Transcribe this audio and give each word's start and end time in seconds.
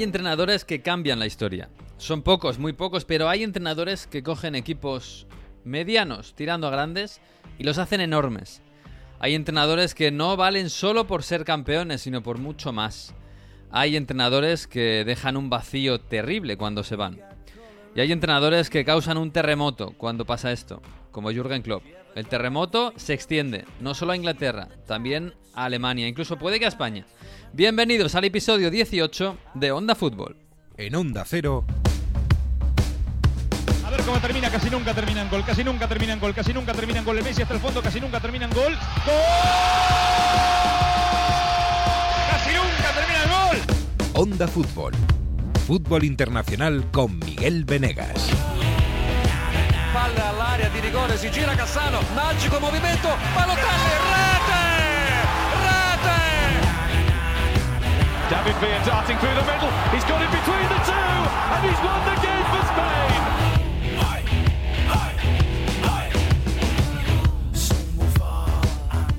Hay 0.00 0.04
entrenadores 0.04 0.64
que 0.64 0.80
cambian 0.80 1.18
la 1.18 1.26
historia. 1.26 1.68
Son 1.98 2.22
pocos, 2.22 2.58
muy 2.58 2.72
pocos, 2.72 3.04
pero 3.04 3.28
hay 3.28 3.42
entrenadores 3.42 4.06
que 4.06 4.22
cogen 4.22 4.54
equipos 4.54 5.26
medianos, 5.62 6.34
tirando 6.34 6.66
a 6.66 6.70
grandes, 6.70 7.20
y 7.58 7.64
los 7.64 7.76
hacen 7.76 8.00
enormes. 8.00 8.62
Hay 9.18 9.34
entrenadores 9.34 9.94
que 9.94 10.10
no 10.10 10.38
valen 10.38 10.70
solo 10.70 11.06
por 11.06 11.22
ser 11.22 11.44
campeones, 11.44 12.00
sino 12.00 12.22
por 12.22 12.38
mucho 12.38 12.72
más. 12.72 13.14
Hay 13.70 13.94
entrenadores 13.94 14.66
que 14.66 15.04
dejan 15.04 15.36
un 15.36 15.50
vacío 15.50 16.00
terrible 16.00 16.56
cuando 16.56 16.82
se 16.82 16.96
van. 16.96 17.20
Y 17.94 18.00
hay 18.00 18.10
entrenadores 18.10 18.70
que 18.70 18.86
causan 18.86 19.18
un 19.18 19.32
terremoto 19.32 19.92
cuando 19.98 20.24
pasa 20.24 20.50
esto, 20.50 20.80
como 21.10 21.30
Jürgen 21.30 21.60
Klopp. 21.60 21.84
El 22.14 22.26
terremoto 22.26 22.94
se 22.96 23.12
extiende, 23.12 23.66
no 23.80 23.92
solo 23.92 24.12
a 24.12 24.16
Inglaterra, 24.16 24.68
también 24.86 25.34
a 25.52 25.66
Alemania, 25.66 26.08
incluso 26.08 26.38
puede 26.38 26.58
que 26.58 26.64
a 26.64 26.68
España. 26.68 27.04
Bienvenidos 27.52 28.14
al 28.14 28.24
episodio 28.24 28.70
18 28.70 29.36
de 29.54 29.72
Onda 29.72 29.96
Fútbol. 29.96 30.36
En 30.76 30.94
Onda 30.94 31.24
Cero. 31.26 31.64
A 33.84 33.90
ver 33.90 34.00
cómo 34.02 34.20
termina, 34.20 34.48
casi 34.50 34.70
nunca 34.70 34.94
termina 34.94 35.22
en 35.22 35.28
gol, 35.28 35.44
casi 35.44 35.64
nunca 35.64 35.88
termina 35.88 36.12
en 36.12 36.20
gol, 36.20 36.32
casi 36.32 36.54
nunca 36.54 36.72
termina 36.72 37.00
en 37.00 37.04
gol. 37.04 37.18
El 37.18 37.24
Messi 37.24 37.42
hasta 37.42 37.54
el 37.54 37.60
fondo, 37.60 37.82
casi 37.82 38.00
nunca 38.00 38.20
termina 38.20 38.44
en 38.44 38.52
gol. 38.52 38.72
¡Gol! 38.72 38.76
¡Casi 42.30 42.50
nunca 42.54 42.94
termina 42.94 43.24
en 43.24 43.30
gol! 43.30 43.58
Onda 44.14 44.46
Fútbol. 44.46 44.92
Fútbol 45.66 46.04
internacional 46.04 46.88
con 46.92 47.18
Miguel 47.18 47.64
Venegas. 47.64 48.30
Palla 49.92 50.28
all'area 50.28 50.68
di 50.68 50.78
rigore, 50.78 51.18
si 51.18 51.28
gira 51.30 51.56
Cassano, 51.56 51.98
magico 52.14 52.60
movimento, 52.60 53.08
Balotelli, 53.34 54.09
David 58.30 58.54
Villa 58.62 58.78
darting 58.86 59.18
through 59.18 59.34
the 59.34 59.42
middle. 59.42 59.72
He's 59.90 60.06
got 60.06 60.22
it 60.22 60.30
between 60.30 60.62
the 60.70 60.80
two, 60.86 61.18
and 61.50 61.60
he's 61.66 61.82
won 61.82 61.99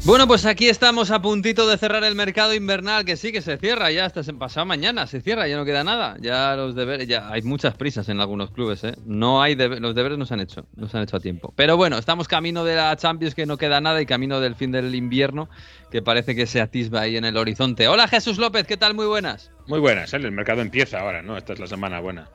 Bueno, 0.04 0.28
pues 0.28 0.48
aquí 0.48 0.68
estamos 0.68 1.12
a 1.12 1.22
puntito 1.22 1.68
de 1.68 1.78
cerrar 1.78 2.04
el 2.04 2.16
mercado 2.16 2.56
invernal, 2.56 3.06
que 3.06 3.16
sí 3.16 3.32
que 3.32 3.42
se 3.44 3.58
cierra 3.58 3.92
ya 3.92 4.06
hasta 4.06 4.24
pasado 4.34 4.66
mañana, 4.66 5.06
se 5.06 5.22
cierra, 5.22 5.48
ya 5.48 5.56
no 5.58 5.64
queda 5.64 5.84
nada. 5.84 6.18
Ya 6.20 6.56
los 6.56 6.74
deberes, 6.74 7.08
ya 7.08 7.30
hay 7.30 7.44
muchas 7.44 7.76
prisas 7.76 8.10
en 8.10 8.20
algunos 8.20 8.50
clubes, 8.50 8.84
¿eh? 8.84 8.96
No 9.06 9.44
hay 9.44 9.54
debe- 9.54 9.80
los 9.80 9.94
deberes 9.94 10.18
no 10.18 10.26
se 10.26 10.34
han 10.34 10.40
hecho, 10.40 10.66
no 10.76 10.88
se 10.90 10.98
han 10.98 11.04
hecho 11.04 11.18
a 11.18 11.20
tiempo. 11.20 11.54
Pero 11.56 11.78
bueno, 11.78 12.00
estamos 12.00 12.28
camino 12.28 12.64
de 12.66 12.76
la 12.76 12.96
Champions 12.98 13.36
que 13.36 13.46
no 13.46 13.58
queda 13.58 13.80
nada 13.80 14.02
y 14.02 14.08
camino 14.08 14.40
del 14.40 14.56
fin 14.56 14.72
del 14.72 14.96
invierno 14.96 15.50
que 15.92 16.02
parece 16.02 16.36
que 16.36 16.48
se 16.48 16.62
atisba 16.62 17.02
ahí 17.02 17.16
en 17.16 17.24
el 17.26 17.38
horizonte. 17.38 17.88
Hola 17.88 18.08
Jesús 18.08 18.40
López, 18.40 18.66
¿qué 18.66 18.78
tal? 18.78 18.96
Muy 18.96 19.06
buenas. 19.06 19.52
Muy 19.68 19.80
buenas, 19.80 20.12
¿eh? 20.14 20.18
el 20.18 20.32
mercado 20.32 20.62
empieza 20.62 21.00
ahora, 21.00 21.22
¿no? 21.22 21.38
Esta 21.38 21.54
es 21.54 21.60
la 21.60 21.68
semana 21.68 22.00
buena. 22.00 22.28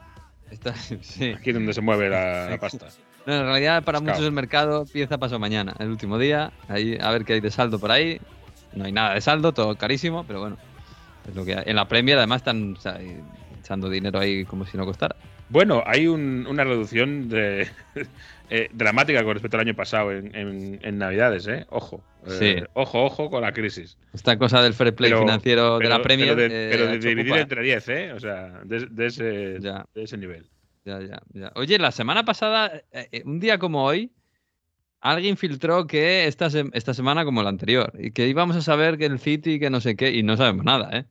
Estás- 0.53 0.95
sí. 1.01 1.35
Aquí 1.37 1.51
es 1.51 1.55
donde 1.55 1.75
se 1.75 1.81
mueve 1.81 2.09
la, 2.11 2.49
la 2.49 2.61
pasta. 2.61 2.87
No, 3.27 3.35
en 3.35 3.43
realidad 3.45 3.83
para 3.85 4.01
muchos 4.01 4.21
el 4.21 4.33
mercado 4.33 4.83
empieza 4.83 5.19
paso 5.19 5.39
mañana, 5.39 5.75
el 5.79 5.89
último 5.89 6.19
día, 6.19 6.53
ahí 6.69 6.97
a 7.01 7.11
ver 7.11 7.25
qué 7.25 7.35
hay 7.35 7.41
de 7.41 7.51
saldo 7.51 7.79
por 7.79 7.91
ahí. 7.91 8.21
No 8.75 8.85
hay 8.85 8.93
nada 8.93 9.15
de 9.15 9.21
saldo, 9.21 9.53
todo 9.53 9.75
carísimo, 9.77 10.25
pero 10.27 10.41
bueno, 10.41 10.57
es 11.29 11.35
lo 11.35 11.45
que 11.45 11.55
hay. 11.55 11.63
En 11.67 11.77
la 11.77 11.89
Premier 11.89 12.19
además 12.19 12.43
están 12.43 12.75
o 12.77 12.81
sea, 12.81 12.99
echando 13.61 13.89
dinero 13.91 14.19
ahí 14.19 14.45
como 14.45 14.65
si 14.67 14.77
no 14.77 14.85
costara. 14.85 15.17
Bueno, 15.49 15.83
hay 15.87 16.07
un- 16.09 16.47
una 16.49 16.65
reducción 16.65 17.29
de, 17.29 17.69
eh, 18.51 18.69
dramática 18.73 19.23
con 19.25 19.35
respecto 19.35 19.57
al 19.57 19.61
año 19.63 19.75
pasado 19.75 20.13
en, 20.13 20.35
en- 20.35 20.79
en 20.83 20.99
Navidades, 20.99 21.47
¿eh? 21.47 21.67
Ojo. 21.71 22.03
Eh, 22.27 22.31
Sí. 22.59 22.65
Ojo, 22.75 23.05
ojo 23.05 23.31
con 23.31 23.43
la 23.43 23.53
crisis. 23.53 23.97
Esta 24.13 24.37
cosa 24.37 24.61
del 24.61 24.75
fair 24.75 24.95
play 24.95 25.11
Pero- 25.11 25.21
financiero 25.23 25.79
de 25.79 25.89
la 25.89 26.03
Premier. 26.03 26.35
Pero 26.35 26.49
de, 26.49 26.67
eh, 26.67 26.69
pero 26.73 26.87
de 26.89 26.99
dividir 26.99 27.37
entre 27.37 27.63
10, 27.63 27.89
¿eh? 27.89 28.13
O 28.13 28.21
sea, 28.21 28.61
de, 28.65 28.87
de 28.87 29.07
ese, 29.07 29.25
de 29.25 29.83
ese 29.95 30.17
nivel. 30.19 30.45
Ya, 30.87 31.01
ya, 31.01 31.21
ya. 31.35 31.53
Oye, 31.57 31.79
la 31.81 31.91
semana 31.91 32.25
pasada, 32.25 32.69
eh, 32.93 33.09
eh, 33.11 33.23
un 33.27 33.41
día 33.41 33.59
como 33.59 33.85
hoy, 33.85 34.13
alguien 35.01 35.37
filtró 35.37 35.89
que 35.89 36.27
esta, 36.29 36.49
se- 36.49 36.71
esta 36.75 36.95
semana 36.95 37.25
como 37.25 37.43
la 37.43 37.49
anterior, 37.49 37.93
y 37.99 38.13
que 38.13 38.29
íbamos 38.29 38.55
a 38.55 38.61
saber 38.63 38.97
que 38.97 39.07
el 39.07 39.19
City, 39.19 39.59
que 39.59 39.69
no 39.69 39.81
sé 39.81 39.97
qué, 39.97 40.13
y 40.13 40.23
no 40.23 40.37
sabemos 40.37 40.65
nada, 40.65 40.97
¿eh? 40.97 41.05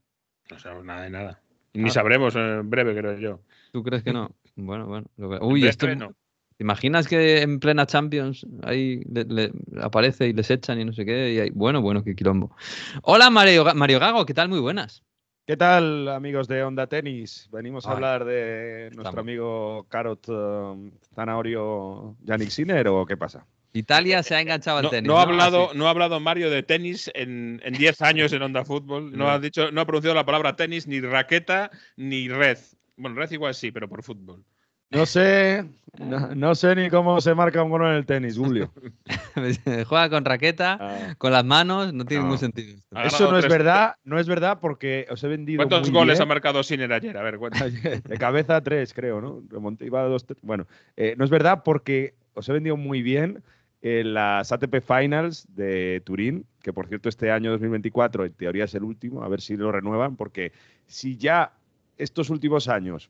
No 0.50 0.58
sabemos 0.60 0.86
nada 0.86 1.02
de 1.02 1.10
nada. 1.10 1.42
Ni 1.74 1.90
Ah. 1.90 1.92
sabremos 1.92 2.34
en 2.38 2.70
breve, 2.70 2.96
creo 2.96 3.20
yo. 3.20 3.42
¿Tú 3.74 3.84
crees 3.84 4.02
que 4.02 4.14
no? 4.14 4.32
Bueno, 4.56 4.86
bueno. 4.88 5.08
lo 5.18 5.46
Uy, 5.46 5.68
esto, 5.68 5.94
no. 5.94 6.08
¿Te 6.56 6.64
imaginas 6.64 7.10
que 7.10 7.42
en 7.42 7.60
plena 7.60 7.86
Champions 7.86 8.48
ahí 8.64 9.02
le- 9.12 9.26
le 9.26 9.52
aparece 9.82 10.30
y 10.30 10.32
les 10.32 10.50
echan 10.50 10.80
y 10.80 10.86
no 10.86 10.94
sé 10.94 11.04
qué? 11.06 11.46
Y 11.46 11.50
bueno, 11.50 11.82
bueno, 11.82 12.02
qué 12.02 12.16
quilombo. 12.16 12.56
Hola 13.04 13.30
Mario, 13.30 13.66
Mario 13.76 14.00
Gago, 14.00 14.26
¿qué 14.26 14.34
tal? 14.34 14.48
Muy 14.48 14.62
buenas. 14.62 15.04
¿Qué 15.46 15.56
tal, 15.58 16.08
amigos 16.10 16.48
de 16.48 16.64
Onda 16.64 16.88
Tenis? 16.88 17.48
Venimos 17.52 17.86
a 17.86 17.90
Ay, 17.90 17.96
hablar 17.96 18.26
de 18.26 18.82
nuestro 18.86 19.02
estamos. 19.04 19.20
amigo 19.20 19.86
Carot 19.90 20.28
um, 20.30 20.92
Zanahorio 21.14 22.16
Yannick 22.24 22.50
Sinner 22.50 22.88
o 22.88 23.06
qué 23.06 23.16
pasa? 23.16 23.46
Italia 23.74 24.24
se 24.24 24.34
ha 24.34 24.42
enganchado 24.42 24.78
al 24.80 24.86
No, 24.86 24.90
tenis. 24.90 25.08
no 25.08 25.20
ha 25.20 25.22
hablado, 25.22 25.70
Así. 25.70 25.78
no 25.78 25.86
ha 25.86 25.92
hablado 25.92 26.20
Mario 26.20 26.50
de 26.50 26.64
tenis 26.64 27.12
en 27.14 27.62
en 27.64 27.74
10 27.74 28.02
años 28.02 28.34
en 28.34 28.42
Onda 28.42 28.66
Fútbol. 28.66 29.12
No, 29.12 29.26
No. 29.26 29.30
ha 29.30 29.40
dicho, 29.40 29.70
no 29.72 29.82
ha 29.82 29.86
pronunciado 29.86 30.16
la 30.16 30.26
palabra 30.26 30.56
tenis, 30.56 30.88
ni 30.88 31.00
raqueta, 31.00 31.70
ni 31.96 32.28
red. 32.28 32.58
Bueno, 32.98 33.18
red 33.18 33.30
igual 33.32 33.54
sí, 33.54 33.72
pero 33.72 33.88
por 33.88 34.02
fútbol. 34.02 34.44
No 34.92 35.06
sé, 35.06 35.66
no, 36.00 36.36
no 36.36 36.56
sé 36.56 36.76
ni 36.76 36.90
cómo 36.90 37.20
se 37.20 37.34
marca 37.36 37.62
un 37.64 37.70
gol 37.72 37.82
en 37.88 37.94
el 37.96 38.06
tenis, 38.06 38.38
Julio. 38.38 38.72
Juega 39.88 40.10
con 40.10 40.24
raqueta, 40.26 40.78
Ah, 40.80 41.16
con 41.18 41.32
las 41.32 41.44
manos, 41.44 41.94
no 41.94 42.06
tiene 42.06 42.22
No. 42.22 42.28
ningún 42.28 42.38
sentido. 42.40 42.78
eso 43.04 43.30
no 43.32 43.38
es 43.38 43.46
tres- 43.46 43.52
verdad, 43.58 43.96
no 44.04 44.20
es 44.20 44.28
verdad 44.28 44.60
porque 44.62 45.06
os 45.10 45.24
he 45.24 45.28
vendido 45.28 45.58
¿Cuántos 45.58 45.90
muy 45.90 46.00
goles 46.00 46.18
bien. 46.20 46.24
ha 46.24 46.26
marcado 46.28 46.64
Sinner 46.64 46.92
ayer? 46.94 47.18
A 47.18 47.24
ver, 47.24 47.38
cuenta. 47.38 47.66
De 48.10 48.18
cabeza 48.18 48.62
tres, 48.62 48.94
creo, 48.94 49.22
¿no? 49.22 49.42
Remonté, 49.50 49.86
iba 49.86 50.02
a 50.02 50.06
dos, 50.06 50.26
tres. 50.26 50.40
Bueno, 50.44 50.68
eh, 50.96 51.16
no 51.18 51.26
es 51.26 51.32
verdad 51.32 51.64
porque 51.64 52.14
os 52.34 52.48
he 52.48 52.54
vendido 52.54 52.78
muy 52.78 53.02
bien 53.02 53.44
en 53.82 54.14
las 54.14 54.52
ATP 54.52 54.82
Finals 54.82 55.46
de 55.56 56.02
Turín, 56.06 56.46
que 56.62 56.74
por 56.74 56.88
cierto 56.88 57.10
este 57.10 57.32
año 57.32 57.52
2024 57.52 58.26
en 58.26 58.34
teoría 58.34 58.64
es 58.66 58.74
el 58.76 58.84
último, 58.84 59.24
a 59.24 59.28
ver 59.30 59.42
si 59.42 59.58
lo 59.58 59.72
renuevan, 59.72 60.16
porque 60.16 60.52
si 60.88 61.18
ya 61.18 61.52
estos 61.98 62.30
últimos 62.30 62.68
años, 62.68 63.10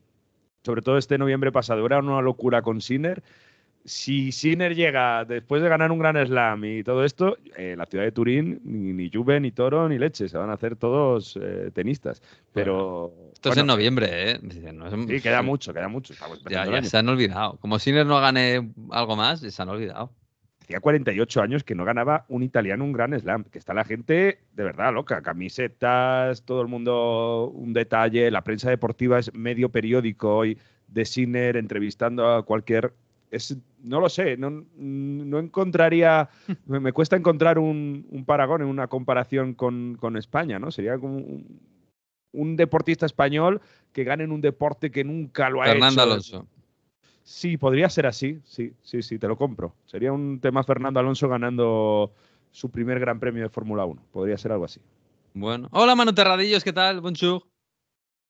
sobre 0.66 0.82
todo 0.82 0.98
este 0.98 1.16
noviembre 1.16 1.52
pasado, 1.52 1.86
era 1.86 2.00
una 2.00 2.20
locura 2.20 2.60
con 2.60 2.80
Sinner, 2.80 3.22
si 3.84 4.32
Sinner 4.32 4.74
llega 4.74 5.24
después 5.24 5.62
de 5.62 5.68
ganar 5.68 5.92
un 5.92 6.00
gran 6.00 6.16
slam 6.26 6.64
y 6.64 6.82
todo 6.82 7.04
esto, 7.04 7.36
eh, 7.56 7.76
la 7.78 7.86
ciudad 7.86 8.02
de 8.04 8.10
Turín, 8.10 8.60
ni, 8.64 8.92
ni 8.92 9.08
Juve, 9.12 9.38
ni 9.38 9.52
Toro, 9.52 9.88
ni 9.88 9.96
Leche, 9.96 10.28
se 10.28 10.36
van 10.36 10.50
a 10.50 10.54
hacer 10.54 10.74
todos 10.74 11.38
eh, 11.40 11.70
tenistas. 11.72 12.20
Pero. 12.52 13.12
Esto 13.32 13.50
es 13.50 13.56
en 13.58 13.66
noviembre, 13.68 14.08
¿eh? 14.32 14.38
Dice, 14.42 14.72
no 14.72 14.88
es- 14.88 14.92
Sí, 15.08 15.20
queda 15.22 15.40
mucho, 15.42 15.72
queda 15.72 15.86
mucho. 15.86 16.14
Ya, 16.50 16.64
ya 16.66 16.82
se 16.82 16.98
han 16.98 17.08
olvidado. 17.08 17.58
Como 17.60 17.78
Sinner 17.78 18.04
no 18.04 18.20
gane 18.20 18.72
algo 18.90 19.14
más, 19.14 19.38
se 19.40 19.62
han 19.62 19.68
olvidado. 19.68 20.10
Hacía 20.66 20.80
48 20.80 21.42
años 21.42 21.62
que 21.62 21.76
no 21.76 21.84
ganaba 21.84 22.24
un 22.28 22.42
italiano 22.42 22.82
un 22.82 22.92
gran 22.92 23.16
slam. 23.16 23.44
Que 23.44 23.60
está 23.60 23.72
la 23.72 23.84
gente 23.84 24.40
de 24.52 24.64
verdad 24.64 24.92
loca. 24.92 25.22
Camisetas, 25.22 26.42
todo 26.42 26.60
el 26.60 26.66
mundo 26.66 27.52
un 27.54 27.72
detalle. 27.72 28.32
La 28.32 28.42
prensa 28.42 28.68
deportiva 28.68 29.20
es 29.20 29.32
medio 29.32 29.68
periódico 29.68 30.38
hoy 30.38 30.58
de 30.88 31.04
Sinner 31.04 31.56
entrevistando 31.56 32.28
a 32.34 32.44
cualquier. 32.44 32.92
Es, 33.30 33.56
no 33.80 34.00
lo 34.00 34.08
sé, 34.08 34.36
no, 34.36 34.64
no 34.76 35.38
encontraría. 35.38 36.30
Me, 36.66 36.80
me 36.80 36.92
cuesta 36.92 37.14
encontrar 37.14 37.60
un, 37.60 38.04
un 38.10 38.24
paragón 38.24 38.62
en 38.62 38.66
una 38.66 38.88
comparación 38.88 39.54
con, 39.54 39.96
con 40.00 40.16
España, 40.16 40.58
¿no? 40.58 40.72
Sería 40.72 40.98
como 40.98 41.18
un, 41.18 41.60
un 42.32 42.56
deportista 42.56 43.06
español 43.06 43.60
que 43.92 44.02
gane 44.02 44.24
en 44.24 44.32
un 44.32 44.40
deporte 44.40 44.90
que 44.90 45.04
nunca 45.04 45.48
lo 45.48 45.62
ha 45.62 45.66
Fernando 45.66 46.02
hecho. 46.02 46.10
Alonso. 46.10 46.46
Sí, 47.26 47.56
podría 47.56 47.90
ser 47.90 48.06
así. 48.06 48.38
Sí, 48.44 48.72
sí, 48.84 49.02
sí, 49.02 49.18
te 49.18 49.26
lo 49.26 49.36
compro. 49.36 49.74
Sería 49.84 50.12
un 50.12 50.38
tema 50.40 50.62
Fernando 50.62 51.00
Alonso 51.00 51.28
ganando 51.28 52.12
su 52.52 52.70
primer 52.70 53.00
gran 53.00 53.18
premio 53.18 53.42
de 53.42 53.48
Fórmula 53.48 53.84
1. 53.84 54.00
Podría 54.12 54.38
ser 54.38 54.52
algo 54.52 54.64
así. 54.64 54.80
Bueno. 55.34 55.68
Hola 55.72 55.96
Manu 55.96 56.12
Terradillos, 56.14 56.62
¿qué 56.62 56.72
tal? 56.72 57.00
Bonjour. 57.00 57.42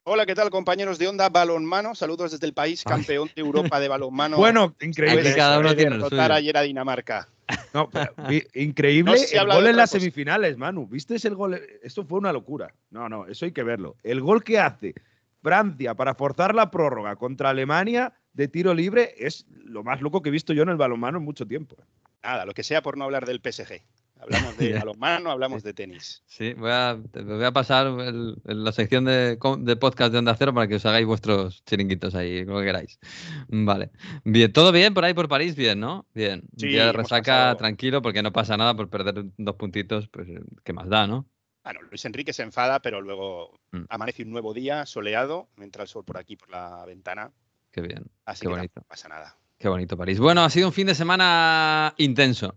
Hola, 0.05 0.25
¿qué 0.25 0.35
tal, 0.35 0.49
compañeros 0.49 0.99
de 0.99 1.09
Onda 1.09 1.29
Balonmano? 1.29 1.95
Saludos 1.95 2.31
desde 2.31 2.47
el 2.47 2.55
país 2.55 2.83
campeón 2.85 3.29
de 3.37 3.43
Europa 3.43 3.79
de 3.81 3.89
balonmano. 3.89 4.37
Bueno, 4.39 4.75
Aquí 4.77 4.87
increíble. 4.87 5.35
cada 5.35 5.59
uno 5.59 5.69
de 5.69 5.75
tiene 5.75 5.91
lo 5.91 5.97
derrotar 6.05 6.29
suyo. 6.29 6.35
ayer 6.35 6.57
a 6.57 6.63
Dinamarca. 6.63 7.29
No, 7.75 7.91
pero 7.91 8.15
increíble 8.55 9.11
No 9.13 9.17
sé 9.19 9.27
si 9.27 9.37
el 9.37 9.47
gol 9.47 9.67
en 9.67 9.77
las 9.77 9.91
cosa. 9.91 10.01
semifinales, 10.01 10.57
Manu. 10.57 10.87
¿Viste 10.87 11.17
el 11.23 11.35
gol? 11.35 11.61
Esto 11.83 12.07
fue 12.07 12.19
una 12.19 12.33
locura. 12.33 12.73
No, 12.91 13.11
no, 13.11 13.27
eso 13.27 13.45
hay 13.45 13.53
que 13.53 13.63
verlo. 13.63 13.97
El 14.03 14.23
gol 14.23 14.43
que 14.43 14.59
hace 14.59 14.95
Francia 15.43 15.95
para 15.95 16.15
forzar 16.15 16.55
la 16.55 16.71
prórroga 16.71 17.17
contra 17.17 17.51
Alemania 17.51 18.15
de 18.37 18.49
tiro 18.49 18.75
libre 18.75 19.15
es 19.19 19.47
lo 19.65 19.83
más 19.83 20.01
loco 20.03 20.23
que 20.23 20.29
he 20.29 20.33
visto 20.33 20.53
yo 20.53 20.63
en 20.63 20.69
el 20.69 20.77
balonmano 20.77 21.19
en 21.19 21.25
mucho 21.25 21.47
tiempo. 21.47 21.77
Nada, 22.23 22.45
lo 22.45 22.53
que 22.55 22.63
sea 22.63 22.83
por 22.83 22.97
no 22.99 23.05
hablar 23.05 23.25
del 23.27 23.41
PSG. 23.41 23.81
Hablamos 24.19 24.57
de 24.57 24.71
Ya. 24.73 24.79
balonmano, 24.79 25.31
hablamos 25.31 25.63
de 25.63 25.75
tenis. 25.75 26.23
Sí, 26.27 26.55
voy 26.55 26.71
a, 26.71 26.95
voy 26.95 27.45
a 27.45 27.53
pasar 27.53 27.87
el- 27.87 28.37
el- 28.47 28.65
la 28.65 28.73
sección 28.73 29.05
de, 29.05 29.37
podcast 29.81 30.13
de 30.13 30.19
Onda 30.19 30.35
Cero 30.37 30.53
para 30.55 30.67
que 30.67 30.77
os 30.77 30.87
hagáis 30.87 31.07
vuestros 31.07 31.63
chiringuitos 31.65 32.15
ahí, 32.15 32.45
como 32.47 32.61
queráis. 32.61 32.99
Vale. 33.49 33.91
Bien, 34.25 34.53
¿todo 34.53 34.73
bien 34.73 34.95
por 34.95 35.05
ahí 35.05 35.15
por 35.15 35.29
París? 35.29 35.55
Bien, 35.55 35.79
¿no? 35.79 36.07
Bien. 36.15 36.43
Sí, 36.57 36.69
Día 36.69 36.85
de 36.85 36.91
hemos 36.91 36.97
resaca 36.97 37.33
pasado- 37.33 37.57
tranquilo 37.57 38.03
porque 38.03 38.23
no 38.23 38.33
pasa 38.33 38.57
nada 38.57 38.75
por 38.75 38.89
perder 38.89 39.25
dos 39.37 39.57
puntitos, 39.57 40.09
pues 40.09 40.29
¿qué 40.65 40.73
más 40.73 40.89
da, 40.89 41.07
no? 41.07 41.27
Bueno, 41.63 41.81
Luis 41.91 42.05
Enrique 42.05 42.33
se 42.33 42.43
enfada, 42.43 42.81
pero 42.81 43.01
luego 43.03 43.59
Mm. 43.73 43.85
amanece 43.89 44.23
un 44.23 44.31
nuevo 44.31 44.55
día, 44.55 44.87
soleado, 44.87 45.49
me 45.57 45.65
entra 45.65 45.83
el 45.83 45.89
sol 45.89 46.05
por 46.05 46.17
aquí, 46.17 46.37
por 46.37 46.49
la 46.51 46.85
ventana, 46.87 47.33
Qué 47.77 47.83
bien. 47.83 48.07
así 48.25 48.41
Qué 48.41 48.47
que 48.49 48.55
bonito. 48.55 48.73
no 48.77 48.83
pasa 48.89 49.07
nada. 49.07 49.37
Qué 49.59 49.69
bonito 49.69 49.99
París. 49.99 50.19
Bueno, 50.19 50.43
ha 50.43 50.49
sido 50.49 50.69
un 50.69 50.73
fin 50.73 50.87
de 50.87 50.95
semana 50.95 51.93
intenso. 51.99 52.57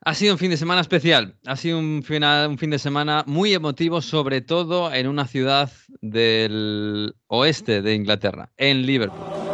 Ha 0.00 0.14
sido 0.14 0.32
un 0.32 0.38
fin 0.38 0.50
de 0.50 0.56
semana 0.56 0.80
especial. 0.80 1.36
Ha 1.44 1.56
sido 1.56 1.78
un, 1.78 2.02
final, 2.02 2.48
un 2.48 2.56
fin 2.56 2.70
de 2.70 2.78
semana 2.78 3.24
muy 3.26 3.52
emotivo, 3.52 4.00
sobre 4.00 4.40
todo 4.40 4.90
en 4.94 5.08
una 5.08 5.26
ciudad 5.26 5.70
del 6.00 7.14
oeste 7.26 7.82
de 7.82 7.94
Inglaterra, 7.94 8.50
en 8.56 8.86
Liverpool. 8.86 9.53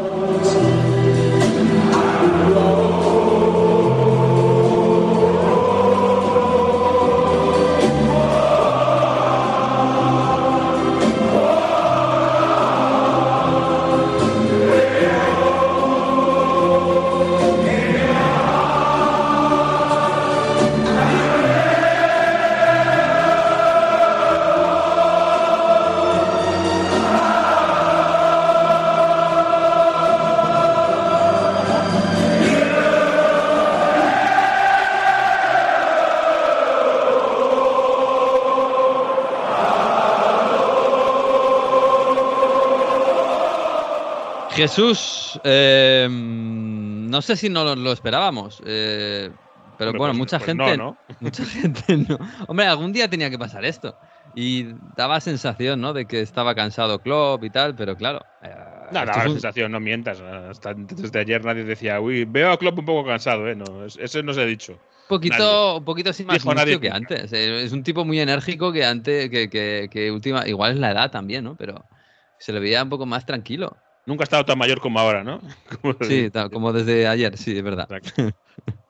Jesús, 44.62 45.40
eh, 45.44 46.08
no 46.10 47.22
sé 47.22 47.36
si 47.36 47.48
no 47.48 47.74
lo, 47.74 47.92
esperábamos, 47.92 48.62
eh, 48.64 49.30
pero 49.76 49.90
Hombre, 49.90 49.98
bueno, 49.98 50.12
pues- 50.12 50.18
mucha 50.18 50.38
pues 50.38 50.48
gente, 50.48 50.76
no, 50.76 50.76
¿no? 50.76 50.98
mucha 51.20 51.44
gente 51.44 51.96
no. 51.96 52.18
Hombre, 52.48 52.66
algún 52.66 52.92
día 52.92 53.08
tenía 53.08 53.30
que 53.30 53.38
pasar 53.38 53.64
esto 53.64 53.98
y 54.34 54.64
daba 54.94 55.20
sensación, 55.20 55.80
¿no? 55.80 55.92
De 55.92 56.06
que 56.06 56.20
estaba 56.20 56.54
cansado 56.54 57.00
Klopp 57.02 57.44
y 57.44 57.50
tal, 57.50 57.74
pero 57.74 57.96
claro. 57.96 58.26
eh, 58.42 58.48
No, 58.92 59.04
la 59.04 59.16
un- 59.24 59.32
sensación, 59.32 59.72
no 59.72 59.80
mientas. 59.80 60.20
Hasta 60.20 60.74
desde 60.74 61.18
ayer 61.18 61.44
nadie 61.44 61.64
decía, 61.64 62.00
uy, 62.00 62.24
veo 62.24 62.50
a 62.52 62.58
Klopp 62.58 62.78
un 62.78 62.84
poco 62.84 63.08
cansado, 63.08 63.48
¿eh? 63.48 63.54
No, 63.56 63.84
es- 63.84 63.96
eso 63.96 64.22
no 64.22 64.32
se 64.32 64.42
ha 64.42 64.46
dicho. 64.46 64.80
poquito, 65.08 65.38
Nadie. 65.38 65.78
un 65.78 65.84
poquito 65.84 66.10
así 66.10 66.24
más 66.24 66.44
nadie 66.46 66.78
que 66.80 66.88
nunca. 66.90 66.96
antes. 67.14 67.32
eh, 67.32 67.62
Es 67.64 67.72
un 67.72 67.82
tipo 67.82 68.04
muy 68.04 68.20
enérgico 68.20 68.72
que 68.72 68.84
antes, 68.84 69.28
que, 69.30 69.48
que, 69.50 69.88
que 69.90 70.10
última, 70.12 70.46
igual 70.46 70.72
es 70.72 70.78
la 70.78 70.92
edad 70.92 71.10
también, 71.10 71.44
¿no? 71.44 71.56
Pero 71.56 71.84
se 72.38 72.52
le 72.52 72.60
veía 72.60 72.82
un 72.82 72.88
poco 72.90 73.06
más 73.06 73.24
tranquilo. 73.26 73.82
Nunca 74.10 74.24
ha 74.24 74.24
estado 74.24 74.44
tan 74.44 74.58
mayor 74.58 74.80
como 74.80 74.98
ahora, 74.98 75.22
¿no? 75.22 75.40
Como 75.80 75.94
Sí, 76.00 76.30
tal, 76.30 76.50
como 76.50 76.72
desde 76.72 77.06
ayer, 77.06 77.36
sí, 77.38 77.56
es 77.56 77.62
verdad. 77.62 77.86
Exacto. 77.88 78.36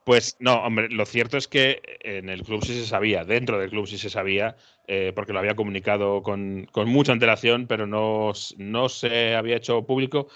Pues 0.02 0.36
no, 0.40 0.54
hombre, 0.64 0.88
lo 0.88 1.04
cierto 1.04 1.36
es 1.36 1.46
que 1.46 1.82
en 2.00 2.30
el 2.30 2.42
club 2.42 2.64
sí 2.64 2.72
se 2.72 2.86
sabía, 2.86 3.26
dentro 3.26 3.58
del 3.58 3.68
club 3.68 3.86
sí 3.86 3.98
se 3.98 4.08
sabía, 4.08 4.56
eh, 4.88 5.12
porque 5.14 5.34
lo 5.34 5.38
había 5.38 5.54
comunicado 5.54 6.22
con, 6.22 6.66
con 6.72 6.88
mucha 6.88 7.12
antelación, 7.12 7.66
pero 7.66 7.86
no, 7.86 8.32
no 8.56 8.88
se 8.88 9.36
había 9.36 9.56
hecho 9.56 9.84
público. 9.84 10.28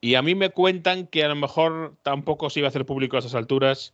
Y 0.00 0.14
a 0.14 0.22
mí 0.22 0.34
me 0.34 0.48
cuentan 0.48 1.06
que 1.06 1.22
a 1.22 1.28
lo 1.28 1.36
mejor 1.36 1.96
tampoco 2.02 2.48
se 2.48 2.60
iba 2.60 2.68
a 2.68 2.70
hacer 2.70 2.86
público 2.86 3.16
a 3.16 3.18
esas 3.18 3.34
alturas, 3.34 3.92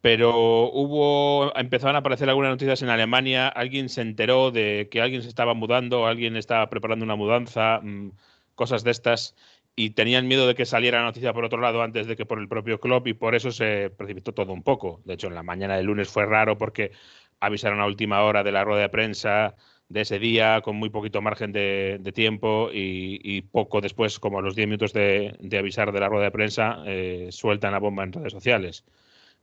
pero 0.00 0.68
hubo, 0.72 1.56
empezaron 1.56 1.94
a 1.94 2.00
aparecer 2.00 2.28
algunas 2.28 2.50
noticias 2.50 2.82
en 2.82 2.88
Alemania, 2.88 3.46
alguien 3.46 3.88
se 3.88 4.02
enteró 4.02 4.50
de 4.50 4.88
que 4.90 5.00
alguien 5.00 5.22
se 5.22 5.28
estaba 5.28 5.54
mudando, 5.54 6.08
alguien 6.08 6.36
estaba 6.36 6.68
preparando 6.70 7.04
una 7.04 7.14
mudanza, 7.14 7.78
mm, 7.84 8.10
cosas 8.56 8.82
de 8.82 8.90
estas, 8.90 9.36
y 9.76 9.90
tenían 9.90 10.26
miedo 10.26 10.46
de 10.46 10.54
que 10.54 10.64
saliera 10.66 10.98
la 11.00 11.04
noticia 11.04 11.34
por 11.34 11.44
otro 11.44 11.60
lado 11.60 11.82
antes 11.82 12.06
de 12.06 12.16
que 12.16 12.26
por 12.26 12.40
el 12.40 12.48
propio 12.48 12.80
club 12.80 13.06
y 13.06 13.14
por 13.14 13.34
eso 13.34 13.50
se 13.52 13.90
precipitó 13.90 14.32
todo 14.32 14.52
un 14.52 14.62
poco. 14.62 15.02
De 15.04 15.14
hecho, 15.14 15.28
en 15.28 15.34
la 15.34 15.42
mañana 15.42 15.76
del 15.76 15.86
lunes 15.86 16.08
fue 16.08 16.24
raro 16.26 16.56
porque 16.58 16.92
avisaron 17.40 17.80
a 17.80 17.86
última 17.86 18.22
hora 18.22 18.42
de 18.42 18.52
la 18.52 18.64
rueda 18.64 18.82
de 18.82 18.88
prensa 18.88 19.54
de 19.88 20.00
ese 20.00 20.18
día 20.18 20.62
con 20.62 20.76
muy 20.76 20.90
poquito 20.90 21.20
margen 21.22 21.52
de, 21.52 21.98
de 22.00 22.12
tiempo 22.12 22.70
y, 22.72 23.20
y 23.22 23.42
poco 23.42 23.80
después, 23.80 24.18
como 24.18 24.38
a 24.38 24.42
los 24.42 24.56
10 24.56 24.66
minutos 24.66 24.92
de, 24.92 25.36
de 25.40 25.58
avisar 25.58 25.92
de 25.92 26.00
la 26.00 26.08
rueda 26.08 26.24
de 26.24 26.30
prensa, 26.32 26.82
eh, 26.86 27.28
sueltan 27.30 27.72
la 27.72 27.78
bomba 27.78 28.02
en 28.04 28.12
redes 28.12 28.32
sociales. 28.32 28.84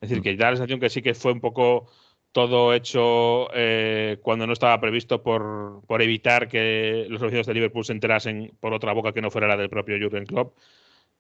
Es 0.01 0.09
decir, 0.09 0.23
que 0.23 0.35
da 0.35 0.51
la 0.51 0.57
sensación 0.57 0.79
que 0.79 0.89
sí 0.89 1.01
que 1.01 1.13
fue 1.13 1.31
un 1.31 1.39
poco 1.41 1.89
todo 2.33 2.73
hecho 2.73 3.47
eh, 3.53 4.17
cuando 4.23 4.47
no 4.47 4.53
estaba 4.53 4.81
previsto 4.81 5.21
por, 5.23 5.83
por 5.87 6.01
evitar 6.01 6.49
que 6.49 7.05
los 7.07 7.21
oficios 7.21 7.45
de 7.45 7.53
Liverpool 7.53 7.85
se 7.85 7.93
enterasen 7.93 8.51
por 8.59 8.73
otra 8.73 8.91
boca 8.91 9.13
que 9.13 9.21
no 9.21 9.31
fuera 9.31 9.47
la 9.47 9.55
del 9.55 9.69
propio 9.69 9.97
Jurgen 10.01 10.25
Klopp. 10.25 10.57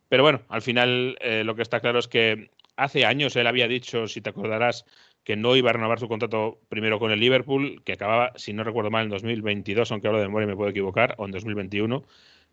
Pero 0.09 0.23
bueno, 0.23 0.41
al 0.49 0.63
final 0.63 1.17
eh, 1.21 1.43
lo 1.43 1.55
que 1.55 1.61
está 1.61 1.79
claro 1.79 1.99
es 1.99 2.07
que 2.07 2.49
hace 2.75 3.05
años 3.05 3.35
él 3.35 3.47
había 3.47 3.67
dicho, 3.67 4.07
si 4.07 4.21
te 4.21 4.31
acordarás, 4.31 4.85
que 5.23 5.35
no 5.35 5.55
iba 5.55 5.69
a 5.69 5.73
renovar 5.73 5.99
su 5.99 6.07
contrato 6.07 6.59
primero 6.67 6.99
con 6.99 7.11
el 7.11 7.19
Liverpool, 7.19 7.83
que 7.85 7.93
acababa, 7.93 8.33
si 8.35 8.51
no 8.51 8.63
recuerdo 8.63 8.89
mal, 8.89 9.05
en 9.05 9.11
2022, 9.11 9.91
aunque 9.91 10.07
hablo 10.07 10.19
de 10.19 10.27
memoria 10.27 10.45
y 10.45 10.49
me 10.49 10.55
puedo 10.55 10.71
equivocar, 10.71 11.13
o 11.19 11.25
en 11.25 11.31
2021, 11.31 12.03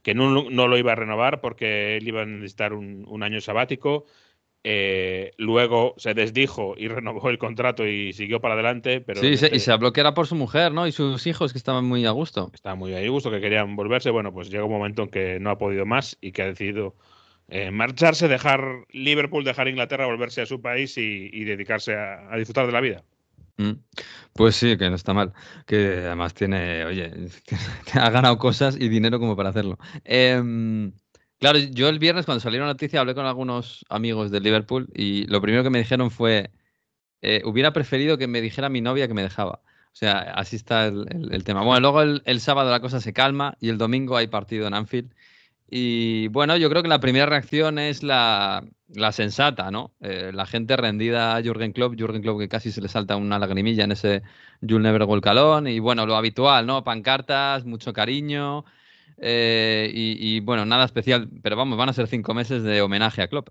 que 0.02 0.14
no, 0.14 0.28
lo 0.28 0.78
iba 0.78 0.92
a 0.92 0.96
renovar 0.96 1.40
porque 1.40 1.96
él 1.96 2.06
iba 2.06 2.22
a 2.22 2.26
necesitar 2.26 2.74
un 2.74 3.22
año 3.22 3.40
sabático. 3.40 4.06
Eh, 4.62 5.32
luego 5.38 5.94
se 5.96 6.12
desdijo 6.12 6.74
y 6.76 6.88
renovó 6.88 7.30
el 7.30 7.38
contrato 7.38 7.86
y 7.86 8.12
siguió 8.12 8.40
para 8.40 8.54
adelante, 8.54 9.00
pero 9.00 9.20
sí, 9.20 9.28
y 9.28 9.58
se 9.58 9.72
habló 9.72 9.92
que 9.92 10.00
era 10.00 10.12
por 10.12 10.26
su 10.26 10.34
mujer, 10.34 10.72
¿no? 10.72 10.86
Y 10.86 10.92
sus 10.92 11.26
hijos 11.26 11.52
que 11.52 11.58
estaban 11.58 11.86
muy 11.86 12.04
a 12.04 12.10
gusto. 12.10 12.50
estaba 12.52 12.74
muy 12.74 12.94
a 12.94 13.08
gusto, 13.08 13.30
que 13.30 13.40
querían 13.40 13.74
volverse. 13.74 14.10
Bueno, 14.10 14.32
pues 14.32 14.50
llega 14.50 14.64
un 14.64 14.72
momento 14.72 15.04
en 15.04 15.08
que 15.08 15.40
no 15.40 15.50
ha 15.50 15.58
podido 15.58 15.86
más 15.86 16.18
y 16.20 16.32
que 16.32 16.42
ha 16.42 16.46
decidido 16.46 16.94
eh, 17.48 17.70
marcharse, 17.70 18.28
dejar 18.28 18.86
Liverpool, 18.90 19.44
dejar 19.44 19.68
Inglaterra, 19.68 20.06
volverse 20.06 20.42
a 20.42 20.46
su 20.46 20.60
país 20.60 20.98
y, 20.98 21.30
y 21.32 21.44
dedicarse 21.44 21.94
a, 21.94 22.30
a 22.30 22.36
disfrutar 22.36 22.66
de 22.66 22.72
la 22.72 22.80
vida. 22.80 23.02
Mm. 23.60 23.72
Pues 24.32 24.56
sí, 24.56 24.76
que 24.76 24.88
no 24.88 24.96
está 24.96 25.12
mal. 25.12 25.32
Que 25.66 26.02
además 26.04 26.34
tiene, 26.34 26.84
oye, 26.84 27.10
que 27.44 27.56
ha 27.98 28.10
ganado 28.10 28.38
cosas 28.38 28.76
y 28.78 28.88
dinero 28.88 29.18
como 29.18 29.36
para 29.36 29.50
hacerlo. 29.50 29.78
Em, 30.04 30.92
claro, 31.40 31.58
yo 31.58 31.88
el 31.88 31.98
viernes 31.98 32.26
cuando 32.26 32.40
salió 32.40 32.60
la 32.60 32.66
noticia 32.66 33.00
hablé 33.00 33.14
con 33.14 33.26
algunos 33.26 33.84
amigos 33.88 34.30
de 34.30 34.40
Liverpool 34.40 34.88
y 34.94 35.26
lo 35.26 35.40
primero 35.40 35.64
que 35.64 35.70
me 35.70 35.78
dijeron 35.78 36.10
fue, 36.12 36.50
eh, 37.22 37.42
hubiera 37.44 37.72
preferido 37.72 38.18
que 38.18 38.28
me 38.28 38.40
dijera 38.40 38.68
mi 38.68 38.80
novia 38.80 39.08
que 39.08 39.14
me 39.14 39.22
dejaba. 39.22 39.62
O 39.92 39.96
sea, 39.96 40.20
así 40.36 40.56
está 40.56 40.86
el, 40.86 41.44
tema. 41.44 41.62
Bueno, 41.64 41.80
luego 41.80 42.02
el, 42.02 42.40
sábado 42.40 42.70
la 42.70 42.80
cosa 42.80 43.00
se 43.00 43.12
calma 43.12 43.56
y 43.60 43.70
el 43.70 43.78
domingo 43.78 44.16
hay 44.16 44.28
partido 44.28 44.66
en 44.66 44.74
Anfield. 44.74 45.12
Y 45.68 46.28
bueno, 46.28 46.56
yo 46.56 46.68
creo 46.70 46.82
que 46.82 46.88
la 46.88 47.00
primera 47.00 47.26
reacción 47.26 47.78
es 47.78 48.02
la, 48.02 48.64
la 48.88 49.12
sensata, 49.12 49.70
¿no? 49.70 49.94
Eh, 50.00 50.30
la 50.34 50.46
gente 50.46 50.76
rendida 50.76 51.36
a 51.36 51.42
Jürgen 51.42 51.72
Klopp, 51.72 51.94
Jürgen 51.96 52.22
Klopp 52.22 52.40
que 52.40 52.48
casi 52.48 52.72
se 52.72 52.80
le 52.80 52.88
salta 52.88 53.16
una 53.16 53.38
lagrimilla 53.38 53.84
en 53.84 53.92
ese 53.92 54.22
You'll 54.60 54.82
Never 54.82 55.02
Alone. 55.02 55.72
Y 55.72 55.78
bueno, 55.80 56.06
lo 56.06 56.16
habitual, 56.16 56.66
¿no? 56.66 56.84
Pancartas, 56.84 57.64
mucho 57.64 57.92
cariño. 57.92 58.64
Eh, 59.20 59.90
y, 59.92 60.36
y, 60.36 60.40
bueno, 60.40 60.64
nada 60.64 60.84
especial, 60.84 61.28
pero 61.42 61.56
vamos, 61.56 61.78
van 61.78 61.88
a 61.88 61.92
ser 61.92 62.06
cinco 62.06 62.34
meses 62.34 62.62
de 62.62 62.80
homenaje 62.82 63.22
a 63.22 63.28
Klopp. 63.28 63.48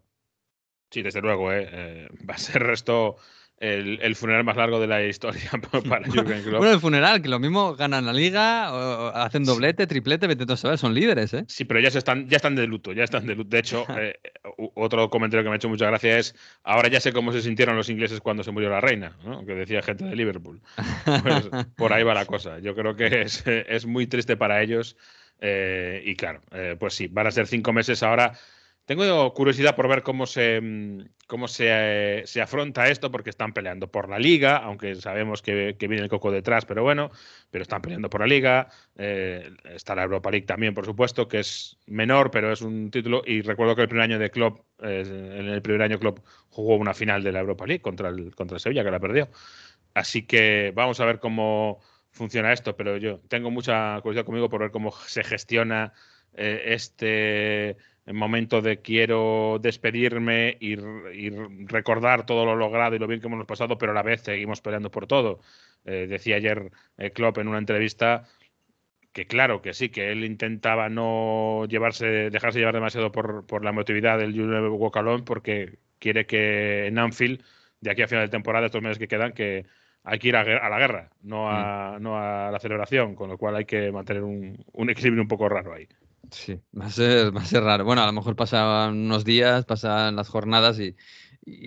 Sí, 0.92 1.02
desde 1.04 1.22
luego, 1.22 1.54
¿eh? 1.54 1.68
Eh, 1.72 2.08
va 2.28 2.34
a 2.34 2.38
ser 2.40 2.68
esto 2.72 3.16
el, 3.60 4.00
el 4.02 4.16
funeral 4.16 4.44
más 4.44 4.56
largo 4.56 4.80
de 4.80 4.88
la 4.88 5.04
historia 5.06 5.52
para 5.90 6.08
Jürgen 6.12 6.42
Klopp. 6.42 6.58
Bueno, 6.58 6.74
el 6.74 6.80
funeral, 6.80 7.22
que 7.22 7.30
lo 7.30 7.38
mismo 7.40 7.76
ganan 7.76 8.06
la 8.08 8.14
liga, 8.14 8.74
o- 8.74 9.06
o 9.06 9.08
hacen 9.10 9.44
doblete, 9.44 9.86
triplete, 9.86 10.26
vete 10.26 10.52
a 10.52 10.58
saber, 10.58 10.80
son 10.80 10.96
líderes, 10.96 11.34
¿eh? 11.36 11.44
Sí, 11.48 11.66
pero 11.66 11.80
ya 11.80 11.92
se 11.92 12.00
están, 12.00 12.28
ya 12.28 12.38
están 12.38 12.56
de 12.56 12.66
luto, 12.66 12.92
ya 12.94 13.04
están 13.04 13.28
de 13.28 13.36
luto. 13.36 13.50
De 13.50 13.60
hecho, 13.60 13.86
eh, 14.00 14.20
otro 14.74 15.10
comentario 15.12 15.44
que 15.44 15.50
me 15.50 15.54
ha 15.54 15.58
hecho 15.58 15.70
mucha 15.70 15.86
gracia 15.86 16.18
es 16.18 16.34
ahora 16.64 16.90
ya 16.90 17.00
sé 17.00 17.14
cómo 17.14 17.32
se 17.34 17.42
sintieron 17.44 17.76
los 17.76 17.90
ingleses 17.90 18.20
cuando 18.22 18.44
se 18.44 18.50
murió 18.52 18.70
la 18.70 18.82
reina, 18.82 19.16
¿no? 19.24 19.46
que 19.46 19.54
decía 19.54 19.84
gente 19.84 20.06
de 20.06 20.16
Liverpool. 20.16 20.60
Pues 21.22 21.50
por 21.76 21.94
ahí 21.94 22.02
va 22.04 22.16
la 22.16 22.26
cosa. 22.26 22.58
Yo 22.60 22.74
creo 22.74 22.96
que 22.96 23.22
es, 23.22 23.44
es 23.46 23.86
muy 23.86 24.08
triste 24.08 24.38
para 24.38 24.64
ellos. 24.64 24.96
Eh, 25.40 26.02
y 26.06 26.16
claro, 26.16 26.42
eh, 26.52 26.76
pues 26.80 26.94
sí, 26.94 27.08
van 27.08 27.28
a 27.28 27.32
ser 27.32 27.48
cinco 27.48 27.74
meses 27.74 28.04
ahora. 28.04 28.34
Tengo 28.86 29.34
curiosidad 29.36 29.76
por 29.76 29.88
ver 29.88 30.02
cómo 30.02 30.26
se, 30.26 30.60
mm, 30.60 31.10
cómo 31.28 31.48
se, 31.48 31.68
eh, 31.70 32.24
se 32.26 32.42
afronta 32.42 32.90
esto, 32.90 33.12
porque 33.12 33.30
están 33.30 33.54
peleando 33.54 33.92
por 33.92 34.10
la 34.10 34.18
liga, 34.18 34.58
aunque 34.58 34.96
sabemos 34.96 35.44
que, 35.44 35.76
que 35.78 35.88
viene 35.88 36.04
el 36.04 36.10
coco 36.10 36.32
detrás, 36.32 36.66
pero 36.66 36.82
bueno, 36.82 37.12
pero 37.52 37.62
están 37.62 37.82
peleando 37.84 38.10
por 38.10 38.22
la 38.22 38.28
liga. 38.28 38.70
está 38.96 39.96
la 39.96 40.04
Europa 40.04 40.32
League 40.32 40.46
también, 40.48 40.74
por 40.74 40.86
supuesto, 40.86 41.28
que 41.28 41.40
es 41.40 41.78
menor, 41.86 42.32
pero 42.32 42.52
es 42.52 42.62
un 42.62 42.90
título. 42.92 43.22
Y 43.26 43.42
recuerdo 43.42 43.76
que 43.76 43.84
el 43.84 43.90
primer 43.90 44.06
año 44.06 44.20
de 44.20 44.32
Klopp, 44.32 44.62
en 44.82 45.48
el 45.50 45.62
primer 45.62 45.84
año 45.84 46.00
Klopp 46.00 46.20
jugó 46.50 46.76
una 46.76 46.94
final 46.94 47.24
de 47.24 47.32
la 47.32 47.40
Europa 47.42 47.66
League 47.68 47.82
contra 47.82 48.10
el, 48.10 48.34
contra 48.36 48.56
el 48.56 48.62
Sevilla, 48.62 48.84
que 48.84 48.92
la 48.92 49.00
perdió. 49.00 49.30
Así 49.94 50.26
que 50.26 50.72
vamos 50.76 51.00
a 51.00 51.06
ver 51.06 51.20
cómo 51.20 51.80
funciona 52.12 52.54
esto, 52.54 52.76
pero 52.76 52.98
yo 52.98 53.20
tengo 53.28 53.52
mucha 53.52 54.00
curiosidad 54.02 54.26
conmigo 54.26 54.50
por 54.50 54.62
ver 54.62 54.72
cómo 54.72 54.92
se 54.92 55.24
gestiona 55.24 55.94
eh, 56.34 56.64
este 56.68 57.78
en 58.06 58.16
momento 58.16 58.62
de 58.62 58.82
quiero 58.82 59.60
despedirme 59.62 60.58
y, 60.60 60.76
recordar 61.68 62.26
todo 62.26 62.44
lo 62.44 62.56
logrado 62.56 62.96
y 62.96 63.00
lo 63.00 63.06
bien 63.08 63.22
que 63.22 63.28
hemos 63.28 63.46
pasado, 63.46 63.78
pero 63.78 63.92
a 63.92 63.96
la 63.96 64.02
vez 64.02 64.22
seguimos 64.22 64.62
peleando 64.62 64.90
por 64.90 65.06
todo. 65.06 65.42
Eh, 65.86 66.08
decía 66.10 66.38
ayer 66.38 66.72
eh, 66.98 67.12
Klopp 67.12 67.38
en 67.38 67.48
una 67.48 67.60
entrevista 67.60 68.26
que 69.14 69.28
claro 69.28 69.62
que 69.62 69.74
sí, 69.74 69.90
que 69.90 70.12
él 70.12 70.24
intentaba 70.24 70.90
no 70.90 71.66
llevarse, 71.68 72.30
dejarse 72.32 72.60
llevar 72.60 72.76
demasiado 72.76 73.12
por, 73.12 73.46
por 73.46 73.64
la 73.64 73.72
emotividad 73.72 74.18
del 74.18 74.34
Junior 74.34 74.70
Walk 74.70 74.98
Alone 74.98 75.24
porque 75.24 75.80
quiere 76.00 76.26
que 76.26 76.88
en 76.88 76.98
Anfield, 76.98 77.44
de 77.82 77.92
aquí 77.92 78.02
a 78.02 78.08
final 78.08 78.26
de 78.26 78.32
temporada, 78.32 78.68
estos 78.68 78.82
meses 78.82 78.98
que 79.00 79.08
quedan, 79.08 79.34
que 79.34 79.66
hay 80.04 80.20
que 80.20 80.30
ir 80.30 80.36
a, 80.36 80.44
la 80.44 80.80
guerra, 80.80 81.10
no 81.22 81.50
a, 81.50 81.98
mm. 81.98 82.02
no 82.02 82.18
a 82.18 82.52
la 82.52 82.60
celebración, 82.60 83.16
con 83.16 83.30
lo 83.30 83.38
cual 83.38 83.56
hay 83.56 83.66
que 83.66 83.92
mantener 83.92 84.24
un, 84.24 84.64
un 84.74 84.90
equilibrio 84.90 85.22
un 85.22 85.28
poco 85.28 85.50
raro 85.50 85.74
ahí. 85.74 85.88
Sí, 86.32 86.60
va 86.80 86.86
a, 86.86 86.90
ser, 86.90 87.36
va 87.36 87.42
a 87.42 87.46
ser 87.46 87.64
raro. 87.64 87.86
Bueno, 87.86 88.02
a 88.04 88.06
lo 88.06 88.14
mejor 88.14 88.36
pasan 88.36 88.96
unos 88.96 89.26
días, 89.26 89.66
pasan 89.66 90.16
las 90.16 90.30
jornadas 90.30 90.80
y, 90.80 90.96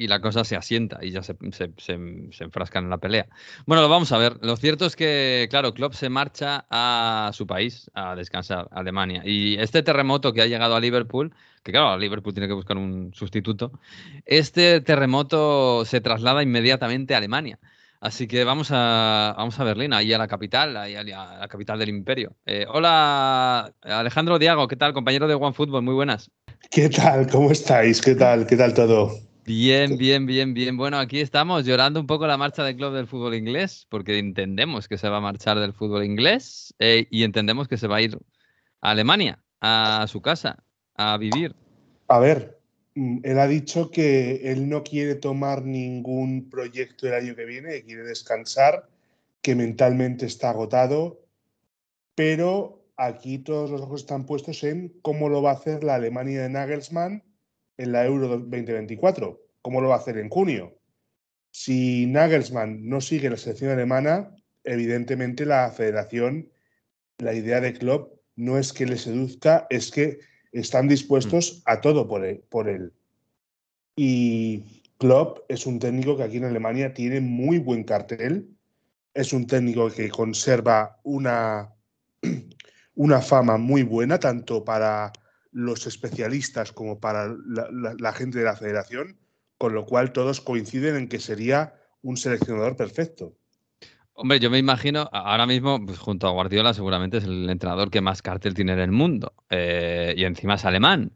la 0.07 0.21
cosa 0.21 0.45
se 0.45 0.55
asienta 0.55 1.01
y 1.03 1.11
ya 1.11 1.23
se, 1.25 1.35
se, 1.51 2.45
enfrascan 2.45 2.85
en 2.85 2.91
la 2.91 2.99
pelea. 2.99 3.27
Bueno, 3.67 3.83
lo 3.83 3.89
vamos 3.89 4.13
a 4.13 4.19
ver. 4.19 4.37
Lo 4.41 4.57
cierto 4.57 4.87
es 4.87 4.95
que, 4.95 5.49
claro, 5.51 5.75
Klopp 5.75 5.95
se 5.95 6.09
marcha 6.09 6.67
a 6.71 7.31
su 7.33 7.49
país 7.49 7.91
a 7.95 8.15
descansar, 8.15 8.69
a 8.71 8.79
Alemania. 8.81 9.23
Y 9.25 9.57
este 9.57 9.83
terremoto 9.83 10.33
que 10.33 10.43
ha 10.43 10.47
llegado 10.47 10.77
a 10.77 10.81
Liverpool, 10.81 11.35
que 11.65 11.73
claro, 11.73 11.99
Liverpool 11.99 12.33
tiene 12.33 12.47
que 12.47 12.55
buscar 12.55 12.77
un 12.77 13.13
sustituto, 13.13 13.73
este 14.25 14.81
terremoto 14.83 15.85
se 15.85 16.01
traslada 16.01 16.45
inmediatamente 16.45 17.15
a 17.15 17.19
Alemania. 17.19 17.59
Así 18.03 18.27
que 18.27 18.43
vamos 18.43 18.71
a, 18.73 19.33
vamos 19.39 19.61
a 19.61 19.63
Berlín, 19.63 19.93
ahí 19.93 20.13
a 20.13 20.19
la 20.19 20.27
capital, 20.27 20.77
ahí 20.77 20.97
a 20.97 21.05
la 21.05 21.47
capital 21.49 21.79
del 21.79 21.89
imperio. 21.89 22.35
Eh, 22.45 22.67
hola, 22.69 23.73
Alejandro 23.81 24.41
Diago, 24.41 24.67
¿qué 24.67 24.75
tal, 24.75 24.93
compañero 24.93 25.29
de 25.29 25.35
OneFootball? 25.35 25.85
Muy 25.85 25.95
buenas. 25.95 26.29
¿Qué 26.69 26.89
tal? 26.89 27.31
¿Cómo 27.31 27.53
estáis? 27.53 28.01
¿Qué 28.01 28.17
tal? 28.17 28.45
¿Qué 28.45 28.57
tal 28.57 28.75
todo? 28.75 29.13
Bien, 29.45 29.97
bien, 29.99 30.27
bien, 30.27 30.53
bien. 30.53 30.77
Bueno, 30.77 30.99
aquí 30.99 31.21
estamos 31.21 31.65
llorando 31.65 32.01
un 32.01 32.09
poco 32.09 32.27
la 32.27 32.37
marcha 32.37 32.65
del 32.65 32.75
club 32.75 32.93
del 32.93 33.07
fútbol 33.07 33.37
inglés, 33.37 33.87
porque 33.89 34.19
entendemos 34.19 34.89
que 34.89 34.99
se 34.99 35.09
va 35.09 35.19
a 35.19 35.21
marchar 35.21 35.61
del 35.61 35.73
fútbol 35.73 36.05
inglés 36.05 36.75
eh, 36.81 37.07
y 37.09 37.23
entendemos 37.23 37.69
que 37.69 37.77
se 37.77 37.87
va 37.87 37.99
a 37.99 38.03
ir 38.03 38.19
a 38.81 38.91
Alemania, 38.91 39.45
a 39.61 40.07
su 40.09 40.21
casa, 40.21 40.65
a 40.97 41.17
vivir. 41.19 41.55
A 42.09 42.19
ver, 42.19 42.62
él 42.95 43.39
ha 43.39 43.47
dicho 43.47 43.91
que 43.91 44.53
él 44.53 44.69
no 44.69 44.83
quiere 44.83 45.15
tomar 45.15 45.65
ningún 45.65 46.51
proyecto 46.51 47.07
el 47.07 47.15
año 47.15 47.35
que 47.35 47.45
viene, 47.45 47.71
que 47.71 47.85
quiere 47.85 48.03
descansar, 48.03 48.89
que 49.41 49.55
mentalmente 49.55 50.27
está 50.27 50.51
agotado, 50.51 51.21
pero 52.15 52.85
aquí 52.97 53.39
todos 53.39 53.71
los 53.71 53.81
ojos 53.81 54.03
están 54.03 54.27
puestos 54.27 54.63
en 54.65 54.93
cómo 55.03 55.29
lo 55.29 55.43
va 55.43 55.51
a 55.51 55.55
hacer 55.55 55.83
la 55.83 55.95
Alemania 55.95 56.43
de 56.43 56.51
Nagelsmann 56.51 57.23
en 57.79 57.93
la 57.93 58.05
Euro 58.05 58.29
2024, 58.29 59.41
cómo 59.63 59.81
lo 59.81 59.89
va 59.89 59.97
a 59.97 59.99
hacer 59.99 60.19
en 60.19 60.29
junio. 60.29 60.79
Si 61.51 62.07
Nagelsmann 62.07 62.89
no 62.89 63.01
sigue 63.01 63.31
la 63.31 63.37
selección 63.37 63.71
alemana, 63.71 64.35
evidentemente 64.65 65.47
la 65.47 65.71
federación, 65.71 66.51
la 67.19 67.35
idea 67.35 67.61
de 67.61 67.75
Klopp 67.75 68.21
no 68.37 68.59
es 68.59 68.73
que 68.73 68.87
le 68.87 68.97
seduzca, 68.97 69.67
es 69.71 69.91
que 69.91 70.21
están 70.53 70.89
dispuestos 70.89 71.59
mm. 71.59 71.71
a 71.71 71.81
todo 71.81 72.07
por 72.07 72.25
él, 72.25 72.45
por 72.49 72.69
él. 72.69 72.93
Y 73.97 74.83
Klopp 74.99 75.41
es 75.49 75.67
un 75.67 75.79
técnico 75.79 76.17
que 76.17 76.23
aquí 76.23 76.37
en 76.37 76.45
Alemania 76.45 76.95
tiene 76.95 77.21
muy 77.21 77.59
buen 77.59 77.85
cartel. 77.85 78.49
Es 79.15 79.33
un 79.33 79.47
técnico 79.47 79.91
que 79.91 80.09
conserva 80.11 81.01
una, 81.03 81.75
una 82.95 83.21
fama 83.21 83.59
muy 83.59 83.83
buena, 83.83 84.19
tanto 84.19 84.65
para 84.65 85.13
los 85.51 85.87
especialistas 85.87 86.73
como 86.73 86.99
para 86.99 87.35
la, 87.99 88.13
gente 88.13 88.39
de 88.39 88.45
la 88.45 88.57
federación, 88.57 89.19
con 89.59 89.75
lo 89.75 89.85
cual 89.85 90.13
todos 90.13 90.41
coinciden 90.41 90.97
en 90.97 91.09
que 91.09 91.21
sería 91.21 91.75
un 92.01 92.17
seleccionador 92.17 92.77
perfecto. 92.77 93.37
Hombre, 94.15 94.39
yo 94.41 94.51
me 94.51 94.59
imagino, 94.59 95.09
ahora 95.13 95.47
mismo, 95.47 95.85
pues, 95.85 95.99
junto 95.99 96.27
a 96.27 96.31
Guardiola, 96.31 96.75
seguramente 96.75 97.19
es 97.19 97.25
el 97.25 97.49
entrenador 97.49 97.91
que 97.91 98.01
más 98.01 98.23
cartel 98.23 98.55
tiene 98.55 98.73
en 98.73 98.81
el 98.81 98.93
mundo. 98.93 99.33
Eh, 99.51 100.15
y 100.17 100.25
encima 100.25 100.55
es 100.55 100.65
alemán. 100.65 101.13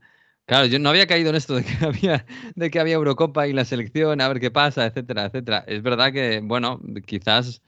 Claro, 0.47 0.67
yo 0.67 0.79
no 0.79 0.89
había 0.89 1.07
caído 1.07 1.31
en 1.31 1.37
esto 1.37 1.57
de 1.57 1.65
que 1.65 1.73
había, 1.85 2.25
de 2.55 2.71
que 2.71 2.81
había 2.81 2.95
Eurocopa 2.95 3.47
y 3.49 3.53
la 3.53 3.65
selección, 3.65 4.21
a 4.21 4.29
ver 4.29 4.41
qué 4.41 4.51
pasa, 4.51 4.87
etcétera, 4.87 5.27
etcétera. 5.27 5.65
Es 5.67 5.83
verdad 5.83 6.13
que, 6.13 6.41
bueno, 6.43 6.81
quizás 7.05 7.63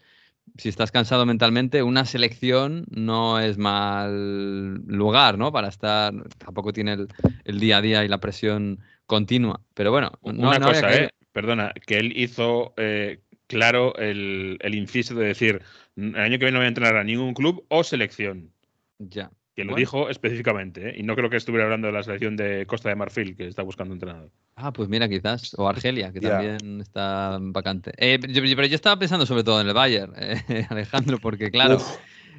si 0.56 0.68
estás 0.68 0.90
cansado 0.90 1.26
mentalmente, 1.26 1.82
una 1.82 2.04
selección 2.04 2.86
no 2.90 3.38
es 3.38 3.58
mal 3.58 4.76
lugar, 4.86 5.38
¿no? 5.38 5.52
Para 5.52 5.68
estar, 5.68 6.14
tampoco 6.38 6.72
tiene 6.72 6.96
el, 7.44 7.60
día 7.60 7.78
a 7.78 7.82
día 7.82 8.04
y 8.04 8.08
la 8.08 8.18
presión 8.18 8.80
continua. 9.06 9.60
Pero 9.74 9.90
bueno, 9.90 10.12
no, 10.22 10.48
una 10.48 10.60
cosa, 10.60 10.94
eh, 10.94 11.10
perdona, 11.32 11.72
que 11.86 11.98
él 11.98 12.12
hizo 12.16 12.74
eh, 12.76 13.20
claro 13.48 13.96
el, 13.96 14.58
el 14.60 14.74
inciso 14.76 15.14
de 15.16 15.26
decir, 15.26 15.62
el 15.96 16.14
año 16.14 16.38
que 16.38 16.44
viene 16.44 16.52
no 16.52 16.58
voy 16.58 16.66
a 16.66 16.68
entrenar 16.68 16.96
a 16.96 17.02
ningún 17.02 17.34
club 17.34 17.64
o 17.68 17.82
selección. 17.82 18.52
Ya. 18.98 19.30
Que 19.56 19.64
lo 19.64 19.74
dijo 19.74 20.08
específicamente, 20.08 20.90
¿eh? 20.90 20.94
y 20.98 21.02
no 21.02 21.16
creo 21.16 21.28
que 21.28 21.36
estuviera 21.36 21.64
hablando 21.64 21.88
de 21.88 21.92
la 21.92 22.04
selección 22.04 22.36
de 22.36 22.64
Costa 22.66 22.90
de 22.90 22.94
Marfil, 22.94 23.34
que 23.34 23.48
está 23.48 23.64
buscando 23.64 23.92
entrenador. 23.92 24.30
Ah, 24.54 24.72
pues 24.72 24.88
mira, 24.88 25.08
quizás. 25.08 25.52
O 25.58 25.68
Argelia, 25.68 26.12
que 26.12 26.20
también 26.20 26.80
está 26.80 27.38
vacante. 27.40 27.92
Eh, 27.98 28.20
pero 28.20 28.66
yo 28.66 28.76
estaba 28.76 28.96
pensando 28.96 29.26
sobre 29.26 29.42
todo 29.42 29.60
en 29.60 29.66
el 29.66 29.74
Bayern, 29.74 30.12
eh, 30.16 30.64
Alejandro, 30.68 31.18
porque 31.18 31.50
claro, 31.50 31.78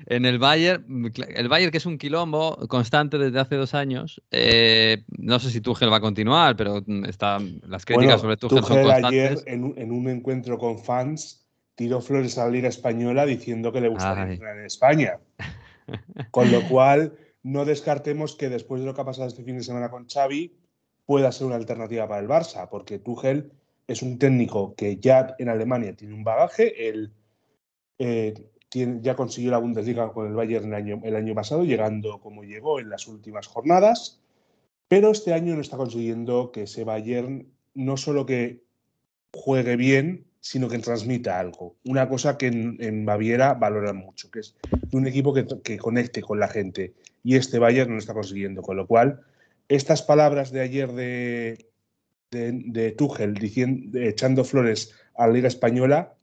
en 0.10 0.26
el 0.26 0.40
Bayern, 0.40 1.12
el 1.36 1.48
Bayern 1.50 1.72
que 1.72 1.78
es 1.78 1.86
un 1.86 2.00
quilombo 2.00 2.58
constante 2.68 3.20
desde 3.20 3.40
hace 3.40 3.56
dos 3.56 3.76
años, 3.76 4.22
eh, 4.32 5.04
no 5.08 5.40
sé 5.40 5.52
si 5.52 5.62
Tuchel 5.62 5.92
va 5.92 5.98
a 5.98 6.02
continuar, 6.02 6.56
pero 6.56 6.84
está, 7.08 7.38
las 7.68 7.86
críticas 7.86 8.20
sobre 8.20 8.36
Tuchel, 8.36 8.64
son 8.64 8.82
constantes. 8.82 9.44
ayer 9.44 9.44
en 9.46 9.92
un, 9.92 10.10
encuentro 10.10 10.58
con 10.58 10.80
fans 10.80 11.46
tiró 11.76 12.02
flores 12.02 12.40
a 12.40 12.46
la 12.46 12.52
Liga 12.52 12.68
Española 12.68 13.26
diciendo 13.26 13.72
que 13.72 13.82
le 13.82 13.90
gustaría 13.90 14.34
entrar 14.34 14.58
en 14.58 14.66
España. 14.66 15.20
Con 16.32 16.52
lo 16.52 16.62
cual, 16.68 17.14
no 17.42 17.66
descartemos 17.66 18.36
que 18.36 18.50
después 18.50 18.82
de 18.82 18.86
lo 18.86 18.94
que 18.94 19.02
ha 19.02 19.06
pasado 19.06 19.28
este 19.28 19.44
fin 19.44 19.58
de 19.58 19.64
semana 19.64 19.90
con 19.90 20.08
Xavi, 20.08 20.54
pueda 21.06 21.32
ser 21.32 21.48
una 21.48 21.56
alternativa 21.56 22.08
para 22.08 22.22
el 22.22 22.28
Barça, 22.28 22.68
porque 22.70 23.00
Tuchel 23.00 23.52
es 23.88 24.04
un 24.04 24.20
técnico 24.20 24.76
que 24.76 24.98
ya 24.98 25.36
en 25.40 25.50
Alemania 25.50 25.96
tiene 25.96 26.14
un 26.14 26.24
bagaje, 26.24 26.90
él 26.90 27.12
eh, 27.98 28.34
ya 28.72 29.16
consiguió 29.16 29.52
la 29.52 29.58
Bundesliga 29.58 30.12
con 30.12 30.28
el 30.28 30.34
Bayern 30.34 30.74
el 31.04 31.16
año, 31.16 31.36
pasado, 31.36 31.64
llegando 31.64 32.20
como 32.20 32.44
llegó 32.44 32.80
en 32.80 32.90
las 32.90 33.08
últimas 33.08 33.48
jornadas, 33.48 34.22
pero 34.88 35.12
este 35.12 35.34
año 35.34 35.56
no 35.56 35.62
está 35.62 35.78
consiguiendo 35.78 36.52
que 36.52 36.64
ese 36.64 36.84
Bayern 36.84 37.48
no 37.74 37.98
solo 37.98 38.26
que 38.26 38.64
juegue 39.34 39.76
bien, 39.76 40.26
sino 40.40 40.70
que 40.70 40.80
transmita 40.80 41.40
algo. 41.40 41.76
Una 41.86 42.08
cosa 42.08 42.38
que 42.38 42.48
en, 42.48 43.06
Baviera 43.06 43.54
valoran 43.54 43.98
mucho, 43.98 44.32
que 44.32 44.40
es 44.40 44.56
un 44.92 45.08
equipo 45.08 45.34
que, 45.34 45.78
conecte 45.78 46.22
con 46.22 46.40
la 46.40 46.48
gente. 46.48 46.94
Y 47.24 47.36
este 47.36 47.60
Bayern 47.60 47.90
no 47.90 47.96
lo 47.96 48.00
está 48.00 48.14
consiguiendo. 48.14 48.62
Con 48.62 48.78
lo 48.78 48.88
cual, 48.88 49.22
estas 49.68 50.02
palabras 50.02 50.52
de 50.52 50.62
ayer 50.62 50.92
de, 50.94 51.68
de, 52.32 52.92
Tuchel 52.92 53.34
diciendo, 53.34 54.00
echando 54.00 54.44
flores 54.44 54.94
a 55.16 55.28
la 55.28 55.34
Liga 55.34 55.48
Española, 55.48 56.16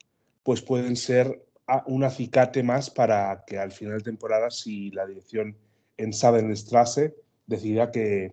pues 0.42 0.62
pueden 0.62 0.96
ser 0.96 1.45
un 1.86 2.04
acicate 2.04 2.62
más 2.62 2.90
para 2.90 3.44
que 3.46 3.58
al 3.58 3.72
final 3.72 3.98
de 3.98 4.04
temporada, 4.04 4.50
si 4.50 4.90
la 4.90 5.06
dirección 5.06 5.56
en 5.96 6.12
Sabenstrasse 6.12 7.14
decida 7.46 7.90
que 7.90 8.32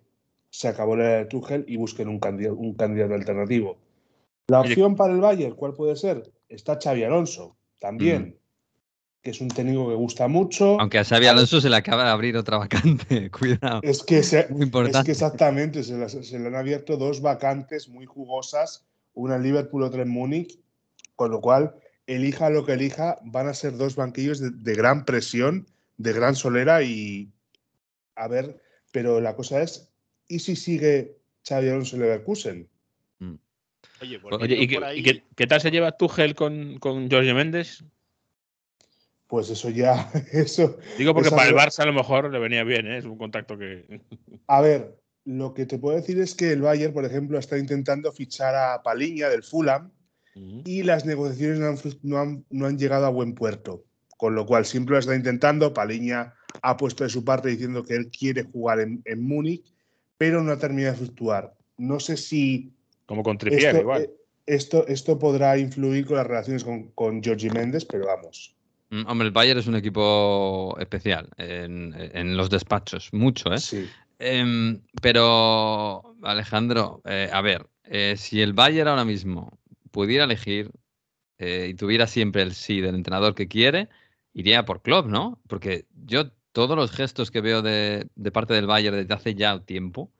se 0.50 0.68
acabó 0.68 0.94
la 0.96 1.08
de 1.08 1.24
Tuchel 1.26 1.64
y 1.66 1.76
busquen 1.76 2.08
un 2.08 2.20
candidato, 2.20 2.56
un 2.56 2.74
candidato 2.74 3.14
alternativo. 3.14 3.76
La 4.46 4.60
opción 4.60 4.94
para 4.94 5.12
el 5.12 5.20
Bayern, 5.20 5.56
¿cuál 5.56 5.72
puede 5.72 5.96
ser? 5.96 6.30
Está 6.48 6.78
Xavi 6.80 7.02
Alonso, 7.02 7.56
también, 7.80 8.38
que 9.22 9.30
es 9.30 9.40
un 9.40 9.48
técnico 9.48 9.88
que 9.88 9.94
gusta 9.94 10.28
mucho. 10.28 10.78
Aunque 10.78 10.98
a 10.98 11.04
Xavi 11.04 11.26
Alonso 11.26 11.60
se 11.60 11.70
le 11.70 11.76
acaba 11.76 12.04
de 12.04 12.10
abrir 12.10 12.36
otra 12.36 12.58
vacante, 12.58 13.30
cuidado. 13.38 13.80
Es 13.82 14.02
que, 14.02 14.18
es 14.18 14.30
que 14.30 15.10
exactamente, 15.10 15.82
se 15.82 15.96
le, 15.96 16.46
han 16.46 16.54
abierto 16.54 16.96
dos 16.96 17.20
vacantes 17.22 17.88
muy 17.88 18.04
jugosas, 18.04 18.84
una 19.14 19.36
en 19.36 19.42
Liverpool, 19.42 19.82
otra 19.82 20.02
en 20.02 20.10
Múnich, 20.10 20.60
con 21.16 21.30
lo 21.30 21.40
cual, 21.40 21.74
elija 22.06 22.50
lo 22.50 22.64
que 22.64 22.72
elija, 22.72 23.18
van 23.22 23.48
a 23.48 23.54
ser 23.54 23.76
dos 23.76 23.96
banquillos 23.96 24.38
de, 24.38 24.50
de 24.50 24.74
gran 24.74 25.04
presión, 25.04 25.66
de 25.96 26.12
gran 26.12 26.36
solera 26.36 26.82
y 26.82 27.32
a 28.16 28.28
ver, 28.28 28.60
pero 28.92 29.20
la 29.20 29.34
cosa 29.34 29.62
es, 29.62 29.92
¿y 30.28 30.38
si 30.38 30.56
sigue 30.56 31.18
Xavi 31.46 31.68
Alonso 31.68 31.96
en 31.96 32.02
Leverkusen? 32.02 32.68
Oye, 34.00 34.56
¿y, 34.56 35.02
qué, 35.36 35.46
tal 35.46 35.60
se 35.60 35.70
lleva 35.70 35.96
Tuchel 35.96 36.34
con, 36.34 36.78
con 36.78 37.10
Jorge 37.10 37.32
Méndez? 37.32 37.84
Pues 39.26 39.48
eso 39.50 39.70
ya. 39.70 40.10
Eso, 40.32 40.78
Digo 40.98 41.14
porque 41.14 41.30
para 41.30 41.48
el 41.48 41.54
Barça 41.54 41.80
a 41.80 41.86
lo 41.86 41.92
mejor 41.92 42.30
le 42.30 42.38
venía 42.38 42.64
bien, 42.64 42.86
¿eh? 42.86 42.98
es 42.98 43.04
un 43.04 43.16
contacto 43.16 43.56
que. 43.56 44.00
A 44.46 44.60
ver, 44.60 44.98
lo 45.24 45.54
que 45.54 45.64
te 45.64 45.78
puedo 45.78 45.96
decir 45.96 46.18
es 46.20 46.34
que 46.34 46.52
el 46.52 46.60
Bayern, 46.60 46.92
por 46.92 47.04
ejemplo, 47.04 47.38
está 47.38 47.56
intentando 47.56 48.12
fichar 48.12 48.54
a 48.54 48.82
Paliña 48.82 49.28
del 49.28 49.42
Fulham 49.42 49.90
y 50.34 50.82
las 50.82 51.04
negociaciones 51.04 51.58
no 52.02 52.18
han, 52.18 52.44
no, 52.50 52.66
han, 52.66 52.78
llegado 52.78 53.06
a 53.06 53.10
buen 53.10 53.34
puerto. 53.34 53.84
Con 54.16 54.34
lo 54.34 54.46
cual 54.46 54.64
siempre 54.64 54.94
lo 54.94 55.00
está 55.00 55.14
intentando. 55.14 55.74
Paliña 55.74 56.34
ha 56.62 56.76
puesto 56.76 57.04
de 57.04 57.10
su 57.10 57.24
parte 57.24 57.48
diciendo 57.48 57.84
que 57.84 57.94
él 57.94 58.10
quiere 58.10 58.44
jugar 58.44 58.80
en, 58.80 59.02
en 59.04 59.22
Múnich 59.22 59.74
pero 60.16 60.42
no 60.42 60.52
ha 60.52 60.58
terminado 60.58 60.92
de 60.92 60.98
fluctuar. 60.98 61.54
No 61.76 62.00
sé 62.00 62.16
si. 62.16 62.72
Como 63.06 63.22
con 63.22 63.38
Trippier, 63.38 63.76
igual. 63.76 64.02
Eh, 64.02 64.10
esto, 64.46 64.86
esto 64.86 65.18
podrá 65.18 65.58
influir 65.58 66.06
con 66.06 66.16
las 66.16 66.26
relaciones 66.26 66.64
con, 66.64 66.88
con 66.92 67.22
Georgie 67.22 67.50
Méndez, 67.50 67.84
pero 67.84 68.06
vamos. 68.06 68.54
Mm, 68.90 69.06
hombre, 69.06 69.26
el 69.26 69.32
Bayern 69.32 69.58
es 69.58 69.66
un 69.66 69.76
equipo 69.76 70.76
especial 70.78 71.28
en, 71.38 72.36
los 72.36 72.50
despachos, 72.50 73.12
mucho, 73.12 73.52
¿eh? 73.52 73.58
Sí. 73.58 73.88
Em, 74.18 74.80
pero, 75.02 76.14
Alejandro, 76.22 77.02
eh, 77.04 77.28
a 77.32 77.40
ver, 77.40 77.66
eh, 77.84 78.14
si 78.16 78.40
el 78.40 78.52
Bayern 78.52 78.88
ahora 78.88 79.04
mismo 79.04 79.58
pudiera 79.94 80.24
elegir 80.24 80.72
y 81.38 81.74
tuviera 81.74 82.06
siempre 82.06 82.42
el 82.42 82.54
sí 82.54 82.80
del 82.80 82.94
entrenador 82.94 83.34
que 83.34 83.48
quiere, 83.48 83.88
iría 84.34 84.64
por 84.64 84.82
Klopp, 84.82 85.06
¿no? 85.06 85.40
Porque 85.48 85.86
yo 86.04 86.30
todos 86.54 86.76
los 86.76 86.92
gestos 86.92 87.30
que 87.30 87.40
veo 87.40 87.62
de, 87.62 88.08
parte 88.32 88.54
del 88.54 88.66
Bayern 88.66 88.96
desde 88.96 89.14
hace 89.14 89.34
ya 89.34 89.58
tiempo 89.60 90.12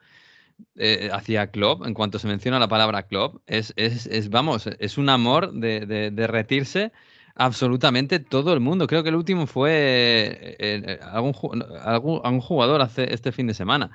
eh, 0.76 1.09
hacia 1.12 1.50
Klopp, 1.50 1.87
en 1.87 1.95
cuanto 1.95 2.19
se 2.19 2.28
menciona 2.28 2.59
la 2.59 2.69
palabra 2.69 3.04
Klopp, 3.04 3.43
es, 3.47 3.73
es, 3.76 4.31
vamos, 4.31 4.69
es 4.78 4.99
un 4.99 5.09
amor 5.09 5.52
de, 5.52 6.11
derretirse 6.11 6.93
absolutamente 7.37 8.19
todo 8.19 8.52
el 8.52 8.61
mundo. 8.61 8.87
Creo 8.88 9.02
que 9.02 9.11
el 9.11 9.16
último 9.16 9.47
fue 9.47 9.73
eh, 9.73 10.57
eh, 10.59 11.00
algún, 11.02 11.64
algún, 11.83 12.40
jugador 12.40 12.83
hace 12.83 13.14
este 13.14 13.33
fin 13.33 13.47
de 13.47 13.54
semana. 13.54 13.90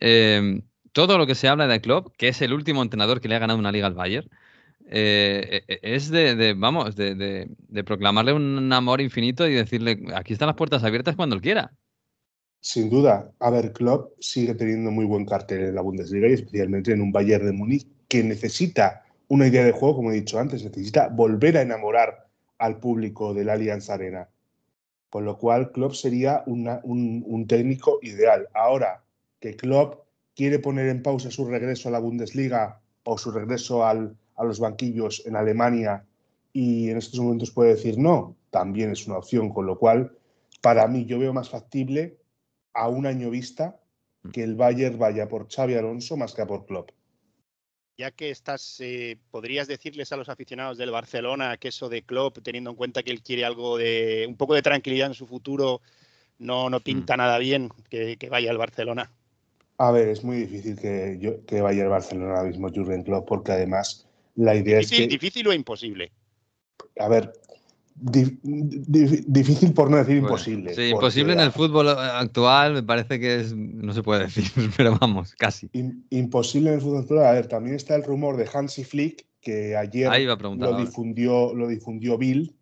Em, 0.00 0.62
todo 0.92 1.18
lo 1.18 1.26
que 1.26 1.34
se 1.34 1.48
habla 1.48 1.66
de 1.66 1.80
Klopp, 1.80 2.14
que 2.16 2.28
es 2.28 2.42
el 2.42 2.52
último 2.52 2.82
entrenador 2.82 3.20
que 3.20 3.28
le 3.28 3.36
ha 3.36 3.38
ganado 3.38 3.58
una 3.58 3.72
liga 3.72 3.86
al 3.86 3.94
Bayern, 3.94 4.28
es 4.88 6.10
de, 6.10 6.54
vamos, 6.56 6.96
de, 6.96 7.14
de, 7.14 7.84
proclamarle 7.84 8.32
un 8.32 8.72
amor 8.72 9.00
infinito 9.00 9.46
y 9.48 9.54
decirle, 9.54 10.02
aquí 10.14 10.32
están 10.32 10.48
las 10.48 10.56
puertas 10.56 10.84
abiertas 10.84 11.16
cuando 11.16 11.34
él 11.34 11.42
quiera. 11.42 11.72
Sin 12.60 12.90
duda, 12.90 13.32
a 13.40 13.50
ver, 13.50 13.72
Klopp 13.72 14.12
sigue 14.20 14.54
teniendo 14.54 14.92
muy 14.92 15.04
buen 15.04 15.24
cartel 15.24 15.64
en 15.64 15.74
la 15.74 15.82
Bundesliga 15.82 16.28
y 16.28 16.34
especialmente 16.34 16.92
en 16.92 17.00
un 17.00 17.10
Bayern 17.10 17.44
de 17.44 17.52
Múnich 17.52 17.86
que 18.06 18.22
necesita 18.22 19.02
una 19.26 19.48
idea 19.48 19.64
de 19.64 19.72
juego, 19.72 19.96
como 19.96 20.12
he 20.12 20.14
dicho 20.14 20.38
antes, 20.38 20.62
necesita 20.62 21.08
volver 21.08 21.56
a 21.56 21.62
enamorar 21.62 22.28
al 22.58 22.78
público 22.78 23.34
del 23.34 23.48
Allianz 23.48 23.90
Arena. 23.90 24.28
Con 25.10 25.24
lo 25.24 25.38
cual, 25.38 25.72
Klopp 25.72 25.94
sería 25.94 26.44
un, 26.46 27.46
técnico 27.48 27.98
ideal. 28.02 28.48
Ahora 28.54 29.02
que 29.40 29.56
Klopp 29.56 30.06
quiere 30.36 30.58
poner 30.58 30.88
en 30.88 31.02
pausa 31.02 31.30
su 31.30 31.46
regreso 31.46 31.88
a 31.88 31.92
la 31.92 31.98
Bundesliga 31.98 32.80
o 33.02 33.18
su 33.18 33.32
regreso 33.32 33.84
a 34.36 34.44
los 34.44 34.60
banquillos 34.60 35.22
en 35.26 35.36
Alemania 35.36 36.04
y 36.52 36.90
en 36.90 36.98
estos 36.98 37.20
momentos 37.20 37.50
puede 37.50 37.74
decir 37.74 37.98
no, 37.98 38.36
también 38.50 38.90
es 38.90 39.06
una 39.06 39.18
opción. 39.18 39.50
Con 39.50 39.66
lo 39.66 39.78
cual, 39.78 40.12
para 40.60 40.86
mí, 40.86 41.04
yo 41.06 41.18
veo 41.18 41.32
más 41.32 41.48
factible 41.48 42.18
a 42.74 42.88
un 42.88 43.06
año 43.06 43.30
vista 43.30 43.80
mm. 44.22 44.30
que 44.30 44.44
el 44.44 44.54
Bayern 44.54 44.98
vaya 44.98 45.28
por 45.28 45.48
Xavi 45.50 45.74
Alonso 45.74 46.16
más 46.16 46.34
que 46.34 46.42
a 46.42 46.46
por 46.46 46.66
Klopp. 46.66 46.90
Ya 47.98 48.10
que 48.10 48.30
estás, 48.30 48.80
eh, 48.80 49.18
¿podrías 49.30 49.68
decirles 49.68 50.12
a 50.12 50.16
los 50.16 50.28
aficionados 50.28 50.78
del 50.78 50.90
Barcelona 50.90 51.56
que 51.58 51.68
eso 51.68 51.88
de 51.88 52.02
Klopp, 52.02 52.38
teniendo 52.42 52.70
en 52.70 52.76
cuenta 52.76 53.02
que 53.02 53.10
él 53.10 53.22
quiere 53.22 53.44
algo 53.44 53.76
de 53.76 54.24
un 54.26 54.36
poco 54.36 54.54
de 54.54 54.62
tranquilidad 54.62 55.08
en 55.08 55.14
su 55.14 55.26
futuro, 55.26 55.80
no, 56.38 56.70
no 56.70 56.78
mm. 56.78 56.82
pinta 56.82 57.16
nada 57.16 57.38
bien 57.38 57.68
que, 57.88 58.16
vaya 58.30 58.50
al 58.50 58.58
Barcelona? 58.58 59.10
A 59.78 59.90
ver, 59.90 60.08
es 60.08 60.24
muy 60.24 60.36
difícil 60.36 60.78
que, 60.78 61.18
yo, 61.20 61.44
que 61.44 61.60
vaya 61.60 61.82
al 61.82 61.90
Barcelona 61.90 62.36
ahora 62.36 62.48
mismo 62.48 62.68
Jurgen 62.68 63.02
Klopp, 63.02 63.28
porque 63.28 63.52
además 63.52 64.08
la 64.34 64.54
idea 64.54 64.80
es 64.80 64.90
que... 64.90 65.06
¿Difícil 65.06 65.46
o 65.48 65.52
imposible? 65.52 66.12
A 66.98 67.08
ver, 67.08 67.32
difícil 67.94 69.72
por 69.74 69.90
no 69.90 69.96
decir 69.98 70.16
imposible. 70.16 70.74
Sí, 70.74 70.88
imposible 70.88 71.34
en 71.34 71.40
el 71.40 71.52
fútbol 71.52 71.88
actual 71.88 72.74
me 72.74 72.82
parece 72.82 73.20
que 73.20 73.40
es, 73.40 73.54
no 73.54 73.92
se 73.92 74.02
puede 74.02 74.22
decir, 74.24 74.44
pero 74.76 74.96
vamos, 74.98 75.34
casi. 75.34 75.70
imposible 76.10 76.70
en 76.70 76.76
el 76.76 76.80
fútbol 76.80 77.00
actual. 77.02 77.26
A 77.26 77.32
ver, 77.32 77.46
también 77.46 77.76
está 77.76 77.94
el 77.94 78.04
rumor 78.04 78.36
de 78.36 78.48
Hansi 78.52 78.84
Flick, 78.84 79.26
que 79.40 79.76
ayer 79.76 80.10
lo, 80.40 80.76
difundió, 80.76 81.54
lo 81.54 81.68
difundió 81.68 82.16
Bill, 82.16 82.54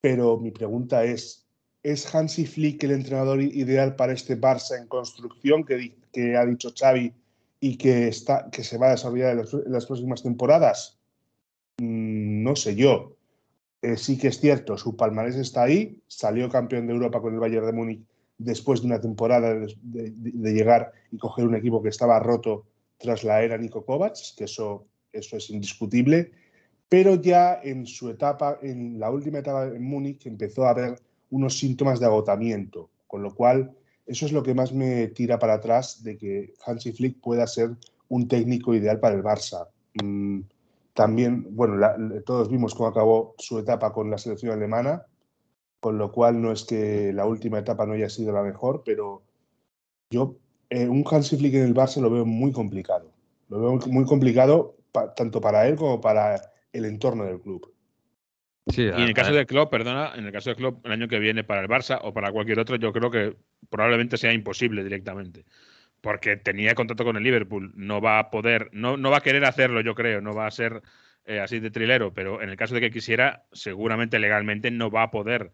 pero 0.00 0.38
mi 0.38 0.50
pregunta 0.50 1.04
es, 1.04 1.46
¿es 1.82 2.12
Hansi 2.14 2.46
Flick 2.46 2.82
el 2.84 2.92
entrenador 2.92 3.42
ideal 3.42 3.96
para 3.96 4.12
este 4.12 4.40
Barça 4.40 4.78
en 4.78 4.86
construcción 4.86 5.64
que, 5.64 5.96
que 6.12 6.36
ha 6.36 6.46
dicho 6.46 6.72
Xavi 6.76 7.12
y 7.60 7.76
que, 7.76 8.08
está, 8.08 8.48
que 8.50 8.62
se 8.62 8.78
va 8.78 8.88
a 8.88 8.90
desarrollar 8.92 9.32
en 9.32 9.72
las 9.72 9.86
próximas 9.86 10.22
temporadas? 10.22 10.98
Mm, 11.78 12.42
no 12.42 12.56
sé 12.56 12.76
yo 12.76 13.14
eh, 13.84 13.98
sí 13.98 14.16
que 14.16 14.28
es 14.28 14.40
cierto, 14.40 14.78
su 14.78 14.96
palmarés 14.96 15.36
está 15.36 15.64
ahí, 15.64 16.00
salió 16.06 16.48
campeón 16.48 16.86
de 16.86 16.94
Europa 16.94 17.20
con 17.20 17.34
el 17.34 17.40
Bayern 17.40 17.66
de 17.66 17.72
Múnich 17.74 18.06
después 18.38 18.80
de 18.80 18.86
una 18.86 18.98
temporada 18.98 19.54
de, 19.82 20.54
llegar 20.54 20.90
y 21.12 21.18
coger 21.18 21.46
un 21.46 21.54
equipo 21.54 21.82
que 21.82 21.90
estaba 21.90 22.18
roto 22.18 22.64
tras 22.96 23.24
la 23.24 23.42
era 23.42 23.58
Nico 23.58 23.84
Kovacs, 23.84 24.34
que 24.38 24.44
eso, 24.44 24.86
eso 25.12 25.36
es 25.36 25.50
indiscutible, 25.50 26.32
pero 26.88 27.16
ya 27.16 27.60
en 27.62 27.84
su 27.84 28.08
etapa, 28.08 28.58
en 28.62 28.98
la 28.98 29.10
última 29.10 29.40
etapa 29.40 29.66
en 29.66 29.84
Múnich, 29.84 30.24
empezó 30.24 30.64
a 30.64 30.70
haber 30.70 30.98
unos 31.28 31.58
síntomas 31.58 32.00
de 32.00 32.06
agotamiento, 32.06 32.88
con 33.06 33.22
lo 33.22 33.34
cual 33.34 33.76
eso 34.06 34.24
es 34.24 34.32
lo 34.32 34.42
que 34.42 34.54
más 34.54 34.72
me 34.72 35.08
tira 35.08 35.38
para 35.38 35.54
atrás 35.54 36.02
de 36.02 36.16
que 36.16 36.54
Hansi 36.64 36.92
Flick 36.92 37.20
pueda 37.20 37.46
ser 37.46 37.72
un 38.08 38.28
técnico 38.28 38.74
ideal 38.74 38.98
para 38.98 39.14
el 39.14 39.22
Barça. 39.22 39.68
Mm, 40.02 40.40
también, 40.94 41.54
bueno, 41.56 41.84
todos 42.24 42.48
vimos 42.48 42.74
cómo 42.74 42.88
acabó 42.88 43.34
su 43.38 43.58
etapa 43.58 43.92
con 43.92 44.10
la 44.10 44.18
selección 44.18 44.52
alemana, 44.52 45.04
con 45.80 45.98
lo 45.98 46.12
cual 46.12 46.40
no 46.40 46.52
es 46.52 46.64
que 46.64 47.12
la 47.12 47.26
última 47.26 47.58
etapa 47.58 47.84
no 47.84 47.94
haya 47.94 48.08
sido 48.08 48.32
la 48.32 48.42
mejor, 48.42 48.82
pero 48.86 49.22
yo 50.10 50.36
eh, 50.70 50.86
un 50.86 51.04
Hansi 51.08 51.36
Flick 51.36 51.54
en 51.54 51.64
el 51.64 51.74
Barça 51.74 52.00
lo 52.00 52.10
veo 52.10 52.24
muy 52.24 52.52
complicado. 52.52 53.10
Lo 53.48 53.60
veo 53.60 53.78
muy 53.88 54.04
complicado 54.04 54.76
tanto 55.16 55.40
para 55.40 55.66
él 55.66 55.74
como 55.74 56.00
para 56.00 56.40
el 56.72 56.84
entorno 56.84 57.24
del 57.24 57.40
club. 57.40 57.72
y 58.66 58.82
en 58.82 59.00
el 59.00 59.14
caso 59.14 59.32
de 59.32 59.46
Klopp, 59.46 59.70
perdona, 59.70 60.12
en 60.14 60.26
el 60.26 60.32
caso 60.32 60.50
de 60.50 60.56
Klopp, 60.56 60.86
el 60.86 60.92
año 60.92 61.08
que 61.08 61.18
viene 61.18 61.42
para 61.42 61.60
el 61.60 61.68
Barça 61.68 61.98
o 62.02 62.14
para 62.14 62.30
cualquier 62.30 62.60
otro, 62.60 62.76
yo 62.76 62.92
creo 62.92 63.10
que 63.10 63.36
probablemente 63.68 64.16
sea 64.16 64.32
imposible 64.32 64.84
directamente 64.84 65.44
porque 66.04 66.36
tenía 66.36 66.74
contrato 66.74 67.02
con 67.02 67.16
el 67.16 67.22
Liverpool. 67.22 67.72
No 67.76 68.02
va 68.02 68.18
a 68.18 68.30
poder, 68.30 68.68
no, 68.72 68.98
no 68.98 69.10
va 69.10 69.16
a 69.16 69.22
querer 69.22 69.46
hacerlo, 69.46 69.80
yo 69.80 69.94
creo, 69.94 70.20
no 70.20 70.34
va 70.34 70.46
a 70.46 70.50
ser 70.50 70.82
eh, 71.24 71.40
así 71.40 71.60
de 71.60 71.70
trilero, 71.70 72.12
pero 72.12 72.42
en 72.42 72.50
el 72.50 72.56
caso 72.58 72.74
de 72.74 72.82
que 72.82 72.90
quisiera, 72.90 73.46
seguramente 73.52 74.18
legalmente 74.18 74.70
no 74.70 74.90
va 74.90 75.04
a 75.04 75.10
poder, 75.10 75.52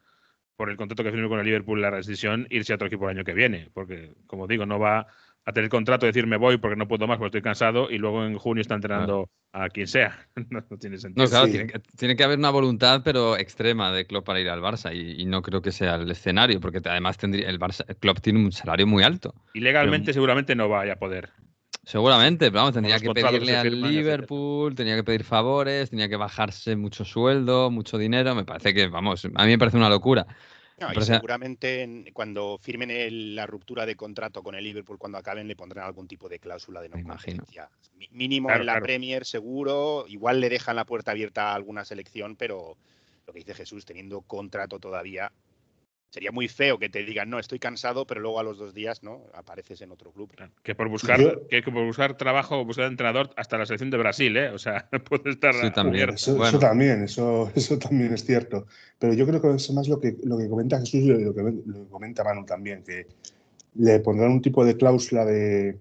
por 0.57 0.69
el 0.69 0.77
contrato 0.77 1.05
que 1.05 1.13
firmó 1.13 1.29
con 1.29 1.39
el 1.39 1.47
Liverpool, 1.47 1.81
la 1.81 1.91
rescisión, 1.91 2.49
irse 2.51 2.73
a 2.73 2.75
otro 2.75 2.89
equipo 2.89 3.09
el 3.09 3.17
año 3.17 3.25
que 3.25 3.33
viene, 3.33 3.71
porque, 3.73 4.17
como 4.27 4.49
digo, 4.49 4.67
no 4.67 4.81
va 4.81 5.07
a 5.51 5.53
tener 5.53 5.71
contrato, 5.71 6.07
decir 6.07 6.27
me 6.27 6.37
voy 6.37 6.59
porque 6.59 6.77
no 6.77 6.89
puedo 6.89 7.07
más, 7.07 7.19
porque 7.19 7.39
estoy 7.39 7.43
cansado, 7.43 7.91
y 7.91 7.99
luego 7.99 8.25
en 8.25 8.39
junio 8.39 8.63
está 8.63 8.75
entrenando 8.75 9.31
a 9.53 9.69
quien 9.69 9.87
sea. 9.87 10.27
no, 10.51 10.63
tiene 10.79 10.99
sentido. 10.99 11.25
No, 11.25 11.31
claro, 11.31 11.47
tiene, 11.97 12.17
que, 12.17 12.25
haber 12.25 12.39
una 12.39 12.51
voluntad, 12.51 13.03
pero 13.05 13.37
extrema 13.37 13.93
de 13.93 14.07
Klopp 14.07 14.27
para 14.27 14.41
ir 14.41 14.49
al 14.49 14.61
Barça, 14.61 14.95
y, 14.95 15.25
no 15.27 15.43
creo 15.43 15.63
que 15.63 15.73
sea 15.73 15.97
el 15.97 16.11
escenario, 16.11 16.61
porque 16.61 16.81
además 16.85 17.19
tendría 17.19 17.49
el 17.49 17.59
Barça, 17.59 17.85
Klopp 17.99 18.21
tiene 18.21 18.39
un 18.41 18.53
salario 18.53 18.87
muy 18.87 19.03
alto. 19.03 19.35
Y 19.55 19.61
legalmente 19.61 20.13
seguramente 20.13 20.55
no 20.55 20.69
vaya 20.69 20.95
a 20.95 20.97
poder. 20.97 21.31
Seguramente, 21.83 22.51
pero 22.51 22.61
vamos, 22.61 22.75
tendría 22.75 22.99
que 22.99 23.11
pedirle 23.11 23.57
al 23.57 23.81
Liverpool, 23.81 24.75
tenía 24.75 24.97
que 24.97 25.05
pedir 25.05 25.25
favores, 25.25 25.91
tenía 25.91 26.09
que 26.09 26.17
bajarse 26.17 26.77
mucho 26.77 27.05
sueldo, 27.05 27.71
mucho 27.71 27.97
dinero. 27.97 28.35
Me 28.35 28.45
parece 28.45 28.75
que, 28.75 28.87
vamos, 28.89 29.25
a 29.25 29.45
mí 29.45 29.51
me 29.51 29.59
parece 29.59 29.79
una 29.79 29.89
locura 29.89 30.27
seguramente 31.01 32.11
cuando 32.13 32.59
firmen 32.59 33.35
la 33.35 33.47
ruptura 33.47 33.87
de 33.87 33.97
contrato 33.97 34.43
con 34.43 34.55
el 34.55 34.65
Liverpool, 34.65 34.99
cuando 34.99 35.19
acaben, 35.19 35.47
le 35.49 35.57
pondrán 35.57 35.87
algún 35.87 36.09
tipo 36.09 36.29
de 36.29 36.39
cláusula 36.39 36.81
de 36.81 36.89
no 36.89 37.03
competencia. 37.03 37.69
Mínimo 38.11 38.51
en 38.51 38.67
la 38.67 38.81
Premier, 38.81 39.25
seguro. 39.25 40.05
Igual 40.09 40.41
le 40.41 40.49
dejan 40.49 40.77
la 40.77 40.85
puerta 40.85 41.11
abierta 41.11 41.51
a 41.51 41.55
alguna 41.55 41.85
selección, 41.85 42.37
pero 42.37 42.77
lo 43.27 43.33
que 43.33 43.41
dice 43.41 43.55
Jesús, 43.55 43.85
teniendo 43.85 44.23
contrato 44.23 44.79
todavía, 44.79 45.31
sería 46.11 46.33
muy 46.33 46.49
feo 46.49 46.79
que 46.79 46.89
te 46.89 47.05
digan, 47.05 47.31
no, 47.31 47.39
estoy 47.39 47.59
cansado, 47.59 48.07
pero 48.07 48.21
luego 48.21 48.41
a 48.41 48.43
los 48.43 48.59
dos 48.59 48.75
días 48.75 49.03
no 49.03 49.25
apareces 49.33 49.81
en 49.81 49.93
otro 49.93 50.13
club. 50.13 50.31
Que 50.63 50.75
por 50.75 50.89
buscar, 50.89 51.19
que, 51.49 51.63
por 51.63 51.85
buscar 51.85 52.17
trabajo 52.17 52.65
buscar 52.65 52.87
entrenador 52.87 53.31
hasta 53.37 53.57
la 53.57 53.67
selección 53.67 53.91
de 53.91 53.97
Brasil, 53.97 54.37
¿eh? 54.37 54.51
O 54.51 54.59
sea, 54.59 54.89
puede 55.09 55.31
estar. 55.31 55.55
Sí, 55.55 55.71
también. 55.71 56.11
Eso, 56.11 56.37
también, 56.59 57.05
eso, 57.05 57.51
eso 57.55 57.79
también 57.79 58.13
es 58.13 58.25
cierto. 58.25 58.67
Pero 58.99 59.15
yo 59.15 59.27
creo 59.27 59.41
que 59.41 59.55
es 59.55 59.71
más 59.73 59.89
lo 59.89 60.01
que, 60.01 60.17
lo 60.25 60.37
que 60.37 60.49
comenta 60.49 60.81
Jesús 60.81 61.01
y 61.01 61.09
lo 61.09 61.35
que, 61.35 61.43
lo 61.43 61.85
que 61.85 61.89
comenta 61.89 62.25
Manu 62.25 62.45
también, 62.45 62.83
que 62.83 63.07
le 63.77 64.01
pondrán 64.01 64.33
un 64.33 64.43
tipo 64.43 64.65
de 64.65 64.77
cláusula 64.77 65.25
de 65.25 65.79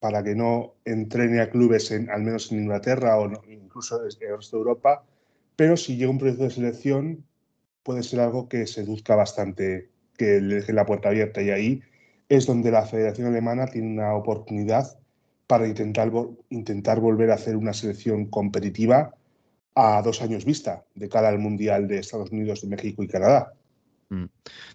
para 0.00 0.22
que 0.22 0.34
no 0.34 0.74
entrene 0.84 1.40
a 1.40 1.50
clubes 1.50 1.90
en, 1.90 2.08
al 2.08 2.22
menos 2.22 2.52
en 2.52 2.60
Inglaterra 2.60 3.18
o 3.18 3.30
incluso 3.48 4.00
en 4.00 4.30
el 4.30 4.36
resto 4.36 4.56
de 4.56 4.60
Europa, 4.60 5.04
pero 5.56 5.76
si 5.76 5.96
llega 5.96 6.10
un 6.10 6.18
proyecto 6.18 6.44
de 6.44 6.50
selección, 6.50 7.24
puede 7.88 8.02
ser 8.02 8.20
algo 8.20 8.50
que 8.50 8.66
seduzca 8.66 9.16
bastante, 9.16 9.88
que 10.18 10.42
le 10.42 10.56
deje 10.56 10.74
la 10.74 10.84
puerta 10.84 11.08
abierta. 11.08 11.40
Y 11.40 11.48
ahí 11.48 11.80
es 12.28 12.44
donde 12.44 12.70
la 12.70 12.84
Federación 12.84 13.28
Alemana 13.28 13.66
tiene 13.66 13.88
una 13.90 14.12
oportunidad 14.12 14.98
para 15.46 15.66
intentar, 15.66 16.12
intentar 16.50 17.00
volver 17.00 17.30
a 17.30 17.36
hacer 17.36 17.56
una 17.56 17.72
selección 17.72 18.26
competitiva 18.26 19.14
a 19.74 20.02
dos 20.02 20.20
años 20.20 20.44
vista, 20.44 20.84
de 20.96 21.08
cara 21.08 21.30
al 21.30 21.38
Mundial 21.38 21.88
de 21.88 22.00
Estados 22.00 22.30
Unidos, 22.30 22.60
de 22.60 22.68
México 22.68 23.02
y 23.02 23.08
Canadá. 23.08 23.54
Mm. 24.10 24.26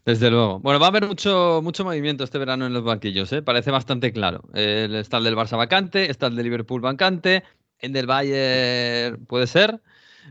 Desde 0.06 0.32
luego. 0.32 0.60
Bueno, 0.62 0.80
va 0.80 0.88
a 0.88 0.90
haber 0.90 1.06
mucho, 1.06 1.62
mucho 1.64 1.84
movimiento 1.84 2.24
este 2.24 2.40
verano 2.40 2.66
en 2.66 2.74
los 2.74 2.84
banquillos, 2.84 3.32
¿eh? 3.32 3.44
parece 3.44 3.70
bastante 3.70 4.12
claro. 4.12 4.42
está 4.56 5.20
el 5.20 5.24
del 5.24 5.36
Barça 5.36 5.56
vacante, 5.56 6.10
está 6.10 6.26
el 6.26 6.36
del 6.36 6.46
Liverpool 6.46 6.82
vacante, 6.82 7.44
el 7.78 7.94
del 7.94 8.08
Bayern 8.08 9.24
puede 9.28 9.46
ser. 9.46 9.82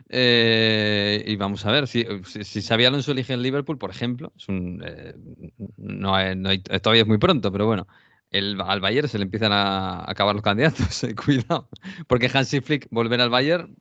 Eh, 0.09 1.25
y 1.27 1.37
vamos 1.37 1.65
a 1.65 1.73
ver, 1.73 1.87
si, 1.87 2.05
si, 2.25 2.45
si 2.45 2.73
Alonso 2.73 3.13
elige 3.13 3.35
el 3.35 3.43
Liverpool, 3.43 3.79
por 3.79 3.91
ejemplo, 3.91 4.33
es 4.37 4.49
un, 4.49 4.83
eh, 4.85 5.15
no, 5.79 6.13
todavía 6.83 7.03
es 7.03 7.09
muy 7.09 7.19
pronto, 7.19 7.51
pero 7.51 7.67
bueno, 7.67 7.87
el, 8.31 8.61
al 8.61 8.81
Bayern 8.81 9.09
se 9.09 9.19
le 9.19 9.25
empiezan 9.25 9.53
a 9.53 10.11
acabar 10.11 10.35
los 10.35 10.43
candidatos, 10.43 11.07
cuidado, 11.25 11.69
porque 12.09 12.31
Hansi 12.33 12.61
Flick 12.61 12.89
volver 12.91 13.21
al 13.21 13.31
Bayern 13.31 13.75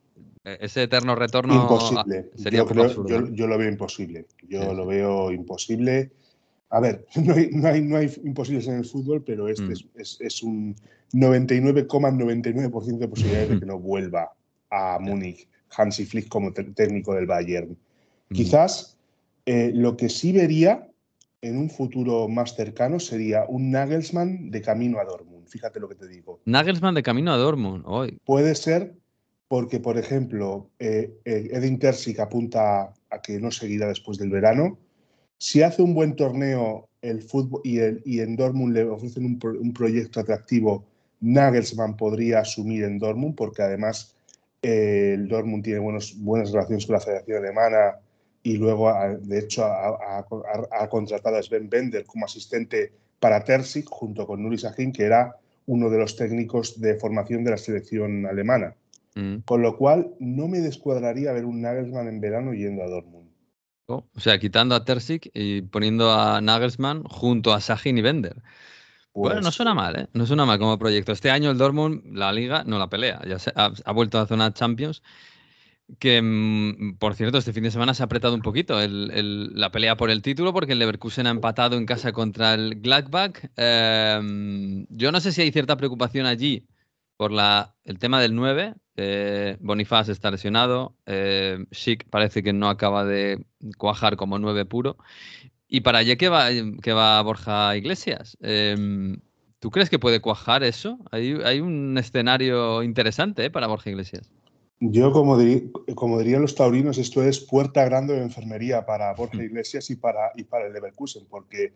ese 0.43 0.83
eterno 0.83 1.15
retorno 1.15 1.53
imposible. 1.53 2.31
sería 2.35 2.65
yo, 2.65 3.29
yo, 3.29 3.47
lo 3.47 3.57
veo 3.57 3.69
imposible. 3.69 4.25
Yo 4.47 4.73
lo 4.73 4.87
veo 4.87 5.31
imposible. 5.31 6.11
A 6.69 6.79
ver, 6.79 7.05
no 7.15 7.33
hay, 7.33 7.49
no 7.51 7.67
hay, 7.67 7.81
no 7.81 7.97
hay 7.97 8.11
imposibles 8.23 8.67
en 8.67 8.77
el 8.77 8.85
fútbol, 8.85 9.23
pero 9.23 9.47
este 9.47 9.65
mm. 9.65 9.71
es, 9.95 10.17
es, 10.19 10.41
un 10.41 10.75
99,99% 11.13 12.97
de 12.97 13.07
posibilidades 13.07 13.49
de 13.49 13.59
que 13.59 13.65
no 13.65 13.79
vuelva 13.79 14.31
a 14.71 14.97
Múnich 14.99 15.47
Hansi 15.75 16.05
Flick 16.05 16.27
como 16.27 16.51
técnico 16.53 17.13
del 17.13 17.25
Bayern. 17.25 17.77
Mm. 18.29 18.33
Quizás 18.33 18.97
eh, 19.45 19.71
lo 19.73 19.97
que 19.97 20.09
sí 20.09 20.31
vería 20.31 20.87
en 21.41 21.57
un 21.57 21.69
futuro 21.69 22.27
más 22.27 22.55
cercano 22.55 22.99
sería 22.99 23.45
un 23.47 23.71
Nagelsmann 23.71 24.51
de 24.51 24.61
camino 24.61 24.99
a 24.99 25.05
Dortmund. 25.05 25.47
Fíjate 25.47 25.79
lo 25.79 25.89
que 25.89 25.95
te 25.95 26.07
digo. 26.07 26.39
Nagelsmann 26.45 26.95
de 26.95 27.03
camino 27.03 27.33
a 27.33 27.37
Dortmund. 27.37 27.83
Hoy. 27.85 28.19
Puede 28.25 28.53
ser 28.55 28.93
porque, 29.47 29.79
por 29.79 29.97
ejemplo, 29.97 30.69
eh, 30.79 31.11
eh, 31.25 31.49
Edin 31.51 31.77
Terzic 31.77 32.19
apunta 32.19 32.93
a 33.09 33.21
que 33.21 33.37
no 33.39 33.51
seguirá 33.51 33.87
después 33.87 34.17
del 34.17 34.29
verano. 34.29 34.77
Si 35.39 35.61
hace 35.61 35.81
un 35.81 35.93
buen 35.93 36.15
torneo 36.15 36.87
el 37.01 37.21
fútbol 37.21 37.61
y, 37.65 37.79
en 38.19 38.35
Dortmund 38.35 38.73
le 38.73 38.83
ofrecen 38.83 39.25
un, 39.25 39.73
proyecto 39.73 40.19
atractivo, 40.19 40.85
Nagelsmann 41.19 41.97
podría 41.97 42.39
asumir 42.39 42.83
en 42.83 42.99
Dortmund, 42.99 43.35
porque 43.35 43.63
además 43.63 44.15
eh, 44.61 45.13
el 45.15 45.27
Dortmund 45.27 45.63
tiene 45.63 45.79
buenas 45.79 46.51
relaciones 46.51 46.85
con 46.85 46.93
la 46.93 47.01
Federación 47.01 47.43
Alemana 47.43 47.99
y 48.43 48.57
luego, 48.57 48.91
de 49.21 49.39
hecho, 49.39 49.65
ha, 49.65 50.87
contratado 50.89 51.37
a 51.37 51.43
Sven 51.43 51.69
Bender 51.69 52.05
como 52.05 52.25
asistente 52.25 52.91
para 53.19 53.43
Terzic, 53.43 53.87
junto 53.87 54.25
con 54.25 54.41
Nuri 54.41 54.57
Sahin, 54.57 54.91
que 54.91 55.03
era 55.03 55.35
uno 55.67 55.89
de 55.89 55.99
los 55.99 56.15
técnicos 56.15 56.81
de 56.81 56.95
formación 56.95 57.43
de 57.43 57.51
la 57.51 57.57
selección 57.57 58.25
alemana. 58.25 58.75
Mm. 59.13 59.37
Con 59.45 59.61
lo 59.61 59.77
cual, 59.77 60.11
no 60.19 60.47
me 60.47 60.59
descuadraría 60.59 61.33
ver 61.33 61.45
un 61.45 61.61
Nagelsmann 61.61 62.07
en 62.07 62.19
verano 62.19 62.53
yendo 62.53 62.81
a 62.83 62.87
Dortmund. 62.87 63.29
Oh, 63.87 64.05
o 64.15 64.19
sea, 64.19 64.39
quitando 64.39 64.73
a 64.73 64.85
Terzic 64.85 65.29
y 65.33 65.61
poniendo 65.61 66.11
a 66.11 66.41
Nagelsmann 66.41 67.03
junto 67.03 67.53
a 67.53 67.61
Sahin 67.61 67.97
y 67.97 68.01
Bender. 68.01 68.37
Bueno, 69.13 69.37
no 69.37 69.41
pues 69.43 69.55
suena 69.55 69.73
mal, 69.73 69.95
¿eh? 69.99 70.07
No 70.13 70.25
suena 70.25 70.45
mal 70.45 70.59
como 70.59 70.77
proyecto. 70.77 71.11
Este 71.11 71.31
año 71.31 71.51
el 71.51 71.57
Dortmund, 71.57 72.15
la 72.15 72.31
liga, 72.31 72.63
no 72.65 72.79
la 72.79 72.89
pelea. 72.89 73.21
Ya 73.27 73.39
se, 73.39 73.51
ha, 73.55 73.91
vuelto 73.91 74.19
a 74.19 74.27
zona 74.27 74.53
Champions. 74.53 75.03
Que, 75.99 76.21
mm, 76.21 76.97
por 76.97 77.15
cierto, 77.15 77.37
este 77.37 77.51
fin 77.51 77.63
de 77.63 77.71
semana 77.71 77.93
se 77.93 78.03
ha 78.03 78.05
apretado 78.05 78.33
un 78.33 78.41
poquito 78.41 78.77
la 78.87 79.71
pelea 79.71 79.97
por 79.97 80.09
el 80.09 80.21
título 80.21 80.53
porque 80.53 80.71
el 80.73 80.79
Leverkusen 80.79 81.27
ha 81.27 81.31
empatado 81.31 81.75
en 81.75 81.85
casa 81.85 82.13
contra 82.13 82.53
el 82.53 82.81
Gladbach. 82.81 83.37
Em, 83.57 84.85
yo 84.89 85.11
no 85.11 85.19
sé 85.19 85.31
si 85.33 85.41
hay 85.41 85.51
cierta 85.51 85.75
preocupación 85.75 86.25
allí 86.25 86.67
por 87.17 87.31
la, 87.31 87.75
el 87.83 87.99
tema 87.99 88.21
del 88.21 88.33
9, 88.35 88.75
eh, 88.97 89.57
Bonifaz 89.59 90.09
está 90.09 90.31
lesionado. 90.31 90.95
Eh, 91.05 91.65
parece 92.09 92.43
que 92.43 92.53
no 92.53 92.69
acaba 92.69 93.05
de 93.05 93.45
cuajar 93.77 94.15
como 94.15 94.39
nueve 94.39 94.65
puro. 94.65 94.97
Y 95.73 95.81
para 95.81 95.99
allá 95.99 96.17
que 96.17 96.27
va, 96.27 96.49
que 96.83 96.91
va 96.91 97.21
Borja 97.21 97.77
Iglesias. 97.77 98.37
Em, 98.41 99.21
¿Tú 99.59 99.71
crees 99.71 99.89
que 99.89 99.99
puede 99.99 100.19
cuajar 100.19 100.63
eso? 100.63 100.99
Hay, 101.11 101.31
hay 101.45 101.61
un 101.61 101.97
escenario 101.97 102.83
interesante 102.83 103.45
eh, 103.45 103.49
para 103.49 103.67
Borja 103.67 103.89
Iglesias. 103.89 104.29
Yo, 104.81 105.13
como, 105.13 105.37
como 105.95 106.19
dirían 106.19 106.41
los 106.41 106.55
taurinos, 106.55 106.97
esto 106.97 107.23
es 107.23 107.39
puerta 107.39 107.85
grande 107.85 108.15
de 108.15 108.21
enfermería 108.21 108.85
para 108.85 109.13
Borja 109.13 109.37
mm. 109.37 109.43
Iglesias 109.43 109.89
y 109.89 109.95
para, 109.95 110.33
y 110.35 110.43
para 110.43 110.67
el 110.67 110.73
Leverkusen, 110.73 111.25
porque 111.29 111.71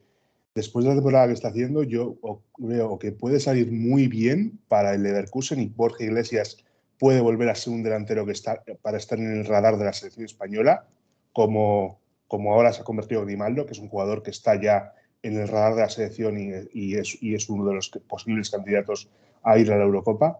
después 0.53 0.83
de 0.83 0.89
la 0.89 0.95
temporada 0.95 1.27
que 1.27 1.33
está 1.33 1.47
haciendo, 1.47 1.83
yo 1.83 2.17
veo 2.57 2.99
que 2.99 3.13
puede 3.13 3.39
salir 3.39 3.71
muy 3.71 4.09
bien 4.09 4.59
para 4.67 4.93
el 4.93 5.03
Leverkusen 5.03 5.61
y 5.61 5.67
Borja 5.67 6.03
Iglesias 6.03 6.57
puede 6.99 7.21
volver 7.21 7.47
a 7.47 7.55
ser 7.55 7.71
un 7.71 7.83
delantero 7.83 8.25
que 8.25 8.33
está 8.33 8.61
para 8.81 8.97
estar 8.97 9.17
en 9.17 9.37
el 9.37 9.45
radar 9.45 9.77
de 9.77 9.85
la 9.85 9.93
selección 9.93 10.25
española, 10.25 10.85
como, 11.31 12.01
como 12.27 12.53
ahora 12.53 12.73
se 12.73 12.81
ha 12.81 12.83
convertido 12.83 13.23
Grimaldo, 13.23 13.65
que 13.65 13.73
es 13.73 13.79
un 13.79 13.89
jugador 13.89 14.23
que 14.23 14.31
está 14.31 14.59
ya 14.59 14.93
en 15.21 15.39
el 15.39 15.47
radar 15.47 15.75
de 15.75 15.81
la 15.81 15.89
selección 15.89 16.37
y, 16.37 16.95
es, 16.95 17.17
y 17.21 17.33
es, 17.33 17.49
uno 17.49 17.65
de 17.65 17.75
los 17.75 17.89
posibles 18.07 18.49
candidatos 18.49 19.09
a 19.43 19.57
ir 19.57 19.71
a 19.71 19.77
la 19.77 19.83
Eurocopa, 19.83 20.39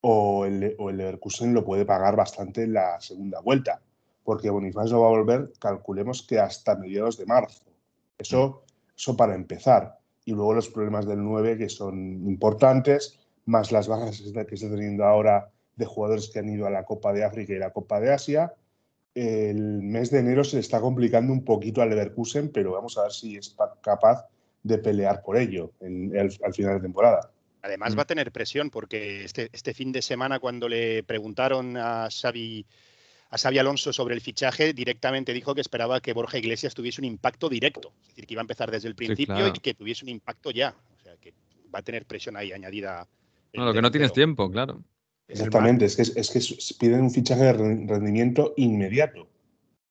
o 0.00 0.44
el, 0.46 0.74
o 0.78 0.90
Leverkusen 0.90 1.54
lo 1.54 1.64
puede 1.64 1.84
pagar 1.84 2.16
bastante 2.16 2.64
en 2.64 2.74
la 2.74 3.00
segunda 3.00 3.40
vuelta, 3.40 3.80
porque 4.24 4.50
Bonifaz 4.50 4.90
no 4.90 5.00
va 5.00 5.06
a 5.06 5.10
volver, 5.10 5.52
calculemos 5.58 6.22
que 6.22 6.38
hasta 6.38 6.76
mediados 6.76 7.16
de 7.16 7.26
marzo. 7.26 7.64
Eso, 8.18 8.64
eso 8.96 9.16
para 9.16 9.34
empezar. 9.34 9.98
Y 10.24 10.32
luego 10.32 10.54
los 10.54 10.68
problemas 10.68 11.06
del 11.06 11.22
9 11.22 11.58
que 11.58 11.68
son 11.68 12.26
importantes, 12.26 13.18
más 13.44 13.70
las 13.70 13.86
bajas 13.88 14.20
que 14.20 14.28
está 14.28 14.68
teniendo 14.68 15.04
ahora 15.04 15.50
de 15.76 15.86
jugadores 15.86 16.30
que 16.30 16.40
han 16.40 16.48
ido 16.48 16.66
a 16.66 16.70
la 16.70 16.84
Copa 16.84 17.12
de 17.12 17.24
África 17.24 17.52
y 17.52 17.58
la 17.58 17.72
Copa 17.72 18.00
de 18.00 18.12
Asia. 18.12 18.54
El 19.16 19.80
mes 19.80 20.10
de 20.10 20.18
enero 20.18 20.44
se 20.44 20.56
le 20.56 20.60
está 20.60 20.78
complicando 20.78 21.32
un 21.32 21.42
poquito 21.42 21.80
al 21.80 21.88
Leverkusen, 21.88 22.50
pero 22.50 22.72
vamos 22.72 22.98
a 22.98 23.04
ver 23.04 23.12
si 23.12 23.38
es 23.38 23.56
capaz 23.80 24.26
de 24.62 24.76
pelear 24.76 25.22
por 25.22 25.38
ello 25.38 25.72
al 25.80 26.52
final 26.52 26.74
de 26.74 26.80
temporada. 26.82 27.32
Además 27.62 27.94
mm. 27.94 27.98
va 27.98 28.02
a 28.02 28.06
tener 28.06 28.30
presión 28.30 28.68
porque 28.68 29.24
este, 29.24 29.48
este 29.54 29.72
fin 29.72 29.90
de 29.90 30.02
semana 30.02 30.38
cuando 30.38 30.68
le 30.68 31.02
preguntaron 31.02 31.78
a 31.78 32.10
Xavi, 32.10 32.66
a 33.30 33.38
Xavi 33.38 33.58
Alonso 33.58 33.90
sobre 33.90 34.14
el 34.14 34.20
fichaje, 34.20 34.74
directamente 34.74 35.32
dijo 35.32 35.54
que 35.54 35.62
esperaba 35.62 36.00
que 36.00 36.12
Borja 36.12 36.36
Iglesias 36.36 36.74
tuviese 36.74 37.00
un 37.00 37.06
impacto 37.06 37.48
directo. 37.48 37.94
Es 38.02 38.08
decir, 38.08 38.26
que 38.26 38.34
iba 38.34 38.42
a 38.42 38.44
empezar 38.44 38.70
desde 38.70 38.88
el 38.88 38.96
principio 38.96 39.48
y 39.48 39.52
que 39.52 39.72
tuviese 39.72 40.04
un 40.04 40.10
impacto 40.10 40.50
ya. 40.50 40.76
O 40.94 41.02
sea, 41.02 41.16
que 41.16 41.32
va 41.74 41.78
a 41.78 41.82
tener 41.82 42.04
presión 42.04 42.36
ahí 42.36 42.52
añadida. 42.52 43.08
No, 43.54 43.64
lo 43.64 43.72
que 43.72 43.80
no 43.80 43.90
tienes 43.90 44.12
tiempo, 44.12 44.50
claro. 44.50 44.82
Exactamente, 45.28 45.84
es 45.84 45.96
que, 45.96 46.02
es 46.02 46.30
que 46.30 46.74
piden 46.78 47.02
un 47.02 47.10
fichaje 47.10 47.42
de 47.42 47.52
rendimiento 47.52 48.54
inmediato. 48.56 49.28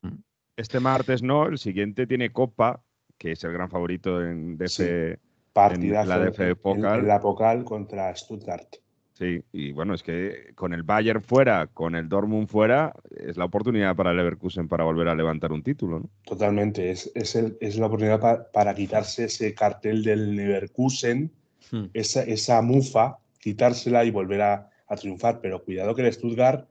Mm. 0.02 0.16
Este 0.56 0.80
martes 0.80 1.22
no, 1.22 1.48
el 1.48 1.58
siguiente 1.58 2.08
tiene 2.08 2.32
Copa, 2.32 2.82
que 3.18 3.34
es 3.34 3.44
el 3.44 3.52
gran 3.52 3.70
favorito 3.70 4.22
en, 4.22 4.58
DF, 4.58 4.80
en 4.80 5.92
la 5.92 6.20
DF 6.20 6.56
Pokal. 6.62 7.00
En, 7.00 7.08
la 7.08 7.20
Pokal 7.20 7.64
contra 7.66 8.16
Stuttgart. 8.16 8.76
Sí, 9.14 9.42
y 9.54 9.72
bueno, 9.72 9.94
es 9.94 10.04
que 10.04 10.52
con 10.56 10.74
el 10.74 10.84
Bayern 10.84 11.22
fuera, 11.22 11.68
con 11.68 11.96
el 11.96 12.10
Dortmund 12.10 12.50
fuera, 12.50 12.94
es 13.16 13.38
la 13.38 13.46
oportunidad 13.46 13.96
para 13.96 14.12
el 14.12 14.18
Leverkusen 14.18 14.68
para 14.68 14.84
volver 14.84 15.08
a 15.08 15.16
levantar 15.16 15.54
un 15.54 15.64
título, 15.64 16.00
¿no? 16.02 16.10
Totalmente, 16.26 16.92
es, 16.92 17.12
es, 17.16 17.78
la 17.78 17.86
oportunidad 17.86 18.52
para 18.52 18.76
quitarse 18.76 19.26
ese 19.26 19.54
cartel 19.54 20.04
del 20.04 20.36
Leverkusen, 20.36 21.32
hmm. 21.72 21.86
esa, 21.94 22.24
esa 22.24 22.62
mufa, 22.62 23.20
quitársela 23.40 24.04
y 24.04 24.12
volver 24.12 24.42
a, 24.42 24.70
a 24.88 24.96
triunfar, 24.96 25.42
pero 25.42 25.64
cuidado 25.64 25.96
que 25.96 26.02
el 26.02 26.14
Stuttgart 26.14 26.68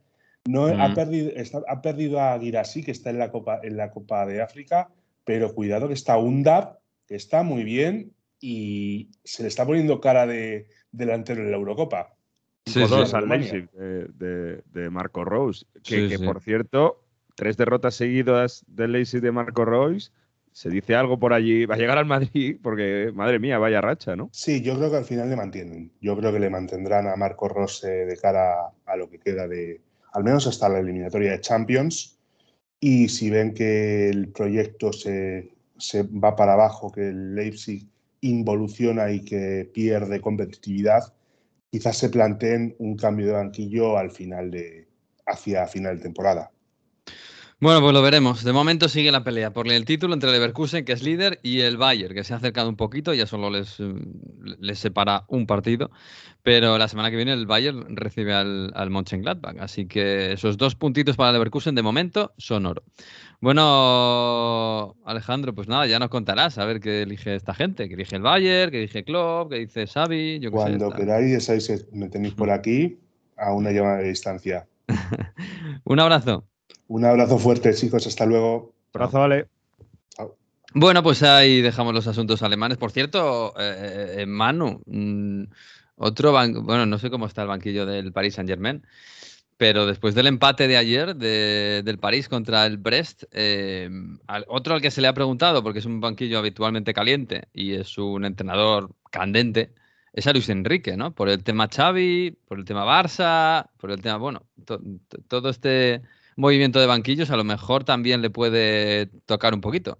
no 0.46 0.66
ha, 0.66 0.94
perdido, 0.94 1.32
ha 1.68 1.82
perdido 1.82 2.20
a 2.20 2.38
Girassi, 2.38 2.82
que 2.82 2.90
está 2.90 3.10
en 3.10 3.18
la, 3.18 3.30
Copa, 3.30 3.60
en 3.62 3.76
la 3.76 3.90
Copa 3.90 4.26
de 4.26 4.42
África, 4.42 4.90
pero 5.24 5.54
cuidado 5.54 5.88
que 5.88 5.94
está 5.94 6.18
Undab, 6.18 6.78
que 7.06 7.14
está 7.14 7.42
muy 7.42 7.64
bien 7.64 8.12
y 8.40 9.10
se 9.24 9.42
le 9.42 9.48
está 9.48 9.64
poniendo 9.64 10.00
cara 10.00 10.26
de 10.26 10.68
delantero 10.92 11.42
en 11.42 11.50
la 11.50 11.56
Eurocopa. 11.56 12.14
Sí, 12.66 12.80
dos 12.80 13.14
al 13.14 13.28
Leipzig 13.28 13.70
de, 13.70 14.90
Marco 14.90 15.24
Rose, 15.24 15.66
que, 15.82 16.08
que 16.08 16.18
por 16.18 16.40
cierto, 16.42 17.02
tres 17.34 17.56
derrotas 17.56 17.94
seguidas 17.94 18.64
del 18.66 18.92
Leipzig 18.92 19.20
de 19.20 19.32
Marco 19.32 19.64
Rose 19.64 20.10
se 20.54 20.70
dice 20.70 20.94
algo 20.94 21.18
por 21.18 21.32
allí, 21.32 21.66
va 21.66 21.74
a 21.74 21.78
llegar 21.78 21.98
al 21.98 22.06
Madrid, 22.06 22.58
porque 22.62 23.10
madre 23.12 23.40
mía, 23.40 23.58
vaya 23.58 23.80
racha, 23.80 24.14
¿no? 24.14 24.30
Sí, 24.32 24.62
yo 24.62 24.76
creo 24.76 24.88
que 24.88 24.98
al 24.98 25.04
final 25.04 25.28
le 25.28 25.34
mantienen. 25.34 25.90
Yo 26.00 26.16
creo 26.16 26.32
que 26.32 26.38
le 26.38 26.48
mantendrán 26.48 27.08
a 27.08 27.16
Marco 27.16 27.48
Rose 27.48 27.88
de 27.88 28.16
cara 28.16 28.70
a 28.86 28.96
lo 28.96 29.10
que 29.10 29.18
queda 29.18 29.48
de, 29.48 29.80
al 30.12 30.22
menos 30.22 30.46
hasta 30.46 30.68
la 30.68 30.78
eliminatoria 30.78 31.32
de 31.32 31.40
Champions. 31.40 32.20
Y 32.78 33.08
si 33.08 33.30
ven 33.30 33.52
que 33.52 34.08
el 34.08 34.28
proyecto 34.28 34.92
se, 34.92 35.50
va 36.04 36.36
para 36.36 36.52
abajo, 36.52 36.92
que 36.92 37.08
el 37.08 37.34
Leipzig 37.34 37.88
involuciona 38.20 39.10
y 39.10 39.24
que 39.24 39.68
pierde 39.74 40.20
competitividad, 40.20 41.12
quizás 41.68 41.98
se 41.98 42.10
planteen 42.10 42.76
un 42.78 42.96
cambio 42.96 43.26
de 43.26 43.32
banquillo 43.32 43.98
al 43.98 44.12
final 44.12 44.52
de, 44.52 44.86
hacia 45.26 45.66
final 45.66 45.96
de 45.96 46.04
temporada. 46.04 46.52
Bueno, 47.60 47.80
pues 47.80 47.92
lo 47.92 48.02
veremos. 48.02 48.44
De 48.44 48.52
momento 48.52 48.88
sigue 48.88 49.12
la 49.12 49.24
pelea 49.24 49.52
por 49.52 49.68
el 49.70 49.84
título 49.84 50.12
entre 50.12 50.30
Leverkusen, 50.30 50.84
que 50.84 50.92
es 50.92 51.02
líder, 51.02 51.38
y 51.42 51.60
el 51.60 51.76
Bayern, 51.76 52.14
que 52.14 52.24
se 52.24 52.34
ha 52.34 52.36
acercado 52.36 52.68
un 52.68 52.76
poquito, 52.76 53.14
ya 53.14 53.26
solo 53.26 53.48
les, 53.48 53.78
mm, 53.80 54.56
les 54.60 54.78
separa 54.78 55.24
un 55.28 55.46
partido. 55.46 55.90
Pero 56.42 56.76
la 56.76 56.88
semana 56.88 57.10
que 57.10 57.16
viene 57.16 57.32
el 57.32 57.46
Bayern 57.46 57.96
recibe 57.96 58.34
al, 58.34 58.70
al 58.74 58.90
Mönchengladbach. 58.90 59.56
Así 59.60 59.86
que 59.86 60.32
esos 60.32 60.58
dos 60.58 60.74
puntitos 60.74 61.16
para 61.16 61.32
Leverkusen 61.32 61.74
de 61.74 61.82
momento 61.82 62.34
son 62.36 62.66
oro. 62.66 62.82
Bueno, 63.40 64.96
Alejandro, 65.04 65.54
pues 65.54 65.68
nada, 65.68 65.86
ya 65.86 65.98
nos 65.98 66.08
contarás 66.08 66.58
a 66.58 66.64
ver 66.66 66.80
qué 66.80 67.02
elige 67.02 67.34
esta 67.34 67.54
gente. 67.54 67.88
Que 67.88 67.94
elige 67.94 68.16
el 68.16 68.22
Bayern, 68.22 68.72
que 68.72 68.78
elige 68.78 69.04
Klopp, 69.04 69.52
que 69.52 69.60
dice 69.60 69.86
Xavi. 69.86 70.40
Yo 70.40 70.50
Cuando 70.50 70.90
queráis, 70.90 71.48
me 71.92 72.08
tenéis 72.08 72.34
por 72.34 72.50
aquí 72.50 72.98
a 73.36 73.52
una 73.54 73.70
llamada 73.70 73.98
de 73.98 74.08
distancia. 74.08 74.66
un 75.84 76.00
abrazo. 76.00 76.46
Un 76.94 77.04
abrazo 77.04 77.40
fuerte, 77.40 77.74
chicos. 77.74 78.06
Hasta 78.06 78.24
luego. 78.24 78.72
Abrazo, 78.92 79.18
vale. 79.18 79.48
Bueno, 80.74 81.02
pues 81.02 81.24
ahí 81.24 81.60
dejamos 81.60 81.92
los 81.92 82.06
asuntos 82.06 82.40
alemanes. 82.44 82.78
Por 82.78 82.92
cierto, 82.92 83.52
eh, 83.58 84.18
eh 84.18 84.26
Manu, 84.26 84.80
mm, 84.86 85.42
otro 85.96 86.30
bueno, 86.30 86.86
no 86.86 86.98
sé 87.00 87.10
cómo 87.10 87.26
está 87.26 87.42
el 87.42 87.48
banquillo 87.48 87.84
del 87.84 88.12
Paris 88.12 88.34
Saint 88.34 88.48
Germain, 88.48 88.86
pero 89.56 89.86
después 89.86 90.14
del 90.14 90.28
empate 90.28 90.68
de 90.68 90.76
ayer 90.76 91.16
del 91.16 91.98
París 91.98 92.28
contra 92.28 92.64
el 92.64 92.76
Brest, 92.78 93.24
eh, 93.32 93.90
otro 94.46 94.74
al 94.74 94.80
que 94.80 94.92
se 94.92 95.00
le 95.00 95.08
ha 95.08 95.14
preguntado, 95.14 95.64
porque 95.64 95.80
es 95.80 95.86
un 95.86 96.00
banquillo 96.00 96.38
habitualmente 96.38 96.94
caliente 96.94 97.48
y 97.52 97.72
es 97.72 97.98
un 97.98 98.24
entrenador 98.24 98.92
candente, 99.10 99.72
es 100.12 100.28
a 100.28 100.32
Luis 100.32 100.48
Enrique, 100.48 100.96
¿no? 100.96 101.12
Por 101.12 101.28
el 101.28 101.42
tema 101.42 101.68
Xavi, 101.68 102.38
por 102.46 102.60
el 102.60 102.64
tema 102.64 102.84
Barça, 102.84 103.66
por 103.78 103.90
el 103.90 104.00
tema, 104.00 104.16
bueno, 104.18 104.46
todo 105.26 105.50
este 105.50 106.02
movimiento 106.36 106.80
de 106.80 106.86
banquillos, 106.86 107.30
a 107.30 107.36
lo 107.36 107.44
mejor 107.44 107.84
también 107.84 108.22
le 108.22 108.30
puede 108.30 109.06
tocar 109.26 109.54
un 109.54 109.60
poquito. 109.60 109.98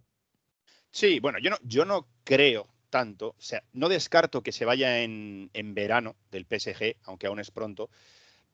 Sí, 0.90 1.18
bueno, 1.20 1.38
yo 1.40 1.50
no, 1.50 1.56
yo 1.62 1.84
no 1.84 2.06
creo 2.22 2.68
tanto, 2.88 3.30
o 3.30 3.42
sea, 3.42 3.64
no 3.72 3.88
descarto 3.88 4.44
que 4.44 4.52
se 4.52 4.64
vaya 4.64 5.02
en, 5.02 5.50
verano 5.74 6.14
del 6.30 6.46
PSG, 6.46 6.94
aunque 7.02 7.26
aún 7.26 7.40
es 7.40 7.50
pronto, 7.50 7.90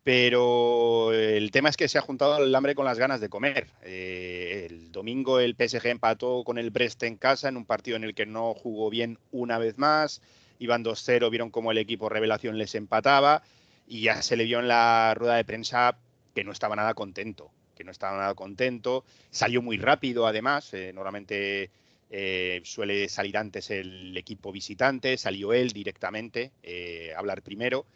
pero 0.02 1.12
el 1.12 1.50
tema 1.50 1.68
es 1.68 1.76
que 1.76 1.88
se 1.88 1.98
ha 1.98 2.00
juntado 2.00 2.42
el 2.42 2.54
hambre 2.54 2.74
con 2.74 2.86
las 2.86 2.98
ganas 2.98 3.20
de 3.20 3.28
comer. 3.28 3.66
Eh, 3.82 4.66
el 4.70 4.90
domingo 4.92 5.40
el 5.40 5.54
PSG 5.54 5.88
empató 5.88 6.42
con 6.42 6.56
el 6.56 6.70
Brest 6.70 7.02
en 7.02 7.16
casa 7.16 7.50
en 7.50 7.58
un 7.58 7.66
partido 7.66 7.98
en 7.98 8.04
el 8.04 8.14
que 8.14 8.24
no 8.24 8.54
jugó 8.54 8.88
bien 8.88 9.18
una 9.30 9.58
vez 9.58 9.76
más, 9.76 10.22
iban 10.58 10.82
2-0, 10.82 11.28
vieron 11.28 11.50
cómo 11.50 11.70
el 11.72 11.76
equipo 11.76 12.08
revelación 12.08 12.56
les 12.56 12.74
empataba 12.74 13.42
y 13.86 14.00
ya 14.00 14.22
se 14.22 14.38
le 14.38 14.44
vio 14.44 14.60
en 14.60 14.68
la 14.68 15.12
rueda 15.14 15.36
de 15.36 15.44
prensa 15.44 15.98
que 16.34 16.44
no 16.44 16.52
estaba 16.52 16.76
nada 16.76 16.94
contento 16.94 17.50
que 17.80 17.84
no 17.84 17.92
estaba 17.92 18.18
nada 18.18 18.34
contento. 18.34 19.04
Salió 19.30 19.62
muy 19.62 19.78
rápido, 19.78 20.26
además. 20.26 20.74
Eh, 20.74 20.92
normalmente 20.92 21.70
eh, 22.10 22.60
suele 22.62 23.08
salir 23.08 23.38
antes 23.38 23.70
el 23.70 24.14
equipo 24.18 24.52
visitante, 24.52 25.16
salió 25.16 25.54
él 25.54 25.70
directamente 25.70 26.50
eh, 26.62 27.14
a 27.16 27.20
hablar 27.20 27.40
primero. 27.40 27.86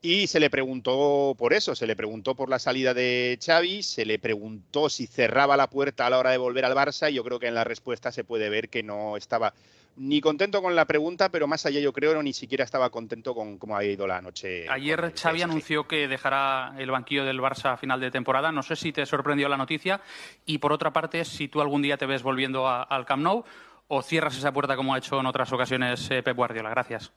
Y 0.00 0.28
se 0.28 0.38
le 0.38 0.48
preguntó 0.48 1.34
por 1.36 1.54
eso, 1.54 1.74
se 1.74 1.88
le 1.88 1.96
preguntó 1.96 2.36
por 2.36 2.48
la 2.48 2.60
salida 2.60 2.94
de 2.94 3.36
Xavi, 3.44 3.82
se 3.82 4.04
le 4.04 4.20
preguntó 4.20 4.88
si 4.88 5.08
cerraba 5.08 5.56
la 5.56 5.68
puerta 5.68 6.06
a 6.06 6.10
la 6.10 6.18
hora 6.20 6.30
de 6.30 6.38
volver 6.38 6.64
al 6.64 6.74
Barça 6.74 7.10
y 7.10 7.14
yo 7.14 7.24
creo 7.24 7.40
que 7.40 7.48
en 7.48 7.54
la 7.54 7.64
respuesta 7.64 8.12
se 8.12 8.22
puede 8.22 8.48
ver 8.48 8.68
que 8.68 8.84
no 8.84 9.16
estaba 9.16 9.54
ni 9.96 10.20
contento 10.20 10.62
con 10.62 10.74
la 10.76 10.84
pregunta, 10.84 11.30
pero 11.30 11.46
más 11.46 11.64
allá 11.66 11.80
yo 11.80 11.92
creo 11.92 12.14
no 12.14 12.22
ni 12.22 12.32
siquiera 12.32 12.64
estaba 12.64 12.90
contento 12.90 13.34
con 13.34 13.58
cómo 13.58 13.76
ha 13.76 13.84
ido 13.84 14.06
la 14.06 14.20
noche. 14.20 14.68
Ayer 14.68 15.12
Xavi 15.14 15.42
anunció 15.42 15.88
que 15.88 16.08
dejará 16.08 16.74
el 16.78 16.90
banquillo 16.90 17.24
del 17.24 17.40
Barça 17.40 17.72
a 17.72 17.76
final 17.76 18.00
de 18.00 18.10
temporada. 18.10 18.52
No 18.52 18.62
sé 18.62 18.76
si 18.76 18.92
te 18.92 19.06
sorprendió 19.06 19.48
la 19.48 19.56
noticia 19.56 20.00
y 20.44 20.58
por 20.58 20.72
otra 20.72 20.92
parte, 20.92 21.24
si 21.24 21.48
tú 21.48 21.60
algún 21.60 21.82
día 21.82 21.96
te 21.96 22.06
ves 22.06 22.22
volviendo 22.22 22.68
al 22.68 23.06
Camp 23.06 23.22
Nou 23.22 23.44
o 23.88 24.02
cierras 24.02 24.36
esa 24.36 24.52
puerta 24.52 24.76
como 24.76 24.94
ha 24.94 24.98
hecho 24.98 25.18
en 25.20 25.26
otras 25.26 25.52
ocasiones 25.52 26.10
eh, 26.10 26.22
Pep 26.22 26.36
Guardiola. 26.36 26.70
Gracias. 26.70 27.12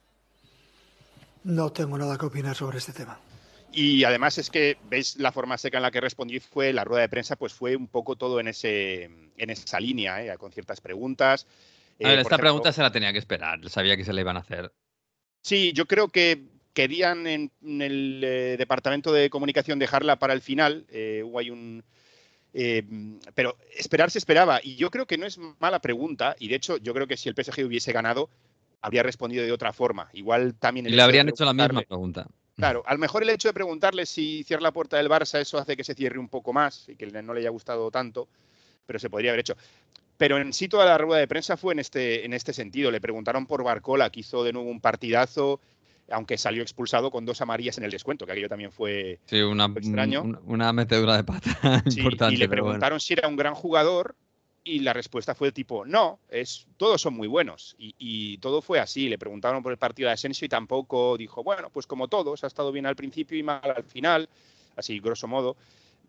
No 1.44 1.70
tengo 1.72 1.98
nada 1.98 2.16
que 2.16 2.26
opinar 2.26 2.54
sobre 2.54 2.78
este 2.78 2.92
tema. 2.92 3.18
Y 3.72 4.04
además 4.04 4.38
es 4.38 4.50
que 4.50 4.78
veis 4.88 5.16
la 5.16 5.32
forma 5.32 5.56
seca 5.56 5.78
en 5.78 5.82
la 5.82 5.90
que 5.90 6.00
respondí 6.00 6.40
fue 6.40 6.72
la 6.72 6.84
rueda 6.84 7.02
de 7.02 7.08
prensa, 7.08 7.36
pues 7.36 7.52
fue 7.52 7.76
un 7.76 7.86
poco 7.86 8.16
todo 8.16 8.40
en 8.40 8.48
ese 8.48 9.04
en 9.36 9.50
esa 9.50 9.78
línea, 9.80 10.22
¿eh? 10.22 10.36
con 10.38 10.52
ciertas 10.52 10.80
preguntas. 10.80 11.46
A 12.02 12.08
ver, 12.08 12.18
eh, 12.18 12.22
esta 12.22 12.38
pregunta 12.38 12.72
se 12.72 12.82
la 12.82 12.92
tenía 12.92 13.12
que 13.12 13.18
esperar, 13.18 13.68
sabía 13.68 13.96
que 13.96 14.04
se 14.04 14.12
le 14.12 14.20
iban 14.20 14.36
a 14.36 14.40
hacer. 14.40 14.72
Sí, 15.42 15.72
yo 15.72 15.86
creo 15.86 16.08
que 16.08 16.44
querían 16.72 17.26
en, 17.26 17.50
el 17.62 18.22
eh, 18.24 18.56
departamento 18.58 19.12
de 19.12 19.30
comunicación 19.30 19.78
dejarla 19.78 20.18
para 20.18 20.32
el 20.32 20.40
final. 20.40 20.86
Eh, 20.90 21.24
hay 21.38 21.50
un. 21.50 21.84
pero 23.34 23.56
esperar 23.76 24.10
se 24.10 24.18
esperaba. 24.18 24.60
Y 24.62 24.76
yo 24.76 24.90
creo 24.90 25.06
que 25.06 25.18
no 25.18 25.26
es 25.26 25.38
mala 25.58 25.80
pregunta. 25.80 26.36
Y 26.38 26.48
de 26.48 26.56
hecho, 26.56 26.76
yo 26.78 26.94
creo 26.94 27.06
que 27.06 27.16
si 27.16 27.28
el 27.28 27.34
PSG 27.34 27.64
hubiese 27.64 27.92
ganado, 27.92 28.28
habría 28.82 29.02
respondido 29.02 29.44
de 29.44 29.52
otra 29.52 29.72
forma. 29.72 30.08
Igual 30.12 30.54
también. 30.54 30.86
y 30.86 30.90
le 30.90 31.02
habrían 31.02 31.28
hecho 31.28 31.44
la 31.44 31.52
misma 31.52 31.82
pregunta. 31.82 32.26
Claro, 32.60 32.82
a 32.86 32.92
lo 32.92 32.98
mejor 32.98 33.22
el 33.22 33.30
hecho 33.30 33.48
de 33.48 33.54
preguntarle 33.54 34.04
si 34.04 34.44
cierra 34.44 34.62
la 34.62 34.72
puerta 34.72 34.98
del 34.98 35.08
Barça, 35.08 35.40
eso 35.40 35.56
hace 35.56 35.76
que 35.76 35.84
se 35.84 35.94
cierre 35.94 36.18
un 36.18 36.28
poco 36.28 36.52
más 36.52 36.88
y 36.90 36.96
que 36.96 37.06
no 37.06 37.32
le 37.32 37.40
haya 37.40 37.48
gustado 37.48 37.90
tanto, 37.90 38.28
pero 38.84 38.98
se 38.98 39.08
podría 39.08 39.30
haber 39.30 39.40
hecho. 39.40 39.56
Pero 40.20 40.36
en 40.36 40.52
sí 40.52 40.68
toda 40.68 40.84
la 40.84 40.98
rueda 40.98 41.18
de 41.18 41.26
prensa 41.26 41.56
fue 41.56 41.72
en 41.72 41.78
este, 41.78 42.26
en 42.26 42.34
este 42.34 42.52
sentido. 42.52 42.90
Le 42.90 43.00
preguntaron 43.00 43.46
por 43.46 43.64
Barcola, 43.64 44.10
que 44.10 44.20
hizo 44.20 44.44
de 44.44 44.52
nuevo 44.52 44.68
un 44.68 44.78
partidazo, 44.78 45.62
aunque 46.10 46.36
salió 46.36 46.60
expulsado 46.60 47.10
con 47.10 47.24
dos 47.24 47.40
amarillas 47.40 47.78
en 47.78 47.84
el 47.84 47.90
descuento, 47.90 48.26
que 48.26 48.32
aquello 48.32 48.50
también 48.50 48.70
fue 48.70 49.18
una, 49.50 49.64
extraño. 49.74 50.42
Una, 50.44 50.74
metedura 50.74 51.16
de 51.16 51.24
pata 51.24 51.56
importante. 51.96 52.34
Y 52.34 52.36
le 52.36 52.50
preguntaron 52.50 53.00
si 53.00 53.14
era 53.14 53.28
un 53.28 53.36
gran 53.36 53.54
jugador 53.54 54.14
y 54.62 54.80
la 54.80 54.92
respuesta 54.92 55.34
fue 55.34 55.52
tipo, 55.52 55.86
no, 55.86 56.18
es, 56.28 56.66
todos 56.76 57.00
son 57.00 57.14
muy 57.14 57.26
buenos. 57.26 57.74
Y, 57.78 58.36
todo 58.42 58.60
fue 58.60 58.78
así. 58.78 59.08
Le 59.08 59.16
preguntaron 59.16 59.62
por 59.62 59.72
el 59.72 59.78
partido 59.78 60.08
de 60.08 60.12
Asensio 60.12 60.44
y 60.44 60.50
tampoco 60.50 61.16
dijo, 61.16 61.42
bueno, 61.42 61.70
pues 61.70 61.86
como 61.86 62.08
todos, 62.08 62.44
ha 62.44 62.46
estado 62.46 62.72
bien 62.72 62.84
al 62.84 62.94
principio 62.94 63.38
y 63.38 63.42
mal 63.42 63.62
al 63.74 63.84
final, 63.84 64.28
así 64.76 65.00
grosso 65.00 65.26
modo. 65.26 65.56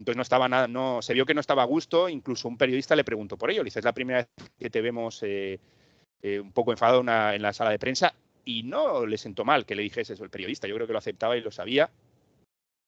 Entonces 0.02 0.18
no 0.18 0.24
estaba 0.24 0.50
nada, 0.50 0.68
no, 0.68 1.04
se 1.04 1.14
vio 1.14 1.28
que 1.28 1.36
no 1.36 1.42
estaba 1.42 1.62
a 1.62 1.68
gusto, 1.68 2.10
incluso 2.10 2.48
un 2.48 2.58
periodista 2.58 2.96
le 2.96 3.04
preguntó 3.04 3.38
por 3.38 3.52
ello. 3.52 3.62
Le 3.62 3.68
dice, 3.68 3.78
es 3.78 3.86
la 3.86 3.94
primera 3.94 4.18
vez 4.18 4.50
que 4.58 4.72
te 4.72 4.82
vemos 4.82 5.22
eh, 5.22 5.60
eh, 6.24 6.40
un 6.40 6.52
poco 6.54 6.72
enfadado 6.72 7.02
en 7.02 7.42
la 7.44 7.54
sala 7.54 7.70
de 7.70 7.78
prensa 7.78 8.12
y 8.44 8.64
no 8.64 9.06
le 9.06 9.20
sentó 9.20 9.46
mal 9.46 9.64
que 9.64 9.76
le 9.76 9.84
dijese 9.84 10.14
eso 10.14 10.24
el 10.24 10.32
periodista. 10.32 10.68
Yo 10.68 10.74
creo 10.74 10.88
que 10.88 10.94
lo 10.94 10.98
aceptaba 10.98 11.38
y 11.38 11.42
lo 11.42 11.52
sabía. 11.52 11.92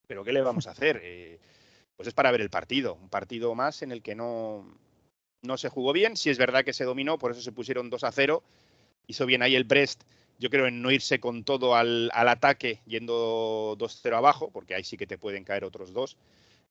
Pero 0.08 0.24
¿qué 0.24 0.34
le 0.34 0.42
vamos 0.42 0.66
a 0.66 0.72
hacer? 0.72 1.02
Eh, 1.04 1.38
pues 1.96 2.08
es 2.08 2.16
para 2.16 2.32
ver 2.32 2.42
el 2.42 2.50
partido, 2.50 2.96
un 2.96 3.10
partido 3.10 3.54
más 3.54 3.84
en 3.84 3.92
el 3.92 4.02
que 4.02 4.16
no, 4.16 4.66
no 5.44 5.58
se 5.60 5.70
jugó 5.70 5.94
bien. 5.94 6.18
Si 6.18 6.32
es 6.32 6.40
verdad 6.40 6.66
que 6.66 6.74
se 6.74 6.84
dominó, 6.84 7.20
por 7.20 7.30
eso 7.30 7.42
se 7.42 7.52
pusieron 7.52 7.92
2 7.92 8.06
a 8.06 8.12
0. 8.12 8.42
Hizo 9.06 9.28
bien 9.28 9.44
ahí 9.44 9.56
el 9.56 9.66
Brest, 9.66 10.02
yo 10.40 10.50
creo 10.50 10.66
en 10.66 10.82
no 10.82 10.90
irse 10.90 11.20
con 11.20 11.44
todo 11.44 11.76
al, 11.76 12.10
al 12.12 12.28
ataque 12.28 12.80
yendo 12.88 13.76
2-0 13.78 14.18
abajo, 14.18 14.50
porque 14.50 14.74
ahí 14.74 14.84
sí 14.84 14.98
que 14.98 15.06
te 15.06 15.20
pueden 15.20 15.44
caer 15.44 15.64
otros 15.64 15.94
dos 15.94 16.18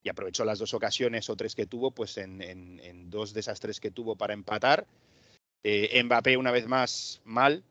y 0.03 0.09
aprovechó 0.09 0.43
las 0.43 0.59
dos 0.59 0.73
ocasiones 0.73 1.29
o 1.29 1.35
tres 1.35 1.55
que 1.55 1.65
tuvo, 1.65 1.91
pues 1.91 2.17
en, 2.17 3.09
dos 3.09 3.33
de 3.33 3.39
esas 3.39 3.59
tres 3.59 3.79
que 3.79 3.89
tuvo 3.89 4.15
para 4.15 4.33
empatar. 4.33 4.85
Eh, 5.63 6.01
Mbappé 6.03 6.35
una 6.35 6.51
vez 6.51 6.67
más 6.67 7.21
mal. 7.23 7.63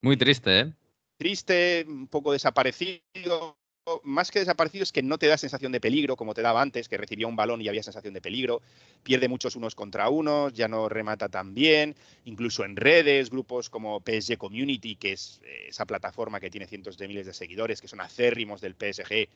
Muy 0.00 0.16
triste, 0.16 0.60
¿eh? 0.60 0.72
Triste, 1.18 1.84
un 1.86 2.06
poco 2.06 2.32
desaparecido. 2.32 3.56
Más 4.04 4.30
que 4.30 4.38
desaparecido 4.38 4.84
es 4.84 4.92
que 4.92 5.02
no 5.02 5.18
te 5.18 5.26
da 5.26 5.36
sensación 5.36 5.72
de 5.72 5.80
peligro 5.80 6.14
como 6.14 6.34
te 6.34 6.42
daba 6.42 6.62
antes, 6.62 6.88
que 6.88 6.96
recibía 6.96 7.26
un 7.26 7.34
balón 7.34 7.60
y 7.60 7.68
había 7.68 7.82
sensación 7.82 8.14
de 8.14 8.20
peligro. 8.20 8.62
Pierde 9.02 9.28
muchos 9.28 9.56
unos 9.56 9.74
contra 9.74 10.08
unos, 10.08 10.52
ya 10.52 10.68
no 10.68 10.88
remata 10.88 11.28
tan 11.28 11.52
bien. 11.54 11.96
Incluso 12.24 12.64
en 12.64 12.76
redes, 12.76 13.30
grupos 13.30 13.68
como 13.68 14.00
PSG 14.00 14.38
Community, 14.38 14.94
que 14.94 15.12
es 15.12 15.40
eh, 15.44 15.66
esa 15.70 15.86
plataforma 15.86 16.38
que 16.38 16.50
tiene 16.50 16.68
cientos 16.68 16.96
de 16.96 17.08
miles 17.08 17.26
de 17.26 17.34
seguidores, 17.34 17.80
que 17.80 17.88
son 17.88 18.00
acérrimos 18.00 18.60
del 18.60 18.76
PSG, 18.76 19.28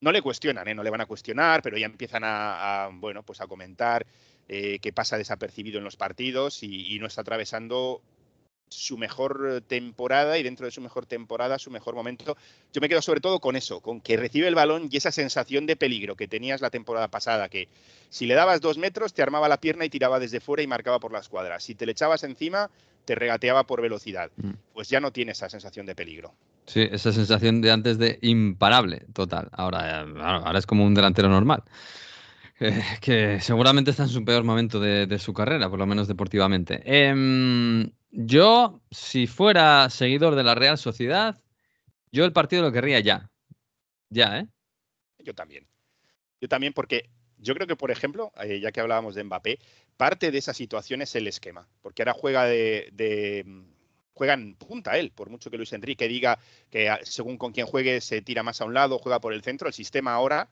no 0.00 0.12
le 0.12 0.22
cuestionan, 0.22 0.68
¿eh? 0.68 0.74
no 0.74 0.82
le 0.82 0.90
van 0.90 1.00
a 1.00 1.06
cuestionar, 1.06 1.62
pero 1.62 1.76
ya 1.76 1.86
empiezan 1.86 2.22
a, 2.24 2.90
bueno, 2.92 3.22
pues 3.22 3.40
a 3.40 3.46
comentar 3.46 4.06
eh, 4.48 4.78
que 4.80 4.92
pasa 4.92 5.16
desapercibido 5.16 5.78
en 5.78 5.84
los 5.84 5.96
partidos 5.96 6.62
y, 6.62 6.98
no 6.98 7.06
está 7.06 7.22
atravesando 7.22 8.02
su 8.68 8.98
mejor 8.98 9.62
temporada 9.66 10.36
y 10.36 10.42
dentro 10.42 10.66
de 10.66 10.72
su 10.72 10.80
mejor 10.80 11.06
temporada, 11.06 11.58
su 11.58 11.70
mejor 11.70 11.94
momento. 11.94 12.36
Yo 12.72 12.80
me 12.80 12.88
quedo 12.88 13.00
sobre 13.02 13.20
todo 13.20 13.40
con 13.40 13.56
eso, 13.56 13.80
con 13.80 14.00
que 14.00 14.16
recibe 14.16 14.48
el 14.48 14.54
balón 14.54 14.88
y 14.90 14.96
esa 14.96 15.12
sensación 15.12 15.64
de 15.66 15.76
peligro 15.76 16.16
que 16.16 16.28
tenías 16.28 16.60
la 16.60 16.70
temporada 16.70 17.08
pasada, 17.08 17.48
que 17.48 17.68
si 18.08 18.26
le 18.26 18.34
dabas 18.34 18.60
dos 18.60 18.76
metros 18.76 19.14
te 19.14 19.22
armaba 19.22 19.48
la 19.48 19.60
pierna 19.60 19.84
y 19.84 19.90
tiraba 19.90 20.18
desde 20.18 20.40
fuera 20.40 20.62
y 20.62 20.66
marcaba 20.66 20.98
por 20.98 21.12
las 21.12 21.28
cuadras. 21.28 21.62
Si 21.62 21.74
te 21.74 21.86
le 21.86 21.92
echabas 21.92 22.24
encima, 22.24 22.70
te 23.04 23.14
regateaba 23.14 23.64
por 23.64 23.80
velocidad. 23.80 24.30
Mm. 24.36 24.52
Pues 24.72 24.88
ya 24.88 25.00
no 25.00 25.12
tiene 25.12 25.32
esa 25.32 25.48
sensación 25.48 25.86
de 25.86 25.94
peligro. 25.94 26.34
Sí, 26.66 26.88
esa 26.90 27.12
sensación 27.12 27.60
de 27.60 27.70
antes 27.70 27.98
de 27.98 28.18
imparable, 28.22 29.06
total. 29.12 29.48
Ahora, 29.52 30.00
ahora 30.00 30.58
es 30.58 30.66
como 30.66 30.84
un 30.84 30.94
delantero 30.94 31.28
normal. 31.28 31.62
Que, 33.00 33.40
seguramente 33.40 33.90
está 33.90 34.04
en 34.04 34.08
su 34.08 34.24
peor 34.24 34.44
momento 34.44 34.78
de, 34.78 35.18
su 35.18 35.34
carrera, 35.34 35.68
por 35.68 35.78
lo 35.78 35.86
menos 35.86 36.06
deportivamente. 36.06 36.82
Em, 36.84 37.90
yo, 38.10 38.80
si 38.92 39.26
fuera 39.26 39.90
seguidor 39.90 40.36
de 40.36 40.44
la 40.44 40.54
Real 40.54 40.78
Sociedad, 40.78 41.36
yo 42.12 42.24
el 42.24 42.32
partido 42.32 42.62
lo 42.62 42.72
querría 42.72 43.00
ya. 43.00 43.28
Ya, 44.08 44.38
¿eh? 44.38 44.46
Yo 45.18 45.34
también. 45.34 45.66
Yo 46.40 46.48
también 46.48 46.72
porque 46.72 47.10
Yo 47.38 47.54
creo 47.54 47.66
que, 47.66 47.76
por 47.76 47.90
ejemplo, 47.90 48.32
eh, 48.40 48.60
ya 48.60 48.72
que 48.72 48.80
hablábamos 48.80 49.14
de 49.14 49.24
Mbappé, 49.24 49.58
parte 49.96 50.30
de 50.30 50.38
esa 50.38 50.54
situación 50.54 51.02
es 51.02 51.14
el 51.14 51.26
esquema, 51.26 51.68
porque 51.82 52.02
ahora 52.02 52.14
juega 52.14 52.44
de, 52.44 53.44
juega 54.14 54.34
en 54.34 54.54
punta 54.54 54.96
él, 54.96 55.10
por 55.10 55.28
mucho 55.28 55.50
que 55.50 55.56
Luis 55.56 55.72
Enrique 55.72 56.08
diga 56.08 56.38
que 56.70 56.88
ah, 56.88 57.00
según 57.02 57.36
con 57.36 57.52
quién 57.52 57.66
juegue 57.66 58.00
se 58.00 58.22
tira 58.22 58.42
más 58.42 58.60
a 58.60 58.64
un 58.64 58.74
lado, 58.74 58.98
juega 58.98 59.20
por 59.20 59.32
el 59.32 59.42
centro, 59.42 59.68
el 59.68 59.74
sistema 59.74 60.14
ahora, 60.14 60.48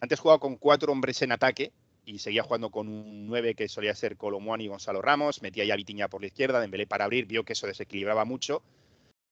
antes 0.00 0.18
jugaba 0.20 0.40
con 0.40 0.56
cuatro 0.56 0.92
hombres 0.92 1.20
en 1.22 1.32
ataque 1.32 1.72
y 2.04 2.18
seguía 2.18 2.42
jugando 2.42 2.70
con 2.70 2.88
un 2.88 3.26
9 3.26 3.54
que 3.54 3.68
solía 3.68 3.94
ser 3.94 4.16
Colomuani 4.16 4.64
y 4.64 4.68
Gonzalo 4.68 5.02
Ramos, 5.02 5.42
metía 5.42 5.64
ya 5.64 5.76
Vitiña 5.76 6.08
por 6.08 6.20
la 6.20 6.26
izquierda, 6.28 6.60
Dembélé 6.60 6.86
para 6.86 7.04
abrir, 7.04 7.26
vio 7.26 7.44
que 7.44 7.52
eso 7.52 7.66
desequilibraba 7.66 8.24
mucho. 8.24 8.62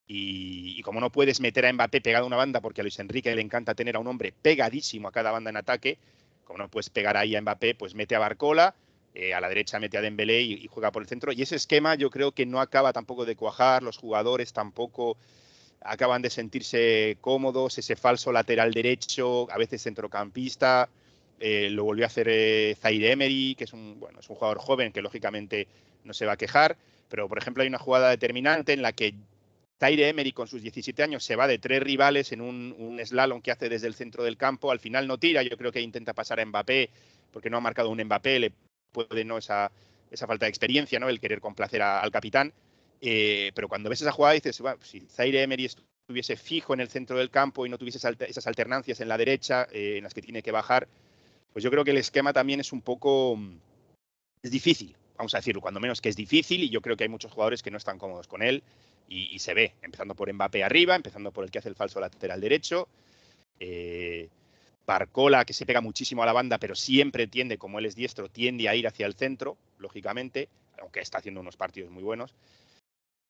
Y, 0.06 0.83
como 0.83 1.00
no 1.00 1.11
puedes 1.11 1.40
meter 1.40 1.66
a 1.66 1.72
Mbappé 1.72 2.00
pegado 2.00 2.24
a 2.24 2.26
una 2.26 2.37
banda 2.37 2.61
porque 2.61 2.80
a 2.80 2.85
Luis 2.85 2.98
Enrique 2.98 3.33
le 3.35 3.42
encanta 3.42 3.74
tener 3.74 3.94
a 3.94 4.00
un 4.00 4.09
hombre 4.09 4.33
pegadísimo 4.42 5.06
a 5.06 5.12
cada 5.12 5.30
banda 5.30 5.50
en 5.50 5.56
ataque, 5.56 5.98
como 6.44 6.59
no 6.59 6.68
puedes 6.68 6.90
pegar 6.90 7.16
ahí 7.16 7.37
a 7.37 7.40
Mbappé, 7.40 7.76
pues 7.76 7.94
mete 7.94 8.16
a 8.16 8.18
Barcola, 8.18 8.74
eh, 9.14 9.35
a 9.35 9.40
la 9.40 9.49
derecha 9.49 9.81
mete 9.81 9.99
a 9.99 10.03
Dembélé 10.03 10.42
y, 10.42 10.66
juega 10.68 10.92
por 10.92 11.03
el 11.03 11.09
centro. 11.09 11.33
Y 11.33 11.42
ese 11.42 11.57
esquema 11.57 11.96
yo 11.96 12.11
creo 12.11 12.33
que 12.33 12.46
no 12.46 12.61
acaba 12.61 12.92
tampoco 12.92 13.25
de 13.25 13.37
cuajar, 13.37 13.83
los 13.83 13.96
jugadores 13.96 14.53
tampoco 14.53 15.16
acaban 15.81 16.23
de 16.23 16.31
sentirse 16.31 17.16
cómodos, 17.20 17.79
ese 17.79 17.96
falso 17.96 18.33
lateral 18.33 18.73
derecho, 18.73 19.51
a 19.51 19.59
veces 19.59 19.83
centrocampista, 19.83 20.88
eh, 21.40 21.70
lo 21.70 21.85
volvió 21.85 22.05
a 22.05 22.09
hacer 22.09 22.29
eh, 22.29 22.77
Zaire 22.79 23.12
Emery, 23.12 23.55
que 23.57 23.64
es 23.64 23.73
un, 23.73 23.99
bueno, 23.99 24.20
es 24.20 24.29
un 24.29 24.37
jugador 24.37 24.59
joven 24.59 24.92
que 24.92 25.03
lógicamente 25.03 25.66
no 26.05 26.12
se 26.12 26.27
va 26.27 26.33
a 26.33 26.37
quejar, 26.37 26.77
pero 27.09 27.29
por 27.29 27.38
ejemplo 27.38 27.62
hay 27.62 27.68
una 27.68 27.79
jugada 27.79 28.11
determinante 28.11 28.75
en 28.75 28.83
la 28.83 28.92
que 28.92 29.14
Zaire 29.81 30.09
Emery 30.09 30.33
con 30.33 30.46
sus 30.46 30.61
17 30.61 31.03
años 31.03 31.25
se 31.25 31.37
va 31.37 31.46
de 31.46 31.59
tres 31.59 31.83
rivales 31.83 32.33
en 32.33 32.42
un, 32.42 33.01
slalom 33.03 33.40
que 33.40 33.51
hace 33.51 33.70
desde 33.70 33.87
el 33.87 33.94
centro 33.94 34.23
del 34.23 34.37
campo, 34.37 34.70
al 34.70 34.81
final 34.81 35.07
no 35.07 35.18
tira, 35.18 35.42
yo 35.42 35.57
creo 35.57 35.73
que 35.73 35.81
intenta 35.81 36.12
pasar 36.12 36.38
a 36.38 36.44
Mbappé 36.44 36.90
porque 37.33 37.49
no 37.49 37.57
ha 37.57 37.61
marcado 37.61 37.88
un 37.88 38.03
Mbappé, 38.03 38.53
puede 38.92 39.24
no 39.24 39.38
esa, 39.38 39.70
esa 40.11 40.26
falta 40.26 40.46
de 40.46 40.50
experiencia, 40.50 40.98
¿no? 40.98 41.09
el 41.09 41.20
querer 41.20 41.40
complacer 41.40 41.83
al 41.83 42.11
capitán, 42.11 42.53
eh, 43.00 43.53
pero 43.55 43.68
cuando 43.68 43.88
ves 43.88 44.03
esa 44.03 44.12
jugada 44.12 44.35
dices, 44.35 44.62
si 44.83 45.00
Zaire 45.00 45.42
Emery 45.42 45.66
estuviese 45.66 46.37
fijo 46.37 46.74
en 46.74 46.81
el 46.81 46.88
centro 46.88 47.16
del 47.16 47.31
campo 47.31 47.64
y 47.64 47.68
no 47.68 47.79
tuviese 47.79 47.98
esas 47.98 48.46
alternancias 48.46 49.00
en 49.00 49.09
la 49.09 49.16
derecha 49.16 49.66
eh, 49.72 49.96
en 49.98 50.05
las 50.05 50.14
que 50.14 50.22
tiene 50.22 50.42
que 50.42 50.53
bajar, 50.53 50.88
pues 51.53 51.62
yo 51.62 51.70
creo 51.70 51.85
que 51.85 51.92
el 51.92 51.96
esquema 51.96 52.33
también 52.33 52.61
es 52.61 52.72
un 52.72 52.83
poco... 52.83 53.37
Mm, 53.37 53.59
es 54.42 54.50
difícil, 54.50 54.96
vamos 55.16 55.35
a 55.35 55.38
decirlo, 55.38 55.61
cuando 55.61 55.81
menos 55.81 56.00
que 56.00 56.09
es 56.09 56.16
difícil 56.16 56.62
y 56.62 56.70
yo 56.70 56.81
creo 56.81 56.96
que 56.96 57.05
hay 57.05 57.11
muchos 57.11 57.31
jugadores 57.31 57.62
que 57.62 57.70
no 57.70 57.76
están 57.76 57.98
cómodos 57.98 58.26
con 58.26 58.42
él 58.42 58.62
y, 59.07 59.38
se 59.40 59.55
ve, 59.55 59.74
empezando 59.83 60.14
por 60.14 60.33
Mbappé 60.33 60.62
arriba, 60.62 60.94
empezando 60.94 61.33
por 61.33 61.44
el 61.44 61.50
que 61.50 61.59
hace 61.59 61.68
el 61.68 61.74
falso 61.74 61.98
lateral 61.98 62.40
derecho. 62.40 62.88
Eh, 63.59 64.29
Barcola, 64.86 65.44
que 65.44 65.52
se 65.52 65.66
pega 65.66 65.80
muchísimo 65.80 66.22
a 66.22 66.26
la 66.26 66.32
banda, 66.32 66.58
pero 66.58 66.74
siempre 66.74 67.26
tiende, 67.26 67.58
como 67.58 67.78
él 67.78 67.86
es 67.86 67.94
diestro, 67.94 68.28
tiende 68.28 68.68
a 68.68 68.74
ir 68.74 68.86
hacia 68.86 69.06
el 69.06 69.14
centro, 69.14 69.56
lógicamente, 69.78 70.48
aunque 70.80 71.00
está 71.00 71.18
haciendo 71.18 71.40
unos 71.40 71.56
partidos 71.56 71.90
muy 71.90 72.02
buenos. 72.02 72.34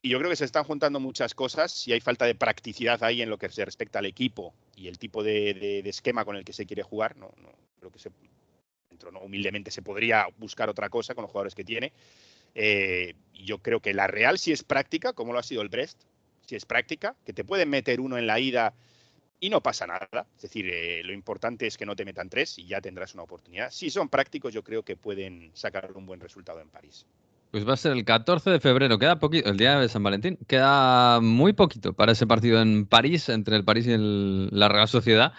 Y 0.03 0.11
yo 0.11 0.19
creo 0.19 0.31
que 0.31 0.37
se 0.37 0.47
están 0.47 0.65
juntando 0.65 0.99
muchas 0.99 1.35
cosas. 1.35 1.73
Si 1.73 1.93
hay 1.93 2.01
falta 2.01 2.25
de 2.25 2.35
practicidad 2.35 3.03
ahí 3.05 3.21
en 3.21 3.29
lo 3.29 3.39
que 3.39 3.51
se 3.51 3.65
respecta 3.65 3.99
al 3.99 4.07
equipo 4.07 4.55
y 4.75 4.89
el 4.89 4.99
tipo 4.99 5.23
de, 5.23 5.81
esquema 5.81 6.25
con 6.25 6.37
el 6.37 6.45
que 6.45 6.55
se 6.55 6.65
quiere 6.65 6.83
jugar, 6.83 7.17
no, 7.17 7.31
creo 7.79 7.91
que 7.91 7.99
se, 7.99 8.11
¿no? 9.13 9.21
humildemente 9.21 9.71
se 9.71 9.83
podría 9.83 10.27
buscar 10.39 10.71
otra 10.71 10.89
cosa 10.89 11.15
con 11.15 11.23
los 11.23 11.31
jugadores 11.31 11.55
que 11.55 11.65
tiene. 11.65 11.93
Eh, 12.55 13.15
yo 13.35 13.59
creo 13.59 13.81
que 13.81 13.93
la 13.93 14.07
Real 14.07 14.39
si 14.39 14.53
es 14.53 14.65
práctica, 14.65 15.13
como 15.13 15.33
lo 15.33 15.39
ha 15.39 15.43
sido 15.43 15.61
el 15.61 15.69
Brest, 15.69 16.01
si 16.47 16.57
es 16.57 16.65
práctica, 16.65 17.15
que 17.25 17.33
te 17.33 17.45
pueden 17.45 17.69
meter 17.69 18.01
uno 18.01 18.17
en 18.17 18.27
la 18.27 18.41
ida 18.41 18.73
y 19.41 19.51
no 19.51 19.63
pasa 19.63 19.87
nada. 19.87 20.27
Es 20.37 20.43
decir, 20.43 20.69
eh, 20.69 21.03
lo 21.03 21.13
importante 21.13 21.67
es 21.67 21.77
que 21.77 21.87
no 21.87 21.97
te 21.97 22.05
metan 22.05 22.29
tres 22.29 22.59
y 22.59 22.67
ya 22.67 22.81
tendrás 22.81 23.15
una 23.15 23.25
oportunidad. 23.25 23.71
Si 23.71 23.91
son 23.91 24.09
prácticos, 24.09 24.53
yo 24.53 24.63
creo 24.63 24.83
que 24.83 24.97
pueden 24.97 25.51
sacar 25.55 25.91
un 25.95 26.07
buen 26.07 26.21
resultado 26.21 26.61
en 26.61 26.69
París. 26.69 27.07
Pues 27.51 27.69
va 27.69 27.73
a 27.73 27.77
ser 27.77 27.93
el 27.93 28.05
14 28.05 28.49
de 28.51 28.61
febrero, 28.61 28.99
queda 28.99 29.19
poquito, 29.19 29.51
el 29.51 29.57
día 29.57 29.81
de 29.81 29.89
San 29.89 30.05
Valentín, 30.05 30.39
queda 30.47 31.21
muy 31.21 31.53
poquito 31.53 31.95
para 31.95 32.13
ese 32.13 32.25
partido 32.25 32.61
en 32.63 32.87
París, 32.87 33.29
entre 33.29 33.57
el 33.57 33.65
París 33.65 33.89
y 33.89 33.97
la 33.97 34.69
Real 34.69 34.87
Sociedad, 34.87 35.33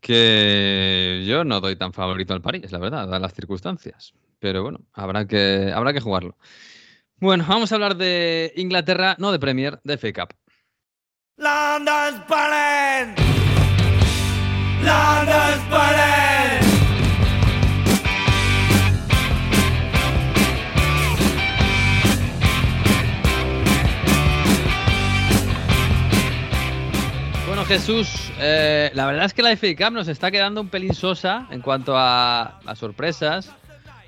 que 0.00 1.24
yo 1.26 1.42
no 1.42 1.60
doy 1.60 1.74
tan 1.74 1.92
favorito 1.92 2.34
al 2.34 2.42
París, 2.42 2.70
la 2.70 2.78
verdad, 2.78 3.06
dadas 3.06 3.20
las 3.20 3.34
circunstancias. 3.34 4.14
Pero 4.38 4.62
bueno, 4.62 4.80
habrá 4.92 5.26
que, 5.26 5.72
habrá 5.74 5.92
que 5.92 6.00
jugarlo. 6.00 6.36
Bueno, 7.16 7.44
vamos 7.48 7.72
a 7.72 7.74
hablar 7.74 7.96
de 7.96 8.52
Inglaterra, 8.54 9.16
no 9.18 9.32
de 9.32 9.40
Premier, 9.40 9.80
de 9.82 9.98
FA 9.98 10.12
Cup. 10.12 10.36
London's 11.38 12.18
burning. 12.26 13.14
Bueno, 27.46 27.64
Jesús, 27.66 28.32
eh, 28.40 28.90
la 28.94 29.06
verdad 29.06 29.26
es 29.26 29.32
que 29.32 29.42
la 29.42 29.56
FA 29.56 29.90
nos 29.90 30.08
está 30.08 30.32
quedando 30.32 30.60
un 30.60 30.68
pelín 30.68 30.92
sosa 30.92 31.46
en 31.50 31.60
cuanto 31.60 31.96
a, 31.96 32.58
a 32.66 32.74
sorpresas 32.74 33.52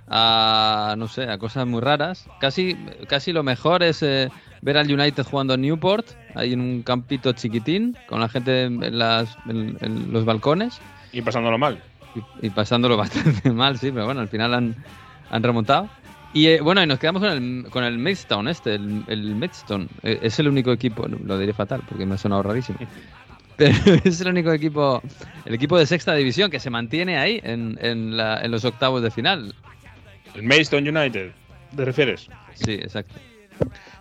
a, 0.08 0.96
no 0.98 1.06
sé, 1.06 1.30
a 1.30 1.38
cosas 1.38 1.64
muy 1.66 1.80
raras. 1.80 2.26
Casi, 2.40 2.74
casi 3.08 3.32
lo 3.32 3.44
mejor 3.44 3.84
es 3.84 4.02
eh, 4.02 4.30
ver 4.62 4.76
al 4.76 4.92
United 4.92 5.24
jugando 5.24 5.54
en 5.54 5.62
Newport, 5.62 6.06
ahí 6.34 6.52
en 6.52 6.60
un 6.60 6.82
campito 6.82 7.32
chiquitín, 7.32 7.96
con 8.06 8.20
la 8.20 8.28
gente 8.28 8.64
en, 8.64 8.98
las, 8.98 9.36
en, 9.48 10.12
los 10.12 10.24
balcones. 10.24 10.80
Y 11.12 11.22
pasándolo 11.22 11.58
mal. 11.58 11.82
Y, 12.42 12.50
pasándolo 12.50 12.96
bastante 12.98 13.50
mal, 13.50 13.78
sí, 13.78 13.90
pero 13.90 14.06
bueno, 14.06 14.20
al 14.20 14.28
final 14.28 14.54
han, 14.54 14.76
han 15.30 15.42
remontado. 15.42 15.88
Y 16.32 16.46
eh, 16.46 16.60
bueno, 16.60 16.82
y 16.82 16.86
nos 16.86 16.98
quedamos 16.98 17.22
con 17.22 17.30
el, 17.30 17.70
con 17.70 17.82
el 17.82 17.98
Maidstone 17.98 18.50
este, 18.50 18.74
el, 18.74 19.04
el 19.08 19.34
Maidstone. 19.34 19.88
Eh, 20.02 20.20
es 20.22 20.38
el 20.38 20.48
único 20.48 20.70
equipo, 20.72 21.08
lo 21.08 21.38
diré 21.38 21.52
fatal 21.52 21.82
porque 21.88 22.06
me 22.06 22.14
ha 22.14 22.18
sonado 22.18 22.42
rarísimo. 22.42 22.78
Pero 23.56 23.74
es 24.04 24.20
el 24.20 24.28
único 24.28 24.52
equipo, 24.52 25.02
el 25.44 25.54
equipo 25.54 25.76
de 25.76 25.86
sexta 25.86 26.14
división 26.14 26.50
que 26.50 26.60
se 26.60 26.70
mantiene 26.70 27.18
ahí 27.18 27.40
en, 27.42 27.78
en, 27.82 28.16
la, 28.16 28.40
en 28.40 28.50
los 28.50 28.64
octavos 28.64 29.02
de 29.02 29.10
final. 29.10 29.54
El 30.34 30.44
Maidstone 30.44 30.88
United, 30.88 31.32
¿te 31.76 31.84
refieres? 31.84 32.28
Sí, 32.54 32.72
exacto. 32.72 33.14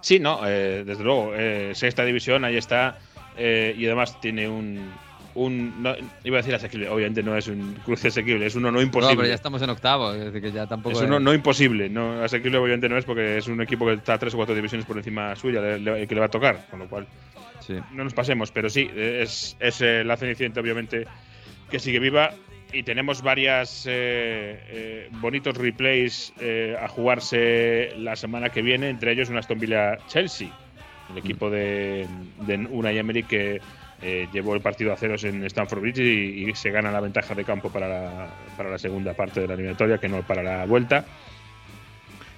Sí, 0.01 0.19
no, 0.19 0.41
eh, 0.45 0.83
desde 0.85 1.03
luego. 1.03 1.33
Eh, 1.35 1.71
sexta 1.73 2.05
división, 2.05 2.43
ahí 2.45 2.57
está. 2.57 2.97
Eh, 3.37 3.75
y 3.77 3.85
además 3.85 4.19
tiene 4.21 4.47
un. 4.47 4.91
un 5.35 5.97
iba 6.23 6.37
a 6.37 6.41
decir 6.41 6.55
asequible, 6.55 6.89
obviamente 6.89 7.23
no 7.23 7.35
es 7.35 7.47
un 7.47 7.75
cruce 7.85 8.09
asequible, 8.09 8.45
es 8.45 8.55
uno 8.55 8.71
no 8.71 8.81
imposible. 8.81 9.15
No, 9.15 9.19
pero 9.19 9.29
ya 9.29 9.35
estamos 9.35 9.61
en 9.61 9.69
octavo, 9.69 10.13
es 10.13 10.25
decir, 10.25 10.41
que 10.41 10.51
ya 10.51 10.67
tampoco. 10.67 10.97
Es 10.97 11.01
uno 11.01 11.19
no 11.19 11.33
imposible, 11.33 11.89
no, 11.89 12.23
asequible 12.23 12.57
obviamente 12.57 12.89
no 12.89 12.97
es 12.97 13.05
porque 13.05 13.37
es 13.37 13.47
un 13.47 13.61
equipo 13.61 13.85
que 13.85 13.93
está 13.93 14.17
tres 14.17 14.33
o 14.33 14.37
cuatro 14.37 14.55
divisiones 14.55 14.85
por 14.85 14.97
encima 14.97 15.35
suya, 15.35 15.61
que 15.61 15.79
le 15.79 16.19
va 16.19 16.25
a 16.25 16.31
tocar, 16.31 16.65
con 16.69 16.79
lo 16.79 16.87
cual. 16.87 17.07
Sí. 17.59 17.75
No 17.93 18.03
nos 18.03 18.13
pasemos, 18.13 18.51
pero 18.51 18.69
sí, 18.69 18.89
es, 18.95 19.55
es 19.59 19.81
la 19.81 20.17
Cenicienta, 20.17 20.59
obviamente, 20.59 21.05
que 21.69 21.79
sigue 21.79 21.99
viva 21.99 22.33
y 22.71 22.83
tenemos 22.83 23.21
varias 23.21 23.85
eh, 23.87 24.59
eh, 24.69 25.09
bonitos 25.13 25.57
replays 25.57 26.33
eh, 26.39 26.75
a 26.79 26.87
jugarse 26.87 27.93
la 27.97 28.15
semana 28.15 28.49
que 28.49 28.61
viene, 28.61 28.89
entre 28.89 29.11
ellos 29.11 29.29
un 29.29 29.37
Aston 29.37 29.59
Villa 29.59 29.97
Chelsea, 30.07 30.49
el 31.09 31.17
equipo 31.17 31.49
de, 31.49 32.07
de 32.41 32.57
Unai 32.57 32.97
Emery 32.97 33.23
que 33.23 33.61
llevó 34.31 34.55
el 34.55 34.61
partido 34.61 34.93
a 34.93 34.95
ceros 34.95 35.25
en 35.25 35.43
Stamford 35.43 35.81
Bridge 35.81 35.99
y, 35.99 36.55
se 36.55 36.71
gana 36.71 36.89
la 36.89 37.01
ventaja 37.01 37.35
de 37.35 37.43
campo 37.43 37.69
para 37.69 37.89
la, 37.89 38.27
para 38.55 38.69
la 38.69 38.77
segunda 38.77 39.13
parte 39.13 39.41
de 39.41 39.47
la 39.47 39.55
eliminatoria, 39.55 39.97
que 39.97 40.07
no 40.07 40.21
para 40.21 40.41
la 40.41 40.65
vuelta. 40.65 41.03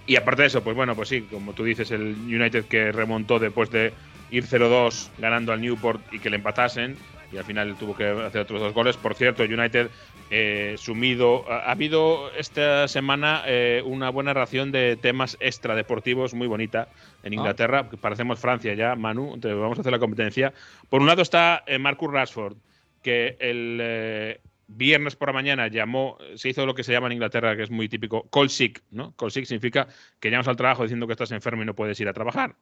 Y 0.07 0.15
aparte 0.15 0.41
de 0.41 0.47
eso, 0.47 0.63
pues 0.63 0.75
bueno, 0.75 0.95
pues 0.95 1.09
sí, 1.09 1.21
como 1.21 1.53
tú 1.53 1.63
dices, 1.63 1.91
el 1.91 2.15
United 2.25 2.65
que 2.65 2.91
remontó 2.91 3.37
después 3.37 3.69
de 3.69 3.93
ir 4.31 4.43
0-2 4.45 5.09
ganando 5.19 5.53
al 5.53 5.61
Newport 5.61 6.01
y 6.11 6.17
que 6.17 6.31
le 6.31 6.37
empatasen 6.37 6.97
y 7.31 7.37
al 7.37 7.43
final 7.43 7.75
tuvo 7.77 7.95
que 7.95 8.05
hacer 8.05 8.41
otros 8.41 8.59
dos 8.59 8.73
goles. 8.73 8.97
Por 8.97 9.15
cierto, 9.15 9.43
United 9.43 9.89
eh, 10.29 10.75
sumido. 10.77 11.49
Ha, 11.51 11.71
habido 11.71 12.31
esta 12.33 12.87
semana 12.87 13.43
eh, 13.45 13.81
una 13.85 14.09
buena 14.09 14.33
ración 14.33 14.71
de 14.71 14.97
temas 14.97 15.37
extradeportivos 15.39 16.33
muy 16.33 16.47
bonita 16.47 16.89
en 17.23 17.33
ah. 17.33 17.35
Inglaterra. 17.35 17.89
Parecemos 17.89 18.39
Francia 18.39 18.73
ya, 18.73 18.95
Manu. 18.95 19.33
Entonces 19.33 19.59
vamos 19.59 19.77
a 19.77 19.81
hacer 19.81 19.91
la 19.91 19.99
competencia. 19.99 20.53
Por 20.89 21.01
un 21.01 21.07
lado 21.07 21.21
está 21.21 21.63
eh, 21.67 21.79
Marcus 21.79 22.11
Rashford, 22.11 22.57
que 23.01 23.37
el 23.39 24.39
viernes 24.67 25.15
por 25.15 25.29
la 25.29 25.33
mañana 25.33 25.67
llamó, 25.67 26.17
se 26.35 26.49
hizo 26.49 26.65
lo 26.65 26.73
que 26.73 26.83
se 26.83 26.93
llama 26.93 27.07
en 27.07 27.13
Inglaterra, 27.13 27.55
que 27.55 27.63
es 27.63 27.71
muy 27.71 27.89
típico, 27.89 28.29
call 28.29 28.49
sick, 28.49 28.81
¿no? 28.91 29.13
Call 29.15 29.31
sick 29.31 29.45
significa 29.45 29.87
que 30.19 30.29
llamas 30.29 30.47
al 30.47 30.55
trabajo 30.55 30.83
diciendo 30.83 31.07
que 31.07 31.13
estás 31.13 31.31
enfermo 31.31 31.63
y 31.63 31.65
no 31.65 31.75
puedes 31.75 31.99
ir 31.99 32.07
a 32.07 32.13
trabajar. 32.13 32.55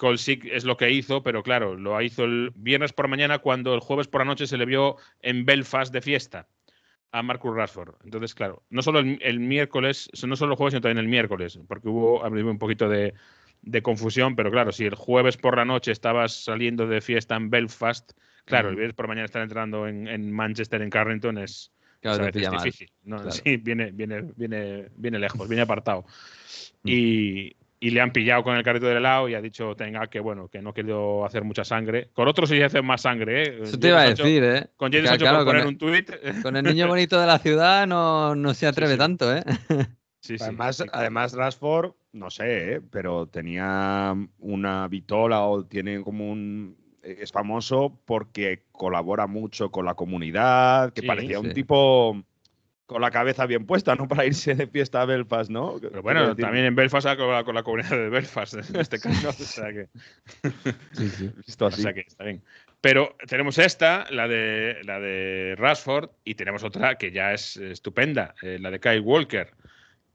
Colsic 0.00 0.46
es 0.46 0.64
lo 0.64 0.78
que 0.78 0.90
hizo, 0.90 1.22
pero 1.22 1.42
claro, 1.42 1.76
lo 1.76 2.00
hizo 2.00 2.24
el 2.24 2.52
viernes 2.54 2.94
por 2.94 3.06
mañana 3.06 3.40
cuando 3.40 3.74
el 3.74 3.80
jueves 3.80 4.08
por 4.08 4.22
la 4.22 4.24
noche 4.24 4.46
se 4.46 4.56
le 4.56 4.64
vio 4.64 4.96
en 5.20 5.44
Belfast 5.44 5.92
de 5.92 6.00
fiesta 6.00 6.48
a 7.12 7.22
Marcus 7.22 7.54
Rashford. 7.54 7.96
Entonces, 8.02 8.34
claro, 8.34 8.62
no 8.70 8.80
solo 8.80 9.00
el, 9.00 9.40
miércoles, 9.40 10.08
no 10.26 10.36
solo 10.36 10.52
el 10.52 10.56
jueves, 10.56 10.72
sino 10.72 10.80
también 10.80 11.04
el 11.04 11.10
miércoles, 11.10 11.60
porque 11.68 11.88
hubo 11.88 12.22
un 12.22 12.58
poquito 12.58 12.88
de, 12.88 13.12
confusión, 13.82 14.36
pero 14.36 14.50
claro, 14.50 14.72
si 14.72 14.86
el 14.86 14.94
jueves 14.94 15.36
por 15.36 15.58
la 15.58 15.66
noche 15.66 15.92
estabas 15.92 16.32
saliendo 16.32 16.86
de 16.86 17.02
fiesta 17.02 17.36
en 17.36 17.50
Belfast, 17.50 18.12
claro, 18.46 18.70
el 18.70 18.76
viernes 18.76 18.94
por 18.94 19.06
mañana 19.06 19.26
estar 19.26 19.42
entrando 19.42 19.86
en, 19.86 20.32
Manchester, 20.32 20.80
en 20.80 20.88
Carrington, 20.88 21.36
es, 21.36 21.72
Claro, 22.00 22.26
es 22.26 22.32
difícil. 22.32 22.90
Sí, 23.28 23.58
viene, 23.58 23.90
viene, 23.92 24.22
viene, 24.34 24.88
viene 24.96 25.18
lejos, 25.18 25.46
viene 25.46 25.60
apartado. 25.62 26.06
Mm. 26.82 26.88
Y, 26.88 27.56
y 27.82 27.90
le 27.90 28.00
han 28.02 28.12
pillado 28.12 28.44
con 28.44 28.54
el 28.56 28.62
carrito 28.62 28.86
del 28.86 28.98
helado 28.98 29.28
y 29.28 29.34
ha 29.34 29.40
dicho 29.40 29.74
tenga 29.74 30.06
que 30.08 30.20
bueno 30.20 30.48
que 30.48 30.60
no 30.60 30.74
quiero 30.74 31.24
hacer 31.24 31.42
mucha 31.44 31.64
sangre 31.64 32.10
con 32.12 32.28
otros 32.28 32.50
sí 32.50 32.60
hace 32.60 32.82
más 32.82 33.00
sangre 33.00 33.42
¿eh? 33.42 33.58
eso 33.62 33.78
te 33.78 33.88
iba 33.88 34.02
a 34.02 34.10
decir 34.10 34.44
eh 34.44 34.66
con 34.76 34.92
poner 34.92 35.66
un 35.66 35.78
tuit. 35.78 36.10
con 36.42 36.56
el 36.56 36.64
niño 36.64 36.86
bonito 36.86 37.18
de 37.18 37.26
la 37.26 37.38
ciudad 37.38 37.86
no, 37.86 38.34
no 38.34 38.52
se 38.52 38.66
atreve 38.66 38.98
tanto 38.98 39.34
eh 39.34 39.42
sí, 40.20 40.36
sí, 40.36 40.44
además, 40.44 40.84
además 40.92 41.32
Rashford 41.32 41.92
no 42.12 42.30
sé 42.30 42.74
¿eh? 42.74 42.80
pero 42.90 43.26
tenía 43.26 44.14
una 44.38 44.86
vitola 44.86 45.40
o 45.40 45.64
tiene 45.64 46.02
como 46.02 46.30
un 46.30 46.78
es 47.02 47.32
famoso 47.32 47.98
porque 48.04 48.64
colabora 48.72 49.26
mucho 49.26 49.70
con 49.70 49.86
la 49.86 49.94
comunidad 49.94 50.92
que 50.92 51.02
parecía 51.02 51.40
un 51.40 51.54
tipo 51.54 52.22
con 52.90 53.00
la 53.00 53.12
cabeza 53.12 53.46
bien 53.46 53.66
puesta, 53.66 53.94
¿no? 53.94 54.08
Para 54.08 54.26
irse 54.26 54.56
de 54.56 54.66
fiesta 54.66 55.00
a 55.00 55.04
Belfast, 55.04 55.48
¿no? 55.48 55.76
Pero 55.80 56.02
bueno, 56.02 56.34
también 56.34 56.64
en 56.64 56.74
Belfast 56.74 57.06
con 57.16 57.30
la, 57.30 57.44
con 57.44 57.54
la 57.54 57.62
comunidad 57.62 57.90
de 57.90 58.08
Belfast, 58.08 58.54
en 58.54 58.80
este 58.80 58.98
caso. 59.00 59.28
o 59.28 59.32
sea 59.32 59.72
que. 59.72 59.88
sí, 60.92 61.08
sí. 61.08 61.30
Visto 61.46 61.66
así. 61.66 61.82
O 61.82 61.84
sea 61.84 61.92
que 61.92 62.00
está 62.00 62.24
bien. 62.24 62.42
Pero 62.80 63.16
tenemos 63.28 63.58
esta, 63.58 64.06
la 64.10 64.26
de, 64.26 64.78
la 64.82 64.98
de 64.98 65.54
Rashford, 65.56 66.10
y 66.24 66.34
tenemos 66.34 66.64
otra 66.64 66.96
que 66.96 67.12
ya 67.12 67.32
es 67.32 67.56
estupenda, 67.58 68.34
eh, 68.42 68.58
la 68.60 68.72
de 68.72 68.80
Kyle 68.80 69.00
Walker. 69.00 69.52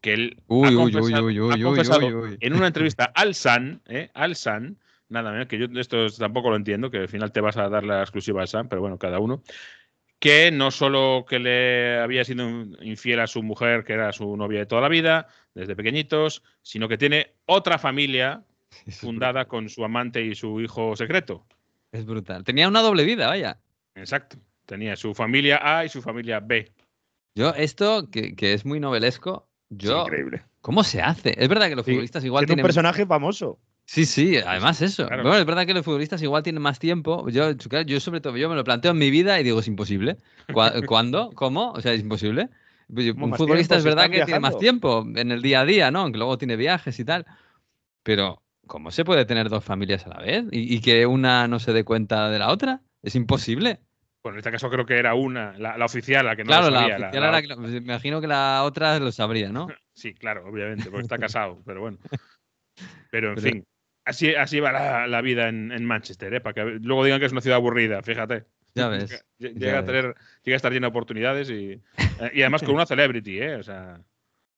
Que 0.01 0.13
él 0.13 0.38
uy, 0.47 0.67
ha 0.67 0.76
confesado, 0.76 1.26
uy, 1.26 1.39
uy, 1.39 1.63
uy, 1.63 2.38
en 2.41 2.53
una 2.55 2.67
entrevista 2.67 3.05
al 3.05 3.36
Sun, 3.36 3.82
eh, 3.86 4.09
al 4.13 4.36
Sun, 4.36 4.78
nada 5.07 5.32
menos, 5.32 5.47
que 5.47 5.57
yo 5.57 5.67
esto 5.80 6.09
tampoco 6.09 6.49
lo 6.49 6.57
entiendo, 6.57 6.91
que 6.91 6.97
al 6.97 7.07
final 7.07 7.32
te 7.32 7.39
vas 7.39 7.55
a 7.55 7.69
dar 7.69 7.86
la 7.86 8.01
exclusiva 8.01 8.41
al 8.41 8.49
Sun, 8.49 8.67
pero 8.67 8.82
bueno, 8.82 8.97
cada 8.97 9.19
uno 9.19 9.41
que 10.20 10.51
no 10.51 10.72
solo 10.72 11.26
que 11.28 11.39
le 11.39 11.99
había 11.99 12.24
sido 12.24 12.47
infiel 12.82 13.20
a 13.20 13.28
su 13.28 13.43
mujer, 13.43 13.84
que 13.84 13.93
era 13.93 14.11
su 14.11 14.36
novia 14.38 14.59
de 14.59 14.66
toda 14.66 14.82
la 14.82 14.89
vida, 14.89 15.28
desde 15.53 15.76
pequeñitos, 15.76 16.43
sino 16.61 16.88
que 16.88 16.97
tiene 16.97 17.34
otra 17.45 17.78
familia 17.78 18.43
fundada 18.99 19.45
con 19.45 19.70
su 19.70 19.84
amante 19.84 20.24
y 20.24 20.36
su 20.36 20.61
hijo 20.61 20.95
secreto. 20.95 21.45
Es 21.91 22.05
brutal. 22.05 22.43
Tenía 22.43 22.68
una 22.68 22.82
doble 22.82 23.03
vida, 23.03 23.28
vaya. 23.28 23.59
Exacto. 23.95 24.38
Tenía 24.66 24.95
su 24.95 25.13
familia 25.13 25.59
A 25.61 25.86
y 25.86 25.89
su 25.89 26.01
familia 26.01 26.39
B. 26.39 26.72
Yo, 27.36 27.53
esto, 27.53 28.09
que, 28.09 28.36
es 28.53 28.66
muy 28.66 28.80
novelesco, 28.80 29.47
yo. 29.70 30.03
increíble. 30.03 30.43
¿Cómo 30.61 30.84
se 30.84 31.01
hace? 31.01 31.36
Es 31.38 31.47
verdad 31.47 31.70
que 31.70 31.76
los 31.76 31.86
futbolistas 31.86 32.24
igual 32.24 32.45
tienen. 32.45 32.63
un 32.63 32.68
personaje 32.68 33.05
famoso. 33.05 33.59
Sí, 33.86 34.06
sí, 34.06 34.38
además 34.38 34.82
eso. 34.82 35.08
Bueno, 35.08 35.36
es 35.36 35.46
verdad 35.46 35.66
que 35.66 35.74
los 35.74 35.86
futbolistas 35.86 36.22
igual 36.22 36.42
tienen 36.44 36.62
más 36.62 36.80
tiempo. 36.80 37.30
Yo, 37.30 37.52
yo 37.52 38.00
sobre 38.00 38.20
todo, 38.20 38.36
yo 38.36 38.50
me 38.50 38.56
lo 38.56 38.64
planteo 38.64 38.92
en 38.92 38.98
mi 38.98 39.12
vida 39.12 39.40
y 39.40 39.44
digo, 39.44 39.60
es 39.60 39.68
imposible. 39.68 40.18
¿Cuándo? 40.88 41.32
¿Cómo? 41.36 41.72
O 41.72 41.82
sea, 41.82 41.94
es 41.94 42.02
imposible. 42.02 42.50
Pues 42.94 43.14
un 43.14 43.34
futbolista 43.36 43.76
es 43.76 43.84
verdad 43.84 44.10
que 44.10 44.26
tiene 44.26 44.40
más 44.40 44.58
tiempo 44.58 45.06
en 45.16 45.32
el 45.32 45.42
día 45.42 45.62
a 45.62 45.66
día, 45.66 45.92
¿no? 45.92 46.02
Aunque 46.02 46.18
luego 46.18 46.38
tiene 46.38 46.56
viajes 46.56 47.00
y 47.00 47.06
tal. 47.06 47.26
Pero, 48.04 48.42
¿cómo 48.68 48.92
se 48.92 49.06
puede 49.06 49.26
tener 49.26 49.50
dos 49.50 49.64
familias 49.64 50.06
a 50.06 50.10
la 50.10 50.20
vez? 50.20 50.46
¿Y, 50.52 50.80
que 50.82 51.06
una 51.06 51.48
no 51.48 51.60
se 51.60 51.74
dé 51.74 51.84
cuenta 51.84 52.30
de 52.30 52.40
la 52.40 52.52
otra? 52.52 52.82
Es 53.02 53.16
imposible. 53.16 53.80
Bueno, 54.24 54.36
en 54.36 54.40
este 54.40 54.52
caso 54.52 54.70
creo 54.70 54.86
que 54.86 54.98
era 54.98 55.14
una, 55.14 55.58
la, 55.58 55.84
oficial, 55.86 56.26
la 56.26 56.36
que 56.36 56.44
no 56.44 56.48
claro, 56.48 56.70
lo 56.70 56.80
sabía. 56.80 56.98
la 56.98 57.08
oficial 57.08 57.24
era 57.24 57.42
que, 57.42 57.56
me 57.56 57.78
imagino 57.78 58.22
que 58.22 58.28
la 58.28 58.64
otra 58.64 59.00
lo 59.00 59.12
sabría, 59.12 59.52
¿no? 59.52 59.68
sí, 59.94 60.14
claro, 60.14 60.48
obviamente, 60.48 60.90
porque 60.90 61.04
está 61.04 61.18
casado, 61.18 61.62
pero 61.66 61.82
bueno. 61.82 61.98
Pero 63.10 63.32
en 63.32 63.38
fin, 63.38 63.66
Así, 64.06 64.36
así 64.36 64.60
va 64.60 65.08
la, 65.08 65.22
vida 65.22 65.49
en, 65.49 65.86
Manchester, 65.86 66.34
¿eh? 66.36 66.41
para 66.41 66.53
que 66.53 66.80
luego 66.82 67.03
digan 67.03 67.20
que 67.20 67.26
es 67.26 67.32
una 67.32 67.41
ciudad 67.41 67.58
aburrida, 67.58 68.03
fíjate. 68.03 68.45
Ya 68.76 68.88
ves. 68.88 69.26
Llega, 69.39 69.80
A, 69.80 69.86
tener, 69.86 70.16
llega 70.43 70.56
a 70.56 70.58
estar 70.58 70.72
llena 70.72 70.88
de 70.88 70.89
oportunidades 70.89 71.49
y, 71.49 71.72
eh, 71.72 72.32
y 72.34 72.41
además 72.41 72.62
con 72.62 72.76
una 72.76 72.86
celebrity, 72.86 73.39
¿eh? 73.39 73.56
O 73.56 73.64
sea, 73.64 73.99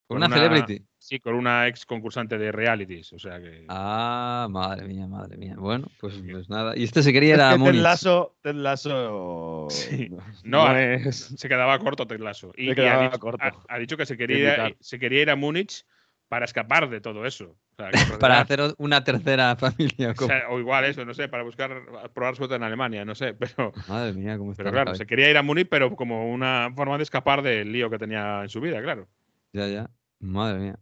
¿Con, 0.07 0.17
una, 0.17 0.29
celebrity? 0.29 0.85
Sí, 0.97 1.19
con 1.19 1.35
una 1.35 1.67
ex 1.67 1.85
concursante 1.85 2.37
de 2.37 2.53
realities, 2.53 3.11
o 3.11 3.19
sea 3.19 3.41
que... 3.41 3.65
Ah, 3.67 4.47
madre 4.49 4.87
mía, 4.87 5.05
madre 5.05 5.35
mía. 5.35 5.55
Bueno, 5.57 5.87
pues, 5.99 6.21
pues 6.31 6.49
nada. 6.49 6.77
Y 6.77 6.85
este 6.85 7.03
se 7.03 7.11
quería 7.11 7.35
ir 7.35 7.41
a 7.41 7.57
Múnich. 7.57 7.73
Ted 7.73 7.81
Lasso, 7.81 8.37
Ted 8.41 8.55
Lasso... 8.55 9.67
Sí. 9.69 10.09
No, 10.45 10.65
se 11.11 11.49
quedaba 11.49 11.77
corto 11.79 12.07
Ted 12.07 12.21
Lasso. 12.21 12.53
Y, 12.55 12.69
ha, 12.79 13.01
dicho, 13.01 13.19
corto. 13.19 13.43
Ha, 13.67 13.79
dicho, 13.79 13.97
que 13.97 14.05
se 14.05 14.15
quería, 14.15 14.73
se 14.79 14.97
quería 14.97 15.23
ir 15.23 15.29
a 15.29 15.35
Múnich 15.35 15.85
para 16.29 16.45
escapar 16.45 16.89
de 16.89 17.01
todo 17.01 17.25
eso. 17.25 17.57
para 18.19 18.41
hacer 18.41 18.59
una 18.77 19.03
tercera 19.03 19.55
familia. 19.59 20.13
O, 20.49 20.59
igual 20.59 20.85
eso, 20.85 21.05
no 21.05 21.13
sé, 21.13 21.27
para 21.27 21.43
buscar, 21.43 21.81
probar 22.13 22.35
suerte 22.35 22.55
en 22.55 22.63
Alemania, 22.63 23.05
no 23.05 23.15
sé, 23.15 23.33
pero... 23.39 23.71
Madre 23.87 24.13
mía, 24.13 24.37
cómo 24.37 24.51
está 24.51 24.63
Pero 24.63 24.73
claro, 24.73 24.95
se 24.95 25.05
quería 25.05 25.29
ir 25.29 25.37
a 25.37 25.43
Múnich, 25.43 25.67
pero 25.69 25.95
como 25.95 26.31
una 26.31 26.71
forma 26.75 26.97
de 26.97 27.03
escapar 27.03 27.41
del 27.41 27.71
lío 27.71 27.89
que 27.89 27.99
tenía 27.99 28.43
en 28.43 28.49
su 28.49 28.59
vida, 28.61 28.81
claro. 28.81 29.07
Ya, 29.53 29.67
ya. 29.67 29.89
Madre 30.19 30.59
mía. 30.59 30.79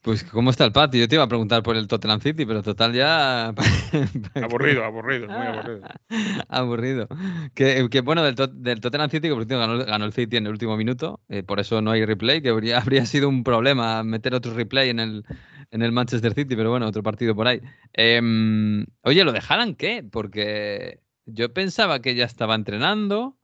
Pues, 0.00 0.22
¿cómo 0.22 0.50
está 0.50 0.64
el 0.64 0.72
patio? 0.72 1.00
Yo 1.00 1.08
te 1.08 1.16
iba 1.16 1.24
a 1.24 1.28
preguntar 1.28 1.62
por 1.64 1.76
el 1.76 1.88
Tottenham 1.88 2.20
City, 2.20 2.46
pero 2.46 2.62
total 2.62 2.92
ya. 2.92 3.48
aburrido, 4.34 4.84
aburrido, 4.84 5.26
muy 5.26 5.46
aburrido. 5.46 5.80
aburrido. 6.48 7.08
Que, 7.54 7.88
que, 7.90 8.00
bueno, 8.00 8.22
del, 8.22 8.36
del, 8.54 8.80
Tottenham 8.80 9.10
City, 9.10 9.28
que 9.28 9.34
por 9.34 9.46
ganó, 9.46 9.84
ganó, 9.84 10.04
el 10.04 10.12
City 10.12 10.36
en 10.36 10.46
el 10.46 10.52
último 10.52 10.76
minuto, 10.76 11.20
eh, 11.28 11.42
por 11.42 11.58
eso 11.58 11.82
no 11.82 11.90
hay 11.90 12.04
replay, 12.04 12.40
que 12.40 12.50
habría, 12.50 12.78
habría 12.80 13.06
sido 13.06 13.28
un 13.28 13.42
problema 13.42 14.04
meter 14.04 14.34
otro 14.34 14.54
replay 14.54 14.90
en 14.90 15.00
el, 15.00 15.24
en 15.72 15.82
el 15.82 15.90
Manchester 15.90 16.32
City, 16.32 16.54
pero 16.54 16.70
bueno, 16.70 16.86
otro 16.86 17.02
partido 17.02 17.34
por 17.34 17.48
ahí. 17.48 17.60
Em, 17.92 18.86
oye, 19.02 19.24
¿lo 19.24 19.32
dejaran 19.32 19.74
qué? 19.74 20.04
Porque 20.08 21.00
yo 21.26 21.52
pensaba 21.52 22.00
que 22.00 22.14
ya 22.14 22.24
estaba 22.24 22.54
entrenando. 22.54 23.36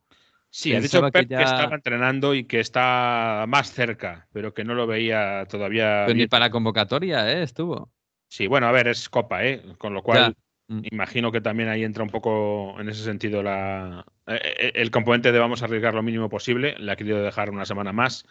Sí, 0.55 0.73
ha 0.73 0.79
dicho 0.79 1.01
Pep 1.11 1.27
que, 1.27 1.35
estaba 1.35 1.75
entrenando 1.75 2.33
y 2.33 2.45
que 2.45 2.61
está 2.61 3.43
más 3.45 3.73
cerca, 3.73 4.29
pero 4.31 4.53
que 4.53 4.63
no 4.63 4.73
lo 4.73 4.87
veía 4.87 5.45
todavía. 5.49 6.03
Pero 6.07 6.17
ni 6.17 6.27
para 6.27 6.49
convocatoria, 6.49 7.29
¿eh? 7.29 7.43
Estuvo. 7.43 7.91
Sí, 8.29 8.47
bueno, 8.47 8.65
a 8.65 8.71
ver, 8.71 8.87
es 8.87 9.09
Copa, 9.09 9.43
¿eh? 9.43 9.61
Con 9.77 9.93
lo 9.93 10.01
cual 10.01 10.33
mm. 10.69 10.83
imagino 10.91 11.33
que 11.33 11.41
también 11.41 11.67
ahí 11.67 11.83
entra 11.83 12.03
un 12.03 12.09
poco 12.09 12.79
en 12.79 12.87
ese 12.87 13.03
sentido 13.03 13.43
la, 13.43 14.05
eh, 14.27 14.39
eh, 14.41 14.71
el 14.75 14.91
componente 14.91 15.33
de 15.33 15.39
vamos 15.39 15.61
a 15.61 15.65
arriesgar 15.65 15.93
lo 15.93 16.01
mínimo 16.01 16.29
posible. 16.29 16.77
Le 16.79 16.89
ha 16.89 16.95
querido 16.95 17.21
dejar 17.21 17.49
una 17.49 17.65
semana 17.65 17.91
más. 17.91 18.25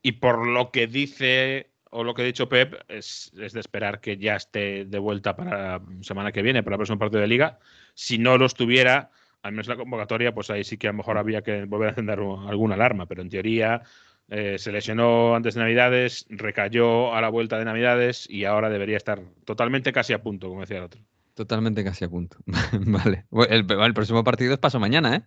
Y 0.00 0.12
por 0.12 0.46
lo 0.46 0.70
que 0.70 0.86
dice 0.86 1.72
o 1.90 2.04
lo 2.04 2.14
que 2.14 2.22
ha 2.22 2.26
dicho 2.26 2.48
Pep 2.48 2.84
es, 2.86 3.32
es, 3.36 3.52
de 3.52 3.58
esperar 3.58 4.00
que 4.00 4.16
ya 4.16 4.36
esté 4.36 4.84
de 4.84 4.98
vuelta 5.00 5.34
para 5.34 5.78
la 5.78 5.82
semana 6.02 6.30
que 6.30 6.42
viene, 6.42 6.62
para 6.62 6.76
el 6.76 6.78
próximo 6.78 7.00
partido 7.00 7.20
de 7.20 7.26
liga. 7.26 7.58
Si 7.94 8.16
no 8.16 8.38
lo 8.38 8.46
estuviera 8.46 9.10
al 9.42 9.52
menos 9.52 9.68
la 9.68 9.76
convocatoria, 9.76 10.32
pues 10.32 10.50
ahí 10.50 10.64
sí 10.64 10.76
que 10.76 10.88
a 10.88 10.92
lo 10.92 10.98
mejor 10.98 11.18
había 11.18 11.42
que 11.42 11.64
volver 11.64 11.88
a 11.88 11.90
encender 11.90 12.18
alguna 12.18 12.74
alarma, 12.74 13.06
pero 13.06 13.22
en 13.22 13.28
teoría 13.28 13.82
eh, 14.28 14.58
se 14.58 14.72
lesionó 14.72 15.34
antes 15.34 15.54
de 15.54 15.60
Navidades, 15.60 16.26
recayó 16.28 17.14
a 17.14 17.20
la 17.20 17.30
vuelta 17.30 17.58
de 17.58 17.64
Navidades 17.64 18.28
y 18.28 18.44
ahora 18.44 18.68
debería 18.68 18.96
estar 18.96 19.20
totalmente 19.44 19.92
casi 19.92 20.12
a 20.12 20.22
punto, 20.22 20.48
como 20.48 20.60
decía 20.60 20.78
el 20.78 20.84
otro. 20.84 21.00
Totalmente 21.34 21.82
casi 21.82 22.04
a 22.04 22.08
punto. 22.08 22.36
vale. 22.72 23.24
El, 23.48 23.94
próximo 23.94 24.24
partido 24.24 24.52
es 24.52 24.58
paso 24.58 24.80
mañana, 24.80 25.16
¿eh? 25.16 25.22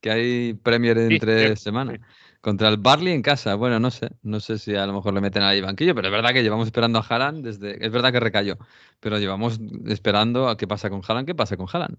Que 0.00 0.10
hay 0.10 0.54
Premier 0.54 0.98
entre 0.98 1.56
semanas. 1.56 1.98
Contra 2.42 2.68
el 2.68 2.76
Barley 2.76 3.14
en 3.14 3.22
casa. 3.22 3.54
Bueno, 3.54 3.80
no 3.80 3.90
sé. 3.90 4.10
No 4.22 4.40
sé 4.40 4.58
si 4.58 4.76
a 4.76 4.86
lo 4.86 4.92
mejor 4.92 5.14
le 5.14 5.22
meten 5.22 5.42
ahí 5.42 5.62
banquillo, 5.62 5.94
pero 5.94 6.08
es 6.08 6.12
verdad 6.12 6.34
que 6.34 6.42
llevamos 6.42 6.66
esperando 6.66 6.98
a 6.98 7.02
Haaland 7.08 7.42
desde. 7.42 7.82
Es 7.84 7.90
verdad 7.90 8.12
que 8.12 8.20
recayó. 8.20 8.58
Pero 9.00 9.18
llevamos 9.18 9.58
esperando 9.86 10.50
a 10.50 10.58
qué 10.58 10.68
pasa 10.68 10.90
con 10.90 11.00
Haaland, 11.08 11.26
qué 11.26 11.34
pasa 11.34 11.56
con 11.56 11.66
Haaland. 11.72 11.96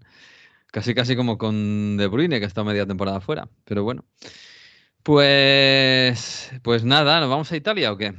Casi, 0.72 0.94
casi 0.94 1.16
como 1.16 1.38
con 1.38 1.96
De 1.96 2.06
Bruyne, 2.06 2.38
que 2.38 2.44
ha 2.44 2.48
estado 2.48 2.64
media 2.66 2.86
temporada 2.86 3.20
fuera. 3.20 3.48
Pero 3.64 3.84
bueno. 3.84 4.04
Pues, 5.02 6.50
pues 6.62 6.84
nada, 6.84 7.20
¿nos 7.20 7.30
vamos 7.30 7.52
a 7.52 7.56
Italia 7.56 7.92
o 7.92 7.96
qué? 7.96 8.12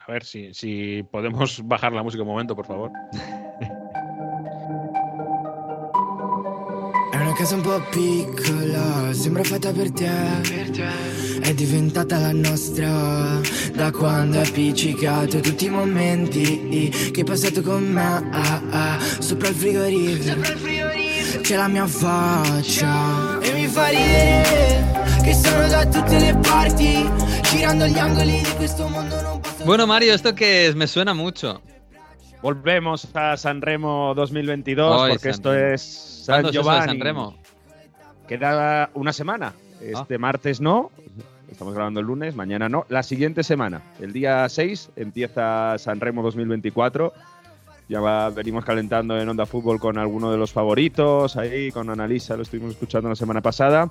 A 0.00 0.12
ver 0.12 0.24
si, 0.24 0.52
si 0.54 1.04
podemos 1.10 1.60
bajar 1.64 1.92
la 1.92 2.02
música 2.02 2.22
un 2.22 2.28
momento, 2.28 2.56
por 2.56 2.66
favor. 2.66 2.90
È 7.12 7.16
una 7.16 7.32
casa 7.34 7.54
un 7.54 7.62
po' 7.62 7.80
piccola, 7.90 9.12
sembra 9.12 9.44
fatta 9.44 9.72
per 9.72 9.92
te. 9.92 10.10
per 10.42 10.70
te. 10.70 11.40
È 11.42 11.54
diventata 11.54 12.18
la 12.18 12.32
nostra 12.32 13.40
da 13.72 13.92
quando 13.92 14.38
è 14.38 14.46
appiccicato 14.46 15.38
tutti 15.40 15.66
i 15.66 15.70
momenti 15.70 16.88
che 17.12 17.20
hai 17.20 17.24
passato 17.24 17.62
con 17.62 17.84
me. 17.84 18.02
Ah, 18.02 18.62
ah, 18.70 18.98
sopra 19.20 19.48
il 19.48 19.54
frigorifero. 19.54 20.34
Sopra 20.34 20.52
il 20.52 20.58
frigorifero. 20.58 21.05
C'è 21.42 21.56
la 21.56 21.68
mia 21.68 21.86
faccia 21.86 23.38
e 23.40 23.52
mi 23.52 23.66
fa 23.66 23.88
ridere 23.88 24.84
che 25.22 25.34
sono 25.34 25.68
da 25.68 25.86
tutte 25.86 26.18
le 26.18 26.36
parti 26.40 27.10
girando 27.42 27.86
gli 27.86 27.98
angoli 27.98 28.38
di 28.38 28.54
questo 28.56 28.88
mondo 28.88 29.20
non 29.20 29.40
posso 29.40 29.64
Bueno 29.64 29.86
Mario, 29.86 30.12
esto 30.12 30.34
que 30.34 30.66
es 30.66 30.74
me 30.74 30.86
suena 30.86 31.14
mucho. 31.14 31.60
Volvemos 32.42 33.08
a 33.14 33.36
Sanremo 33.36 34.14
2022 34.14 34.84
Hoy, 34.84 35.10
porque 35.10 35.22
San 35.22 35.30
esto 35.30 35.54
es 35.54 35.82
San 36.24 36.44
Giovanni. 36.50 36.80
Es 36.80 36.86
Sanremo? 36.86 37.34
Queda 38.28 38.90
una 38.94 39.12
semana. 39.12 39.54
Este 39.80 40.14
ah. 40.14 40.18
martes 40.18 40.60
no, 40.60 40.90
estamos 41.50 41.74
grabando 41.74 42.00
el 42.00 42.06
lunes, 42.06 42.34
mañana 42.34 42.68
no. 42.68 42.86
La 42.88 43.02
siguiente 43.02 43.42
semana, 43.42 43.82
el 44.00 44.12
día 44.12 44.48
6, 44.48 44.90
empieza 44.96 45.76
Sanremo 45.78 46.22
2024 46.22 47.12
ya 47.88 48.00
va, 48.00 48.30
venimos 48.30 48.64
calentando 48.64 49.18
en 49.18 49.28
Onda 49.28 49.46
Fútbol 49.46 49.78
con 49.78 49.96
alguno 49.98 50.30
de 50.30 50.38
los 50.38 50.52
favoritos, 50.52 51.36
ahí 51.36 51.70
con 51.70 51.88
Analisa, 51.88 52.36
lo 52.36 52.42
estuvimos 52.42 52.72
escuchando 52.72 53.08
la 53.08 53.16
semana 53.16 53.40
pasada. 53.40 53.90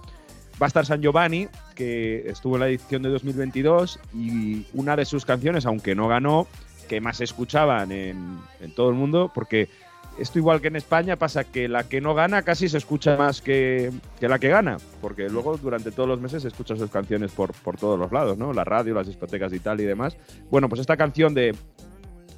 Va 0.61 0.65
a 0.65 0.67
estar 0.67 0.85
San 0.85 1.01
Giovanni, 1.01 1.47
que 1.75 2.29
estuvo 2.29 2.55
en 2.55 2.61
la 2.61 2.67
edición 2.67 3.03
de 3.03 3.09
2022 3.09 3.99
y 4.13 4.65
una 4.73 4.95
de 4.95 5.05
sus 5.05 5.25
canciones, 5.25 5.65
aunque 5.65 5.95
no 5.95 6.07
ganó, 6.07 6.47
que 6.87 7.01
más 7.01 7.19
escuchaban 7.19 7.91
en, 7.91 8.39
todo 8.75 8.89
el 8.89 8.95
mundo, 8.95 9.31
porque 9.33 9.69
esto 10.17 10.39
igual 10.39 10.61
que 10.61 10.69
en 10.69 10.77
España 10.77 11.17
pasa 11.17 11.43
que 11.43 11.67
la 11.67 11.89
que 11.89 11.99
no 11.99 12.13
gana 12.13 12.43
casi 12.43 12.69
se 12.69 12.77
escucha 12.77 13.17
más 13.17 13.41
que, 13.41 13.91
la 14.21 14.39
que 14.39 14.47
gana, 14.47 14.77
porque 15.01 15.27
luego 15.29 15.57
durante 15.57 15.91
todos 15.91 16.07
los 16.07 16.21
meses 16.21 16.41
se 16.43 16.47
escuchan 16.47 16.77
sus 16.77 16.89
canciones 16.89 17.31
por, 17.31 17.51
por 17.53 17.77
todos 17.77 17.99
los 17.99 18.11
lados, 18.13 18.37
¿no? 18.37 18.53
La 18.53 18.63
radio, 18.63 18.93
las 18.93 19.07
discotecas 19.07 19.51
y 19.51 19.59
tal 19.59 19.81
y 19.81 19.83
demás. 19.83 20.15
Bueno, 20.49 20.69
pues 20.69 20.79
esta 20.79 20.95
canción 20.95 21.33
de 21.33 21.53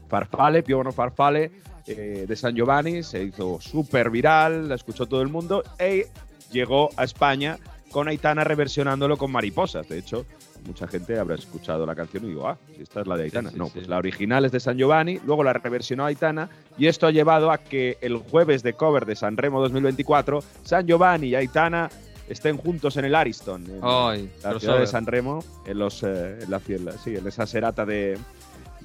Farfale, 0.08 0.64
Piono 0.64 0.92
Farfale, 0.92 1.52
eh, 1.86 2.26
de 2.28 2.36
San 2.36 2.56
Giovanni, 2.56 3.04
se 3.04 3.24
hizo 3.24 3.62
súper 3.62 4.10
viral, 4.10 4.68
la 4.68 4.76
escuchó 4.76 5.06
todo 5.06 5.22
el 5.22 5.30
mundo 5.30 5.64
e 5.80 6.08
llegó 6.52 6.90
a 6.98 7.04
España 7.04 7.58
con 7.92 8.08
Aitana 8.08 8.44
reversionándolo 8.44 9.18
con 9.18 9.32
mariposas. 9.32 9.88
De 9.88 9.98
hecho, 9.98 10.26
mucha 10.66 10.88
gente 10.88 11.18
habrá 11.18 11.36
escuchado 11.36 11.86
la 11.86 11.96
canción 11.96 12.26
y 12.26 12.28
digo, 12.28 12.48
ah, 12.48 12.58
esta 12.80 13.02
es 13.02 13.08
la 13.08 13.16
de 13.16 13.24
Aitana. 13.24 13.52
no, 13.56 13.70
pues 13.70 13.88
la 13.88 13.98
original 13.98 14.46
es 14.46 14.52
de 14.52 14.60
San 14.60 14.78
Giovanni, 14.78 15.20
luego 15.26 15.44
la 15.44 15.54
reversionó 15.54 16.06
Aitana 16.06 16.50
y 16.78 16.88
esto 16.88 17.08
ha 17.08 17.12
llevado 17.12 17.52
a 17.52 17.58
que 17.58 17.98
el 18.02 18.18
jueves 18.18 18.64
de 18.64 18.74
cover 18.74 19.06
de 19.06 19.16
San 19.16 19.38
Remo 19.38 19.62
2024, 19.62 20.44
San 20.64 20.86
Giovanni 20.86 21.28
y 21.28 21.36
Aitana 21.36 21.90
estén 22.28 22.58
juntos 22.58 22.98
en 22.98 23.06
el 23.06 23.16
Ariston, 23.16 23.66
en 23.66 23.82
la 24.44 24.60
ciudad 24.60 24.80
de 24.80 24.88
San 24.88 25.06
Remo, 25.06 25.44
en, 25.66 25.80
los, 25.80 26.04
eh, 26.04 26.40
en, 26.42 26.52
la, 26.52 26.60
sí, 26.60 27.16
en 27.16 27.26
esa 27.26 27.48
serata 27.48 27.86
de, 27.86 28.18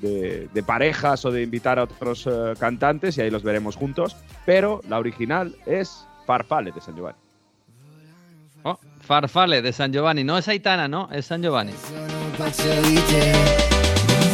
de, 0.03 0.63
parejas 0.67 1.25
o 1.25 1.31
de 1.31 1.43
invitar 1.43 1.79
a 1.79 1.85
otros 1.85 2.27
eh, 2.27 2.55
cantantes 2.59 3.17
y 3.17 3.23
ahí 3.23 3.31
los 3.31 3.43
veremos 3.43 3.77
juntos. 3.77 4.17
Pero 4.45 4.81
la 4.89 4.99
original 4.99 5.55
es 5.67 6.07
Farfale 6.27 6.73
de 6.73 6.81
San 6.81 6.97
Giovanni. 6.97 7.19
Oh, 8.65 8.79
Farfale 9.01 9.63
de 9.63 9.73
San 9.73 9.93
Giovanni, 9.93 10.25
no 10.25 10.37
es 10.37 10.49
Aitana, 10.49 10.89
no, 10.89 11.09
es 11.13 11.27
San 11.27 11.43
Giovanni. 11.43 11.73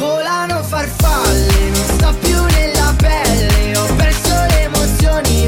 Volano 0.01 0.63
farfalle, 0.63 1.71
non 1.71 1.85
sto 1.97 2.15
più 2.21 2.45
nella 2.45 2.95
pelle, 2.97 3.77
ho 3.77 3.95
perso 3.97 4.35
le 4.49 4.63
emozioni, 4.63 5.47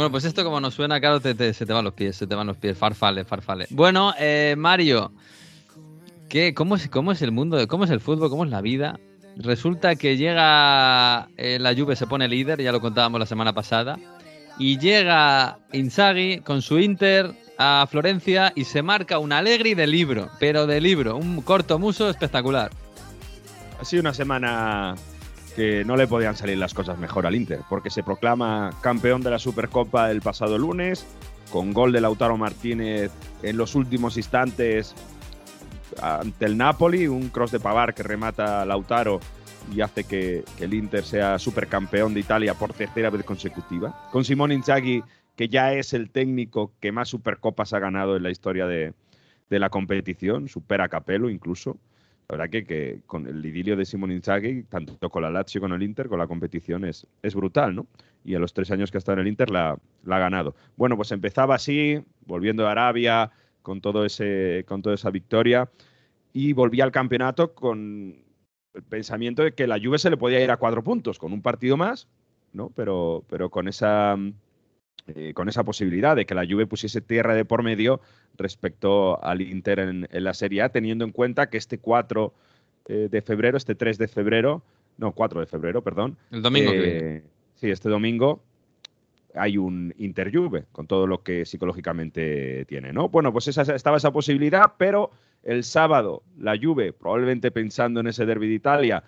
bueno, 0.00 0.12
pues 0.12 0.24
esto 0.24 0.44
como 0.44 0.62
nos 0.62 0.72
suena, 0.72 0.98
claro, 0.98 1.20
se 1.20 1.34
te 1.34 1.72
van 1.74 1.84
los 1.84 1.92
pies, 1.92 2.16
se 2.16 2.26
te 2.26 2.34
van 2.34 2.46
los 2.46 2.56
pies. 2.56 2.78
Farfale, 2.78 3.26
farfale. 3.26 3.66
Bueno, 3.68 4.14
eh, 4.18 4.54
Mario, 4.56 5.12
¿qué, 6.30 6.54
cómo, 6.54 6.76
es, 6.76 6.88
¿cómo 6.88 7.12
es 7.12 7.20
el 7.20 7.32
mundo? 7.32 7.68
¿Cómo 7.68 7.84
es 7.84 7.90
el 7.90 8.00
fútbol? 8.00 8.30
¿Cómo 8.30 8.46
es 8.46 8.50
la 8.50 8.62
vida? 8.62 8.98
Resulta 9.36 9.96
que 9.96 10.16
llega 10.16 11.28
eh, 11.36 11.58
la 11.60 11.74
Juve, 11.74 11.96
se 11.96 12.06
pone 12.06 12.28
líder, 12.28 12.62
ya 12.62 12.72
lo 12.72 12.80
contábamos 12.80 13.20
la 13.20 13.26
semana 13.26 13.52
pasada, 13.52 13.98
y 14.58 14.78
llega 14.78 15.58
Inzaghi 15.74 16.40
con 16.40 16.62
su 16.62 16.78
Inter 16.78 17.34
a 17.58 17.86
Florencia 17.86 18.54
y 18.56 18.64
se 18.64 18.80
marca 18.80 19.18
un 19.18 19.32
Allegri 19.32 19.74
de 19.74 19.86
libro, 19.86 20.30
pero 20.38 20.66
de 20.66 20.80
libro, 20.80 21.18
un 21.18 21.42
corto 21.42 21.78
muso 21.78 22.08
espectacular. 22.08 22.70
Ha 23.78 23.84
sido 23.84 24.00
una 24.00 24.14
semana 24.14 24.94
que 25.54 25.84
no 25.84 25.96
le 25.96 26.06
podían 26.06 26.36
salir 26.36 26.58
las 26.58 26.74
cosas 26.74 26.98
mejor 26.98 27.26
al 27.26 27.34
Inter, 27.34 27.60
porque 27.68 27.90
se 27.90 28.02
proclama 28.02 28.70
campeón 28.82 29.22
de 29.22 29.30
la 29.30 29.38
Supercopa 29.38 30.10
el 30.10 30.20
pasado 30.20 30.58
lunes, 30.58 31.06
con 31.50 31.72
gol 31.72 31.92
de 31.92 32.00
Lautaro 32.00 32.36
Martínez 32.36 33.10
en 33.42 33.56
los 33.56 33.74
últimos 33.74 34.16
instantes 34.16 34.94
ante 36.00 36.46
el 36.46 36.56
Napoli, 36.56 37.08
un 37.08 37.28
cross 37.28 37.50
de 37.50 37.60
Pavar 37.60 37.94
que 37.94 38.02
remata 38.02 38.64
Lautaro 38.64 39.20
y 39.72 39.80
hace 39.80 40.04
que, 40.04 40.44
el 40.58 40.74
Inter 40.74 41.04
sea 41.04 41.38
supercampeón 41.38 42.14
de 42.14 42.20
Italia 42.20 42.54
por 42.54 42.72
tercera 42.72 43.10
vez 43.10 43.24
consecutiva. 43.24 44.08
Con 44.10 44.24
Simone 44.24 44.54
Inzaghi, 44.54 45.02
que 45.36 45.48
ya 45.48 45.72
es 45.74 45.92
el 45.92 46.10
técnico 46.10 46.72
que 46.80 46.92
más 46.92 47.08
Supercopas 47.08 47.72
ha 47.72 47.78
ganado 47.78 48.16
en 48.16 48.22
la 48.22 48.30
historia 48.30 48.66
de, 48.66 48.94
de 49.48 49.58
la 49.58 49.70
competición, 49.70 50.48
supera 50.48 50.84
a 50.84 50.88
Capello 50.88 51.28
incluso. 51.28 51.76
La 52.30 52.36
verdad 52.36 52.50
que, 52.50 52.64
que, 52.64 53.00
con 53.06 53.26
el 53.26 53.44
idilio 53.44 53.74
de 53.74 53.84
Simon 53.84 54.12
Inzaghi, 54.12 54.62
tanto 54.62 55.10
con 55.10 55.22
la 55.22 55.30
Lazio 55.30 55.60
con 55.60 55.72
el 55.72 55.82
Inter, 55.82 56.06
con 56.06 56.20
la 56.20 56.28
competición 56.28 56.84
es, 56.84 57.04
es 57.22 57.34
brutal, 57.34 57.74
¿no? 57.74 57.88
Y 58.24 58.36
a 58.36 58.38
los 58.38 58.54
tres 58.54 58.70
años 58.70 58.92
que 58.92 58.98
ha 58.98 59.00
estado 59.00 59.14
en 59.14 59.22
el 59.22 59.28
Inter 59.32 59.50
la, 59.50 59.76
la, 60.04 60.16
ha 60.16 60.18
ganado. 60.20 60.54
Bueno, 60.76 60.94
pues 60.94 61.10
empezaba 61.10 61.56
así, 61.56 62.00
volviendo 62.26 62.68
a 62.68 62.70
Arabia, 62.70 63.32
con, 63.62 63.80
todo 63.80 64.04
ese, 64.04 64.64
con 64.68 64.80
toda 64.80 64.94
esa 64.94 65.10
victoria, 65.10 65.68
y 66.32 66.52
volvía 66.52 66.84
al 66.84 66.92
campeonato 66.92 67.52
con 67.52 68.22
el 68.74 68.82
pensamiento 68.84 69.42
de 69.42 69.52
que 69.52 69.66
la 69.66 69.80
Juve 69.82 69.98
se 69.98 70.08
le 70.08 70.16
podía 70.16 70.40
ir 70.40 70.52
a 70.52 70.56
cuatro 70.56 70.84
puntos, 70.84 71.18
con 71.18 71.32
un 71.32 71.42
partido 71.42 71.76
más, 71.76 72.06
¿no? 72.52 72.70
Pero, 72.76 73.24
pero 73.28 73.50
con 73.50 73.66
esa 73.66 74.16
eh, 75.06 75.32
con 75.34 75.48
esa 75.48 75.64
posibilidad 75.64 76.14
de 76.14 76.26
que 76.26 76.34
la 76.34 76.46
Juve 76.46 76.66
pusiese 76.66 77.00
tierra 77.00 77.34
de 77.34 77.44
por 77.44 77.62
medio 77.62 78.00
respecto 78.36 79.22
al 79.24 79.40
Inter 79.40 79.78
en, 79.78 80.08
la 80.10 80.34
Serie 80.34 80.62
A, 80.62 80.68
teniendo 80.68 81.04
en 81.04 81.12
cuenta 81.12 81.48
que 81.48 81.58
este 81.58 81.78
4 81.78 82.32
eh, 82.86 83.08
de 83.10 83.22
febrero, 83.22 83.56
este 83.56 83.74
3 83.74 83.98
de 83.98 84.08
febrero, 84.08 84.62
no, 84.98 85.12
4 85.12 85.40
de 85.40 85.46
febrero, 85.46 85.82
perdón. 85.82 86.16
El 86.30 86.42
domingo. 86.42 86.70
Eh, 86.74 87.22
sí, 87.54 87.70
este 87.70 87.88
domingo 87.88 88.42
hay 89.34 89.56
un 89.56 89.94
Inter 89.98 90.34
Juve, 90.34 90.64
con 90.72 90.86
todo 90.86 91.06
lo 91.06 91.22
que 91.22 91.44
psicológicamente 91.44 92.64
tiene, 92.66 92.92
¿no? 92.92 93.08
Bueno, 93.08 93.32
pues 93.32 93.48
esa, 93.48 93.62
estaba 93.74 93.96
esa 93.96 94.12
posibilidad, 94.12 94.72
pero 94.76 95.10
el 95.42 95.64
sábado 95.64 96.22
la 96.38 96.56
Juve, 96.60 96.92
probablemente 96.92 97.50
pensando 97.50 98.00
en 98.00 98.08
ese 98.08 98.26
derby 98.26 98.48
de 98.48 98.54
Italia, 98.54 99.04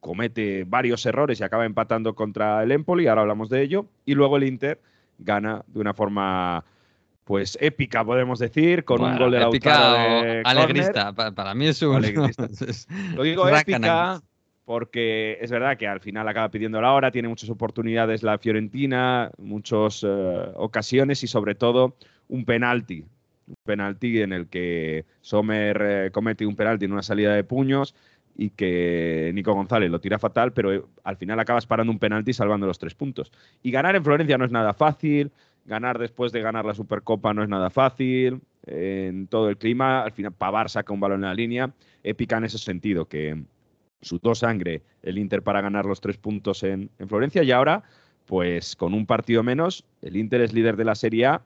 comete 0.00 0.64
varios 0.64 1.04
errores 1.06 1.40
y 1.40 1.44
acaba 1.44 1.66
empatando 1.66 2.14
contra 2.14 2.62
el 2.62 2.72
Empoli, 2.72 3.06
ahora 3.06 3.22
hablamos 3.22 3.48
de 3.48 3.62
ello, 3.62 3.86
y 4.04 4.14
luego 4.14 4.36
el 4.36 4.44
Inter 4.44 4.80
gana 5.18 5.62
de 5.66 5.80
una 5.80 5.94
forma 5.94 6.64
pues 7.24 7.58
épica, 7.60 8.02
podemos 8.04 8.38
decir, 8.38 8.84
con 8.84 9.02
un 9.02 9.18
gol 9.18 9.30
de 9.30 9.40
Lautaro 9.40 10.22
de 10.22 10.42
alegrista. 10.46 11.12
Para, 11.12 11.54
mí 11.54 11.66
es 11.66 11.82
un 11.82 12.00
Lo 13.14 13.22
digo 13.22 13.46
épica 13.48 14.22
porque 14.64 15.38
es 15.40 15.50
verdad 15.50 15.78
que 15.78 15.86
al 15.86 16.00
final 16.00 16.28
acaba 16.28 16.50
pidiendo 16.50 16.78
la 16.80 16.92
hora, 16.92 17.10
tiene 17.10 17.28
muchas 17.28 17.48
oportunidades 17.48 18.22
la 18.22 18.36
Fiorentina, 18.36 19.30
muchas 19.38 20.04
eh, 20.06 20.52
ocasiones 20.56 21.22
y 21.22 21.26
sobre 21.26 21.54
todo 21.54 21.96
un 22.28 22.44
penalti. 22.44 23.06
Un 23.46 23.54
penalti 23.64 24.20
en 24.20 24.34
el 24.34 24.46
que 24.48 25.06
Sommer 25.22 25.80
eh, 25.80 26.10
comete 26.12 26.44
un 26.44 26.54
penalti 26.54 26.84
en 26.84 26.92
una 26.92 27.02
salida 27.02 27.34
de 27.34 27.44
puños 27.44 27.94
y 28.40 28.50
que 28.50 29.32
Nico 29.34 29.52
González 29.52 29.90
lo 29.90 30.00
tira 30.00 30.18
fatal, 30.18 30.52
pero 30.52 30.72
eh, 30.72 30.82
al 31.02 31.16
final 31.16 31.40
acabas 31.40 31.66
parando 31.66 31.92
un 31.92 31.98
penalti 31.98 32.32
salvando 32.32 32.68
los 32.68 32.78
tres 32.78 32.94
puntos. 32.94 33.32
Y 33.64 33.72
ganar 33.72 33.96
en 33.96 34.04
Florencia 34.04 34.38
no 34.38 34.44
es 34.44 34.52
nada 34.52 34.72
fácil, 34.72 35.32
ganar 35.66 35.98
después 35.98 36.30
de 36.30 36.40
ganar 36.40 36.64
la 36.64 36.72
Supercopa 36.72 37.34
no 37.34 37.42
es 37.42 37.48
nada 37.48 37.68
fácil, 37.68 38.40
en 38.64 39.26
todo 39.26 39.48
el 39.48 39.58
clima, 39.58 40.02
al 40.02 40.12
final 40.12 40.32
Pavar 40.32 40.70
saca 40.70 40.92
un 40.92 41.00
balón 41.00 41.24
en 41.24 41.28
la 41.28 41.34
línea, 41.34 41.72
épica 42.04 42.38
en 42.38 42.44
ese 42.44 42.58
sentido, 42.58 43.06
que 43.06 43.42
sudó 44.02 44.36
sangre 44.36 44.82
el 45.02 45.18
Inter 45.18 45.42
para 45.42 45.60
ganar 45.60 45.84
los 45.84 46.00
tres 46.00 46.16
puntos 46.16 46.62
en, 46.62 46.90
en 47.00 47.08
Florencia 47.08 47.42
y 47.42 47.50
ahora, 47.50 47.82
pues 48.24 48.76
con 48.76 48.94
un 48.94 49.04
partido 49.04 49.42
menos, 49.42 49.84
el 50.00 50.16
Inter 50.16 50.42
es 50.42 50.52
líder 50.52 50.76
de 50.76 50.84
la 50.84 50.94
Serie 50.94 51.26
A 51.26 51.42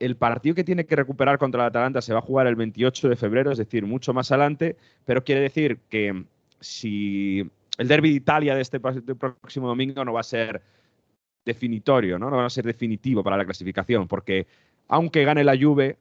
el 0.00 0.16
partido 0.16 0.54
que 0.54 0.64
tiene 0.64 0.86
que 0.86 0.96
recuperar 0.96 1.38
contra 1.38 1.62
el 1.62 1.68
Atalanta 1.68 2.00
se 2.00 2.12
va 2.12 2.18
a 2.18 2.22
jugar 2.22 2.46
el 2.46 2.56
28 2.56 3.10
de 3.10 3.16
febrero, 3.16 3.52
es 3.52 3.58
decir, 3.58 3.84
mucho 3.84 4.12
más 4.12 4.32
adelante, 4.32 4.76
pero 5.04 5.22
quiere 5.22 5.42
decir 5.42 5.78
que 5.88 6.24
si 6.58 7.48
el 7.78 7.86
derby 7.86 8.10
de 8.10 8.16
Italia 8.16 8.54
de 8.54 8.62
este 8.62 8.80
próximo 8.80 9.68
domingo 9.68 10.04
no 10.04 10.14
va 10.14 10.20
a 10.20 10.24
ser 10.24 10.62
definitorio, 11.44 12.18
¿no? 12.18 12.30
no 12.30 12.38
va 12.38 12.46
a 12.46 12.50
ser 12.50 12.64
definitivo 12.64 13.22
para 13.22 13.36
la 13.36 13.44
clasificación, 13.44 14.08
porque 14.08 14.46
aunque 14.88 15.24
gane 15.24 15.44
la 15.44 15.56
Juve, 15.56 15.98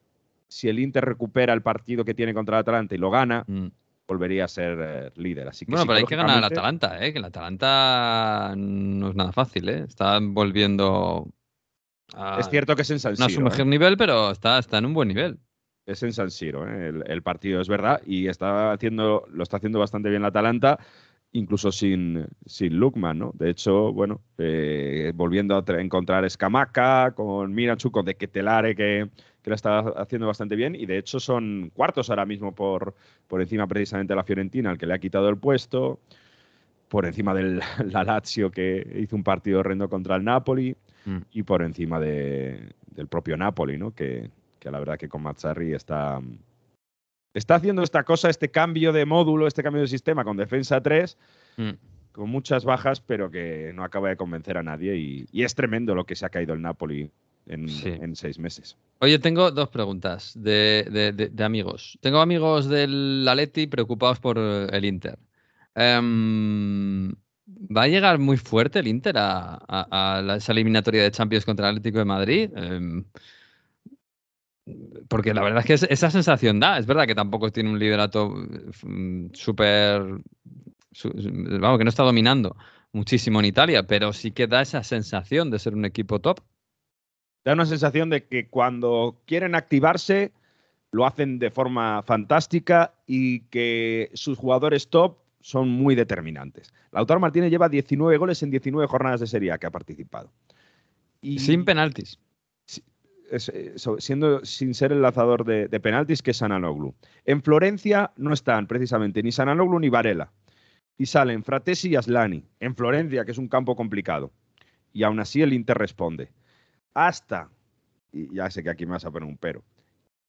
si 0.47 0.69
el 0.69 0.79
Inter 0.79 1.03
recupera 1.03 1.53
el 1.53 1.61
partido 1.61 2.05
que 2.05 2.13
tiene 2.13 2.33
contra 2.33 2.57
el 2.57 2.61
Atalanta 2.61 2.95
y 2.95 2.97
lo 2.97 3.11
gana, 3.11 3.43
mm. 3.45 3.67
volvería 4.07 4.45
a 4.45 4.47
ser 4.47 4.77
eh, 4.81 5.11
líder. 5.15 5.49
Así 5.49 5.65
que 5.65 5.71
bueno, 5.71 5.85
pero 5.85 5.99
hay 5.99 6.05
que 6.05 6.15
ganar 6.15 6.37
al 6.37 6.43
Atalanta, 6.45 7.05
¿eh? 7.05 7.11
que 7.11 7.19
el 7.19 7.25
Atalanta 7.25 8.53
no 8.55 9.09
es 9.09 9.15
nada 9.15 9.31
fácil. 9.31 9.69
¿eh? 9.69 9.85
Está 9.87 10.19
volviendo 10.21 11.27
es 12.39 12.49
cierto 12.49 12.75
que 12.75 12.81
es 12.83 12.91
en 12.91 12.99
San 12.99 13.15
Siro. 13.15 13.27
No 13.27 13.31
es 13.31 13.37
un 13.37 13.43
mejor 13.43 13.61
¿eh? 13.61 13.65
nivel, 13.65 13.97
pero 13.97 14.31
está, 14.31 14.59
está 14.59 14.77
en 14.77 14.85
un 14.85 14.93
buen 14.93 15.07
nivel. 15.07 15.39
Es 15.85 16.03
en 16.03 16.13
San 16.13 16.29
Siro, 16.29 16.67
¿eh? 16.67 16.93
el, 17.05 17.23
partido 17.23 17.61
es 17.61 17.67
verdad, 17.67 18.01
y 18.05 18.27
está 18.27 18.71
haciendo, 18.71 19.25
lo 19.31 19.43
está 19.43 19.57
haciendo 19.57 19.79
bastante 19.79 20.09
bien 20.09 20.21
la 20.21 20.27
Atalanta, 20.27 20.79
incluso 21.31 21.71
sin, 21.71 22.27
sin 22.45 22.77
Lukman, 22.77 23.17
¿no? 23.17 23.31
De 23.33 23.49
hecho, 23.49 23.91
bueno, 23.91 24.21
eh, 24.37 25.11
volviendo 25.15 25.55
a 25.57 25.81
encontrar 25.81 26.25
Escamaca, 26.25 27.11
con 27.15 27.53
Mirachu, 27.53 27.89
con 27.91 28.05
De 28.05 28.15
Ketelare, 28.15 28.75
que, 28.75 29.09
que 29.41 29.49
lo 29.49 29.55
está 29.55 29.79
haciendo 29.79 30.27
bastante 30.27 30.55
bien, 30.55 30.75
y 30.75 30.85
de 30.85 30.99
hecho 30.99 31.19
son 31.19 31.71
cuartos 31.73 32.11
ahora 32.11 32.25
mismo 32.25 32.53
por, 32.53 32.93
por 33.27 33.41
encima 33.41 33.65
precisamente 33.65 34.13
de 34.13 34.17
la 34.17 34.23
Fiorentina, 34.23 34.69
al 34.69 34.77
que 34.77 34.85
le 34.85 34.93
ha 34.93 34.99
quitado 34.99 35.27
el 35.29 35.37
puesto, 35.37 35.99
por 36.87 37.05
encima 37.05 37.33
del 37.33 37.61
la 37.85 38.03
Lazio, 38.03 38.51
que 38.51 38.85
hizo 38.99 39.15
un 39.15 39.23
partido 39.23 39.61
horrendo 39.61 39.89
contra 39.89 40.15
el 40.15 40.23
Napoli. 40.23 40.75
Mm. 41.05 41.17
y 41.31 41.43
por 41.43 41.61
encima 41.63 41.99
de, 41.99 42.73
del 42.87 43.07
propio 43.07 43.37
Napoli, 43.37 43.77
¿no? 43.77 43.91
Que, 43.95 44.29
que, 44.59 44.69
la 44.71 44.79
verdad 44.79 44.97
que 44.97 45.09
con 45.09 45.23
Mazzarri 45.23 45.73
está, 45.73 46.21
Está 47.33 47.55
haciendo 47.55 47.83
esta 47.83 48.03
cosa, 48.03 48.29
este 48.29 48.49
cambio 48.49 48.91
de 48.91 49.05
módulo, 49.05 49.45
este 49.45 49.61
cambio 49.61 49.81
de 49.83 49.87
sistema 49.87 50.23
con 50.23 50.35
defensa 50.37 50.81
3, 50.81 51.17
Mm. 51.57 51.69
con 52.11 52.29
muchas 52.29 52.65
bajas, 52.65 53.01
pero 53.01 53.29
que 53.29 53.71
no 53.75 53.83
acaba 53.83 54.09
de 54.09 54.17
convencer 54.17 54.57
a 54.57 54.63
nadie. 54.63 54.95
Y, 54.97 55.25
y 55.31 55.43
es 55.43 55.53
tremendo 55.53 55.93
lo 55.93 56.05
que 56.05 56.15
se 56.15 56.25
ha 56.25 56.29
caído 56.29 56.53
el 56.55 56.61
Napoli 56.61 57.11
en, 57.45 57.69
Sí. 57.69 57.89
en 57.89 58.15
seis 58.15 58.39
meses. 58.39 58.75
Oye, 58.99 59.19
tengo 59.19 59.51
dos 59.51 59.69
preguntas 59.69 60.33
de, 60.35 60.87
de- 60.91 61.11
de- 61.13 61.29
de 61.29 61.43
amigos. 61.43 61.97
Tengo 62.01 62.19
amigos 62.19 62.67
del 62.67 63.25
Atleti 63.29 63.67
preocupados 63.67 64.19
por 64.19 64.37
el 64.39 64.85
Inter. 64.85 65.19
Em, 65.75 67.13
¿Va 67.75 67.83
a 67.83 67.87
llegar 67.87 68.19
muy 68.19 68.37
fuerte 68.37 68.79
el 68.79 68.87
Inter 68.87 69.15
a, 69.17 70.35
esa 70.37 70.51
eliminatoria 70.51 71.03
de 71.03 71.11
Champions 71.11 71.45
contra 71.45 71.67
el 71.69 71.77
Atlético 71.77 71.99
de 71.99 72.05
Madrid? 72.05 72.49
Em, 72.55 73.03
porque 75.07 75.33
la 75.33 75.41
verdad 75.41 75.59
es 75.59 75.65
que 75.65 75.73
es- 75.73 75.83
esa 75.89 76.11
sensación 76.11 76.59
da. 76.59 76.77
Es 76.77 76.85
verdad 76.85 77.07
que 77.07 77.15
tampoco 77.15 77.51
tiene 77.51 77.69
un 77.69 77.79
liderato 77.79 78.29
mm, 78.83 79.27
súper... 79.33 80.01
Vamos, 81.03 81.77
que 81.77 81.83
no 81.83 81.89
está 81.89 82.03
dominando 82.03 82.55
muchísimo 82.91 83.39
en 83.39 83.45
Italia, 83.45 83.85
pero 83.85 84.13
sí 84.13 84.31
que 84.31 84.47
da 84.47 84.61
esa 84.61 84.83
sensación 84.83 85.51
de 85.51 85.59
ser 85.59 85.75
un 85.75 85.85
equipo 85.85 86.19
top. 86.19 86.39
Da 87.45 87.53
una 87.53 87.65
sensación 87.65 88.09
de 88.09 88.25
que 88.25 88.47
cuando 88.49 89.21
quieren 89.25 89.55
activarse, 89.55 90.31
lo 90.91 91.05
hacen 91.05 91.39
de 91.39 91.51
forma 91.51 92.03
fantástica 92.03 92.93
y 93.05 93.41
que 93.41 94.09
sus 94.13 94.37
jugadores 94.37 94.89
top 94.89 95.17
son 95.41 95.69
muy 95.69 95.95
determinantes. 95.95 96.73
Lautaro 96.91 97.19
Martínez 97.19 97.49
lleva 97.49 97.69
19 97.69 98.17
goles 98.17 98.43
en 98.43 98.51
19 98.51 98.87
jornadas 98.87 99.19
de 99.19 99.27
Serie 99.27 99.51
A 99.51 99.57
que 99.57 99.67
ha 99.67 99.71
participado. 99.71 100.31
Y 101.21 101.39
Sin 101.39 101.65
penaltis. 101.65 102.19
siendo 103.97 104.43
sin 104.43 104.73
ser 104.73 104.91
el 104.91 105.01
lanzador 105.01 105.45
de, 105.45 105.67
de 105.67 105.79
penaltis 105.79 106.21
que 106.21 106.31
es 106.31 106.37
Sananoglu. 106.37 106.95
En 107.25 107.41
Florencia 107.41 108.11
no 108.17 108.33
están 108.33 108.67
precisamente 108.67 109.21
ni 109.23 109.31
Sananoglu 109.31 109.79
ni 109.79 109.89
Varela. 109.89 110.31
Y 110.97 111.05
salen 111.05 111.43
Fratesi 111.43 111.89
y 111.89 111.95
Aslani. 111.95 112.43
En 112.59 112.75
Florencia, 112.75 113.23
que 113.23 113.31
es 113.31 113.37
un 113.37 113.47
campo 113.47 113.75
complicado. 113.75 114.31
Y 114.91 115.03
aún 115.03 115.19
así 115.19 115.41
el 115.41 115.53
Inter 115.53 115.77
responde. 115.77 116.29
Hasta, 116.93 117.49
y 118.11 118.33
ya 118.35 118.49
sé 118.49 118.63
que 118.63 118.69
aquí 118.69 118.85
me 118.85 118.93
vas 118.93 119.05
a 119.05 119.11
poner 119.11 119.29
un 119.29 119.37
pero, 119.37 119.63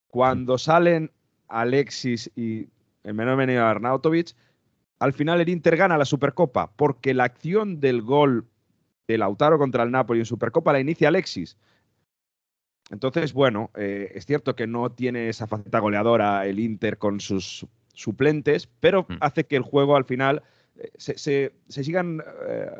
cuando 0.09 0.59
salen 0.59 1.11
Alexis 1.49 2.31
y 2.37 2.69
el 3.03 3.15
menor 3.15 3.37
venido 3.37 3.65
Arnautovic, 3.65 4.35
al 5.01 5.13
final 5.13 5.41
el 5.41 5.49
Inter 5.49 5.77
gana 5.77 5.99
la 5.99 6.05
Supercopa 6.05 6.71
porque 6.77 7.15
la 7.15 7.25
acción 7.25 7.81
del 7.81 8.03
gol 8.03 8.47
de 9.09 9.19
Lautaro 9.19 9.59
contra 9.59 9.83
el 9.83 9.91
Napoli 9.91 10.21
en 10.21 10.27
Supercopa 10.27 10.73
la 10.73 10.81
inicia 10.81 11.09
Alexis. 11.09 11.57
Entonces, 12.91 13.33
bueno, 13.33 13.71
eh, 13.77 14.13
es 14.15 14.27
cierto 14.27 14.57
que 14.57 14.67
no 14.67 14.91
tiene 14.91 15.29
esa 15.29 15.47
faceta 15.47 15.79
goleadora 15.79 16.47
el 16.47 16.59
Inter 16.59 16.99
con 16.99 17.21
sus 17.21 17.67
suplentes, 17.95 18.67
pero 18.81 19.07
Mm. 19.09 19.17
hace 19.21 19.45
que 19.45 19.57
el 19.57 19.63
juego 19.63 19.97
al 19.97 20.05
final 20.05 20.43
eh, 20.77 20.91
se, 20.97 21.19
se- 21.19 21.53
se 21.69 21.85
sigan 21.85 22.23
eh, 22.49 22.71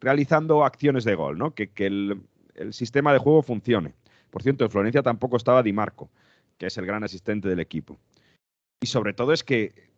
realizando 0.00 0.64
acciones 0.64 1.04
de 1.04 1.14
gol, 1.14 1.36
¿no? 1.38 1.54
Que, 1.54 1.68
que 1.70 1.86
el, 1.86 2.22
el 2.54 2.72
sistema 2.72 3.12
de 3.12 3.18
juego 3.18 3.42
funcione. 3.42 3.94
Por 4.30 4.42
cierto, 4.42 4.64
en 4.64 4.70
Florencia 4.70 5.02
tampoco 5.02 5.36
estaba 5.36 5.62
Di 5.62 5.72
Marco, 5.72 6.08
que 6.58 6.66
es 6.66 6.78
el 6.78 6.86
gran 6.86 7.02
asistente 7.04 7.48
del 7.48 7.60
equipo. 7.60 7.98
Y 8.82 8.86
sobre 8.86 9.12
todo 9.12 9.32
es 9.32 9.42
que 9.44 9.89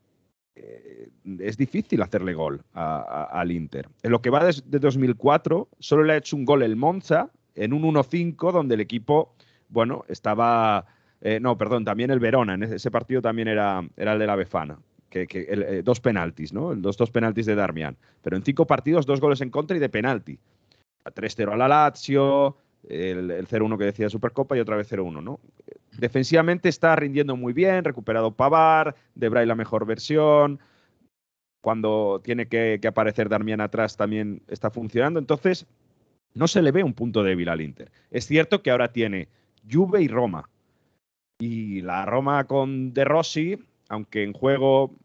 eh, 0.55 1.09
es 1.41 1.57
difícil 1.57 2.03
hacerle 2.03 2.35
gol 2.35 2.63
a- 2.75 3.25
al 3.33 3.51
Inter. 3.53 3.89
En 4.03 4.11
lo 4.11 4.21
que 4.21 4.31
va 4.31 4.45
desde 4.45 4.79
2004, 4.79 5.69
solo 5.79 6.05
le 6.05 6.13
ha 6.15 6.17
hecho 6.17 6.37
un 6.37 6.45
gol 6.45 6.63
el 6.63 6.77
Monza 6.77 7.31
en 7.55 7.73
un 7.73 7.83
1-5, 7.85 8.53
donde 8.53 8.75
el 8.75 8.81
equipo, 8.81 9.35
bueno, 9.69 10.05
estaba. 10.09 10.87
eh, 11.21 11.39
no, 11.41 11.57
perdón, 11.57 11.85
también 11.85 12.11
el 12.11 12.19
Verona. 12.19 12.55
En 12.55 12.63
ese, 12.65 12.91
partido 12.91 13.23
también 13.23 13.49
era, 13.49 13.87
era 13.97 14.13
el 14.15 14.19
de 14.19 14.27
la 14.27 14.37
Befana. 14.37 14.79
Que, 15.09 15.27
eh, 15.31 15.83
dos 15.85 16.01
penaltis, 16.01 16.53
¿no? 16.55 16.75
Dos 16.75 16.97
penaltis 17.11 17.45
de 17.47 17.55
Darmian. 17.55 17.97
Pero 18.23 18.37
en 18.37 18.43
cinco 18.43 18.67
partidos, 18.67 19.05
dos 19.05 19.21
goles 19.21 19.41
en 19.43 19.51
contra 19.51 19.77
y 19.77 19.81
de 19.81 19.89
penalti. 19.91 20.39
A 21.05 21.11
3-0 21.11 21.53
a 21.53 21.57
la 21.57 21.69
Lazio, 21.69 22.57
el, 22.89 23.31
el 23.31 23.47
0-1 23.47 23.77
que 23.79 23.85
decía 23.85 24.07
de 24.07 24.11
Supercopa 24.11 24.57
y 24.57 24.61
otra 24.61 24.77
vez 24.77 24.91
0-1, 24.91 25.23
¿no? 25.23 25.39
Defensivamente 25.99 26.69
está 26.69 26.97
rindiendo 26.97 27.37
muy 27.37 27.53
bien, 27.53 27.85
recuperado 27.85 28.33
Pavar, 28.33 28.95
Debray 29.15 29.47
la 29.47 29.55
mejor 29.55 29.87
versión. 29.87 30.59
Cuando 31.61 32.21
tiene 32.25 32.49
que, 32.49 32.81
aparecer 32.87 33.29
Darmian 33.29 33.61
atrás 33.61 33.97
también 33.97 34.43
está 34.49 34.71
funcionando. 34.71 35.21
Entonces, 35.21 35.67
no 36.35 36.49
se 36.49 36.63
le 36.63 36.73
ve 36.73 36.83
un 36.83 36.95
punto 36.95 37.23
débil 37.23 37.49
al 37.49 37.61
Inter. 37.61 37.93
Es 38.11 38.27
cierto 38.27 38.63
que 38.63 38.71
ahora 38.71 38.93
tiene 38.93 39.29
Juve 39.71 40.03
y 40.03 40.09
Roma. 40.09 40.49
Y 41.39 41.83
la 41.83 42.07
Roma 42.07 42.45
con 42.45 42.95
De 42.95 43.05
Rossi, 43.05 43.59
aunque 43.89 44.23
en 44.23 44.33
juego 44.33 44.97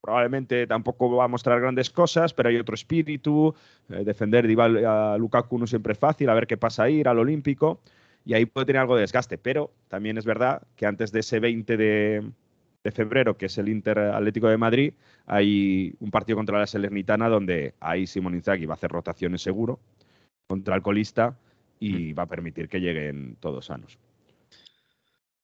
probablemente 0.00 0.66
tampoco 0.66 1.14
va 1.14 1.24
a 1.24 1.28
mostrar 1.28 1.60
grandes 1.60 1.90
cosas, 1.90 2.32
pero 2.32 2.48
hay 2.48 2.56
otro 2.56 2.74
espíritu. 2.74 3.54
eh, 3.90 4.04
defender 4.04 4.46
a 4.86 5.16
Lukaku 5.18 5.58
no 5.58 5.66
siempre 5.66 5.92
es 5.92 5.98
fácil, 5.98 6.28
a 6.30 6.34
ver 6.34 6.46
qué 6.46 6.56
pasa 6.56 6.84
ahí, 6.84 7.00
ir 7.00 7.08
al 7.08 7.18
Olímpico. 7.18 7.80
Y 8.24 8.34
ahí 8.34 8.46
puede 8.46 8.66
tener 8.66 8.80
algo 8.80 8.96
de 8.96 9.02
desgaste. 9.02 9.38
Pero 9.38 9.72
también 9.88 10.18
es 10.18 10.24
verdad 10.24 10.62
que 10.76 10.86
antes 10.86 11.12
de 11.12 11.20
ese 11.20 11.40
20 11.40 11.76
de, 11.76 12.30
de 12.84 12.90
febrero, 12.90 13.36
que 13.36 13.46
es 13.46 13.58
el 13.58 13.68
Inter 13.68 13.98
Atlético 13.98 14.48
de 14.48 14.56
Madrid, 14.56 14.94
hay 15.26 15.94
un 16.00 16.10
partido 16.10 16.36
contra 16.36 16.58
la 16.58 16.66
Salernitana 16.66 17.28
donde 17.28 17.74
ahí 17.80 18.06
Simón 18.06 18.34
Inzaghi 18.34 18.66
va 18.66 18.74
a 18.74 18.76
hacer 18.76 18.90
rotaciones 18.90 19.42
seguro 19.42 19.80
contra 20.48 20.74
el 20.74 20.82
colista 20.82 21.38
y 21.78 22.12
va 22.12 22.24
a 22.24 22.26
permitir 22.26 22.68
que 22.68 22.80
lleguen 22.80 23.36
todos 23.40 23.66
sanos. 23.66 23.98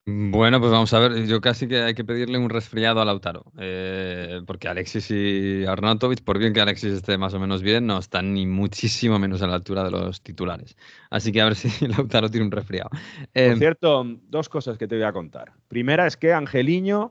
Bueno, 0.08 0.60
pues 0.60 0.70
vamos 0.70 0.94
a 0.94 1.00
ver. 1.00 1.26
Yo 1.26 1.40
casi 1.40 1.66
que 1.66 1.82
hay 1.82 1.94
que 1.94 2.04
pedirle 2.04 2.38
un 2.38 2.48
resfriado 2.48 3.00
a 3.00 3.04
Lautaro. 3.04 3.44
eh, 3.58 4.40
porque 4.46 4.68
Alexis 4.68 5.10
y 5.10 5.64
Arnautovic, 5.66 6.22
por 6.22 6.38
bien 6.38 6.52
que 6.52 6.60
Alexis 6.60 6.92
esté 6.92 7.18
más 7.18 7.34
o 7.34 7.40
menos 7.40 7.60
bien, 7.60 7.86
no 7.86 7.98
están 7.98 8.32
ni 8.32 8.46
muchísimo 8.46 9.18
menos 9.18 9.42
a 9.42 9.48
la 9.48 9.54
altura 9.56 9.82
de 9.82 9.90
los 9.90 10.22
titulares. 10.22 10.76
Así 11.10 11.32
que 11.32 11.40
a 11.40 11.46
ver 11.46 11.56
si 11.56 11.68
Lautaro 11.88 12.30
tiene 12.30 12.46
un 12.46 12.52
resfriado. 12.52 12.90
Eh, 13.34 13.48
Por 13.48 13.58
cierto, 13.58 14.04
dos 14.28 14.48
cosas 14.48 14.78
que 14.78 14.86
te 14.86 14.94
voy 14.94 15.04
a 15.04 15.12
contar. 15.12 15.52
Primera 15.66 16.06
es 16.06 16.16
que 16.16 16.32
Angeliño 16.32 17.10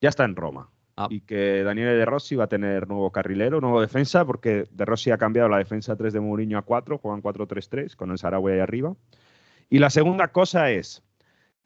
ya 0.00 0.08
está 0.08 0.24
en 0.24 0.34
Roma 0.36 0.70
Ah. 0.98 1.08
y 1.10 1.20
que 1.20 1.62
Daniele 1.62 1.92
De 1.92 2.06
Rossi 2.06 2.36
va 2.36 2.44
a 2.44 2.48
tener 2.48 2.88
nuevo 2.88 3.12
carrilero, 3.12 3.60
nuevo 3.60 3.82
defensa, 3.82 4.24
porque 4.24 4.64
De 4.70 4.84
Rossi 4.86 5.10
ha 5.10 5.18
cambiado 5.18 5.48
la 5.50 5.58
defensa 5.58 5.94
3 5.94 6.12
de 6.14 6.20
Mourinho 6.20 6.56
a 6.56 6.62
4, 6.62 6.96
juegan 6.96 7.20
4-3-3 7.20 7.94
con 7.96 8.10
el 8.10 8.16
Saragüe 8.18 8.54
ahí 8.54 8.60
arriba. 8.60 8.96
Y 9.68 9.78
la 9.78 9.90
segunda 9.90 10.28
cosa 10.28 10.70
es, 10.70 11.02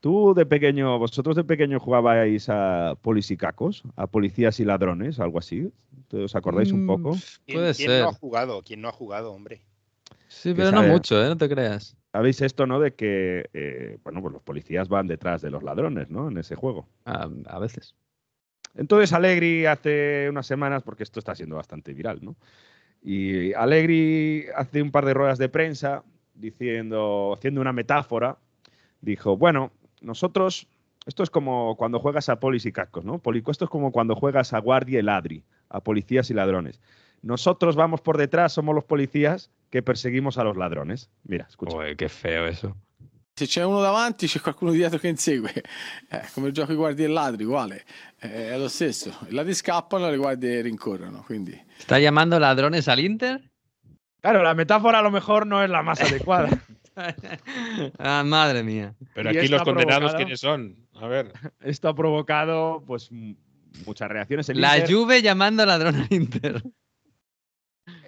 tú 0.00 0.34
de 0.34 0.46
pequeño, 0.46 0.98
vosotros 0.98 1.36
de 1.36 1.44
pequeño 1.44 1.78
jugabais 1.78 2.48
a 2.48 2.96
polisicacos, 3.00 3.82
a 3.96 4.06
policías 4.06 4.58
y 4.60 4.64
ladrones, 4.64 5.20
algo 5.20 5.38
así. 5.38 5.70
¿Os 6.12 6.34
acordáis 6.34 6.72
un 6.72 6.84
mm, 6.84 6.86
poco? 6.86 7.16
¿Quién, 7.46 7.58
Puede 7.58 7.74
quién 7.74 7.88
ser. 7.88 8.02
no 8.02 8.08
ha 8.08 8.12
jugado? 8.12 8.62
¿Quién 8.62 8.80
no 8.80 8.88
ha 8.88 8.92
jugado, 8.92 9.32
hombre? 9.32 9.62
Sí, 10.28 10.54
pero 10.54 10.72
no 10.72 10.82
mucho, 10.82 11.22
¿eh? 11.24 11.28
No 11.28 11.36
te 11.36 11.48
creas. 11.48 11.96
Sabéis 12.12 12.40
esto, 12.40 12.66
¿no? 12.66 12.80
De 12.80 12.94
que, 12.94 13.48
eh, 13.52 13.98
bueno, 14.02 14.20
pues 14.20 14.32
los 14.32 14.42
policías 14.42 14.88
van 14.88 15.06
detrás 15.06 15.42
de 15.42 15.50
los 15.50 15.62
ladrones, 15.62 16.10
¿no? 16.10 16.28
En 16.28 16.38
ese 16.38 16.56
juego. 16.56 16.88
A, 17.04 17.28
a 17.46 17.58
veces. 17.58 17.94
Entonces 18.74 19.12
Allegri 19.12 19.66
hace 19.66 20.28
unas 20.28 20.46
semanas, 20.46 20.82
porque 20.82 21.02
esto 21.02 21.18
está 21.18 21.34
siendo 21.34 21.56
bastante 21.56 21.92
viral, 21.92 22.20
¿no? 22.22 22.36
Y 23.02 23.52
Allegri 23.54 24.46
hace 24.54 24.82
un 24.82 24.90
par 24.90 25.06
de 25.06 25.14
ruedas 25.14 25.38
de 25.38 25.48
prensa 25.48 26.04
diciendo, 26.34 27.32
haciendo 27.34 27.60
una 27.60 27.72
metáfora, 27.72 28.38
dijo, 29.00 29.36
bueno, 29.36 29.72
nosotros, 30.00 30.66
esto 31.06 31.22
es 31.22 31.30
como 31.30 31.76
cuando 31.76 31.98
juegas 31.98 32.28
a 32.28 32.40
polis 32.40 32.66
y 32.66 32.72
cascos, 32.72 33.04
¿no? 33.04 33.18
Polico, 33.18 33.50
esto 33.50 33.64
es 33.64 33.70
como 33.70 33.92
cuando 33.92 34.14
juegas 34.14 34.52
a 34.52 34.58
guardia 34.58 34.98
y 34.98 35.02
ladri, 35.02 35.44
a 35.68 35.80
policías 35.80 36.30
y 36.30 36.34
ladrones. 36.34 36.80
Nosotros 37.22 37.76
vamos 37.76 38.00
por 38.00 38.16
detrás, 38.16 38.52
somos 38.52 38.74
los 38.74 38.84
policías 38.84 39.50
que 39.70 39.82
perseguimos 39.82 40.38
a 40.38 40.44
los 40.44 40.56
ladrones. 40.56 41.10
Mira, 41.24 41.46
escucha. 41.48 41.76
Uy, 41.76 41.96
qué 41.96 42.08
feo 42.08 42.46
eso. 42.46 42.76
Se 43.36 43.46
c'è 43.46 43.64
uno 43.64 43.80
davanti, 43.80 44.26
c'è 44.26 44.40
qualcuno 44.40 44.70
dietro 44.72 44.98
che 44.98 45.08
insegue. 45.08 45.52
Eh, 46.10 46.22
come 46.34 46.48
il 46.48 46.52
gioco 46.52 46.72
i 46.72 46.76
guardie 46.76 47.06
e 47.06 47.08
ladri, 47.08 47.44
uguale. 47.44 47.84
Eh, 48.18 48.50
è 48.50 48.58
lo 48.58 48.68
stesso. 48.68 49.16
I 49.28 49.32
ladri 49.32 49.54
scappano, 49.54 50.10
le 50.10 50.16
guardie 50.16 50.60
rincorrono. 50.60 51.22
Quindi 51.24 51.58
¿Está 51.78 51.98
llamando 51.98 52.38
ladrones 52.38 52.88
al 52.88 52.98
Inter? 52.98 53.50
Claro, 54.20 54.42
la 54.42 54.52
metáfora 54.54 54.98
a 54.98 55.02
lo 55.02 55.10
mejor 55.10 55.46
no 55.46 55.62
es 55.62 55.70
la 55.70 55.82
más 55.82 56.00
adecuada. 56.00 56.48
ah, 57.98 58.22
madre 58.24 58.62
mía. 58.62 58.94
Pero 59.14 59.30
aquí 59.30 59.48
los 59.48 59.62
condenados. 59.62 60.14
¿quiénes 60.14 60.40
son? 60.40 60.76
A 60.94 61.06
ver. 61.06 61.32
Esto 61.60 61.88
ha 61.88 61.94
provocado, 61.94 62.82
pues, 62.86 63.10
muchas 63.86 64.08
reacciones. 64.08 64.48
El 64.48 64.60
La 64.60 64.78
Inter- 64.78 64.94
Juve 64.94 65.22
llamando 65.22 65.64
ladrón 65.64 65.96
al 65.96 66.06
Inter. 66.10 66.62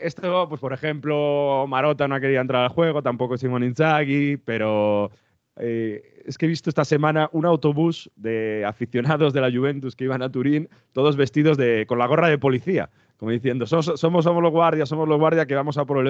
Esto, 0.01 0.49
pues 0.49 0.61
por 0.61 0.73
ejemplo, 0.73 1.65
Marota 1.69 2.09
no 2.09 2.15
ha 2.15 2.21
querido 2.21 2.41
entrar 2.41 2.65
al 2.65 2.71
juego, 2.71 3.03
tampoco 3.03 3.37
Simón 3.37 3.65
Inzaghi, 3.65 4.37
pero 4.37 5.11
eh, 5.57 6.23
es 6.25 6.39
que 6.39 6.47
he 6.47 6.49
visto 6.49 6.71
esta 6.71 6.85
semana 6.85 7.29
un 7.33 7.47
autobús 7.47 8.11
de 8.17 8.65
aficionados 8.67 9.33
de 9.33 9.41
la 9.41 9.51
Juventus 9.51 9.95
que 9.97 10.05
iban 10.05 10.23
a 10.23 10.31
Turín, 10.31 10.69
todos 10.93 11.17
vestidos 11.17 11.57
de, 11.57 11.87
con 11.87 11.99
la 11.99 12.07
gorra 12.07 12.29
de 12.29 12.39
policía, 12.39 12.91
como 13.17 13.31
diciendo, 13.31 13.67
somos, 13.67 13.93
somos, 13.99 14.25
los 14.25 14.51
guardias, 14.51 14.89
somos 14.89 15.09
los 15.09 15.19
guardias 15.19 15.47
que 15.47 15.55
vamos 15.55 15.79
a 15.79 15.85
por 15.85 15.99
el 15.99 16.09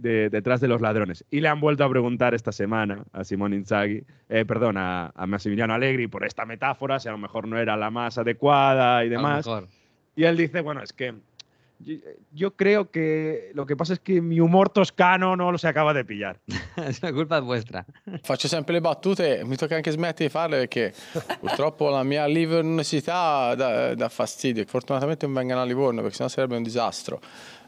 Scudetto 0.00 0.30
detrás 0.30 0.60
de 0.60 0.68
los 0.68 0.80
ladrones. 0.80 1.24
Y 1.30 1.40
le 1.40 1.48
han 1.48 1.60
vuelto 1.60 1.84
a 1.84 1.88
preguntar 1.88 2.34
esta 2.34 2.52
semana 2.52 3.04
a 3.12 3.24
Simón 3.24 3.52
Inzaghi, 3.54 4.02
eh, 4.28 4.44
perdón, 4.44 4.76
a, 4.76 5.12
a, 5.14 5.26
Massimiliano 5.26 5.74
Allegri 5.74 6.06
por 6.08 6.24
esta 6.24 6.44
metáfora, 6.44 6.98
si 6.98 7.08
a 7.08 7.12
lo 7.12 7.18
mejor 7.18 7.46
no 7.46 7.58
era 7.58 7.76
la 7.76 7.90
más 7.90 8.18
adecuada 8.18 9.04
y 9.04 9.08
demás. 9.08 9.46
Y 10.16 10.24
él 10.24 10.36
dice, 10.36 10.60
bueno, 10.60 10.82
es 10.82 10.92
que 10.92 11.14
yo 12.32 12.50
creo 12.56 12.90
que 12.90 13.50
lo 13.54 13.64
que 13.64 13.74
pasa 13.74 13.94
es 13.94 14.00
que 14.00 14.20
mi 14.20 14.38
humor 14.38 14.68
toscano 14.68 15.34
no 15.34 15.50
lo 15.50 15.56
se 15.56 15.66
acaba 15.66 15.94
de 15.94 16.04
pillar. 16.04 16.38
la 17.00 17.12
colpa 17.12 17.38
è 17.38 17.40
vostra. 17.40 17.84
Faccio 18.22 18.48
sempre 18.48 18.74
le 18.74 18.80
battute, 18.80 19.42
mi 19.44 19.56
tocca 19.56 19.76
anche 19.76 19.90
smettere 19.90 20.26
di 20.26 20.30
farle 20.30 20.58
perché 20.58 20.92
purtroppo 21.40 21.88
la 21.88 22.02
mia 22.02 22.26
livornosità 22.26 23.54
dà, 23.54 23.94
dà 23.94 24.08
fastidio. 24.08 24.64
Fortunatamente 24.66 25.24
non 25.24 25.34
vengono 25.34 25.60
a 25.60 25.64
Livorno 25.64 26.02
perché 26.02 26.16
sennò 26.16 26.28
sarebbe 26.28 26.56
un 26.56 26.62
disastro. 26.62 27.20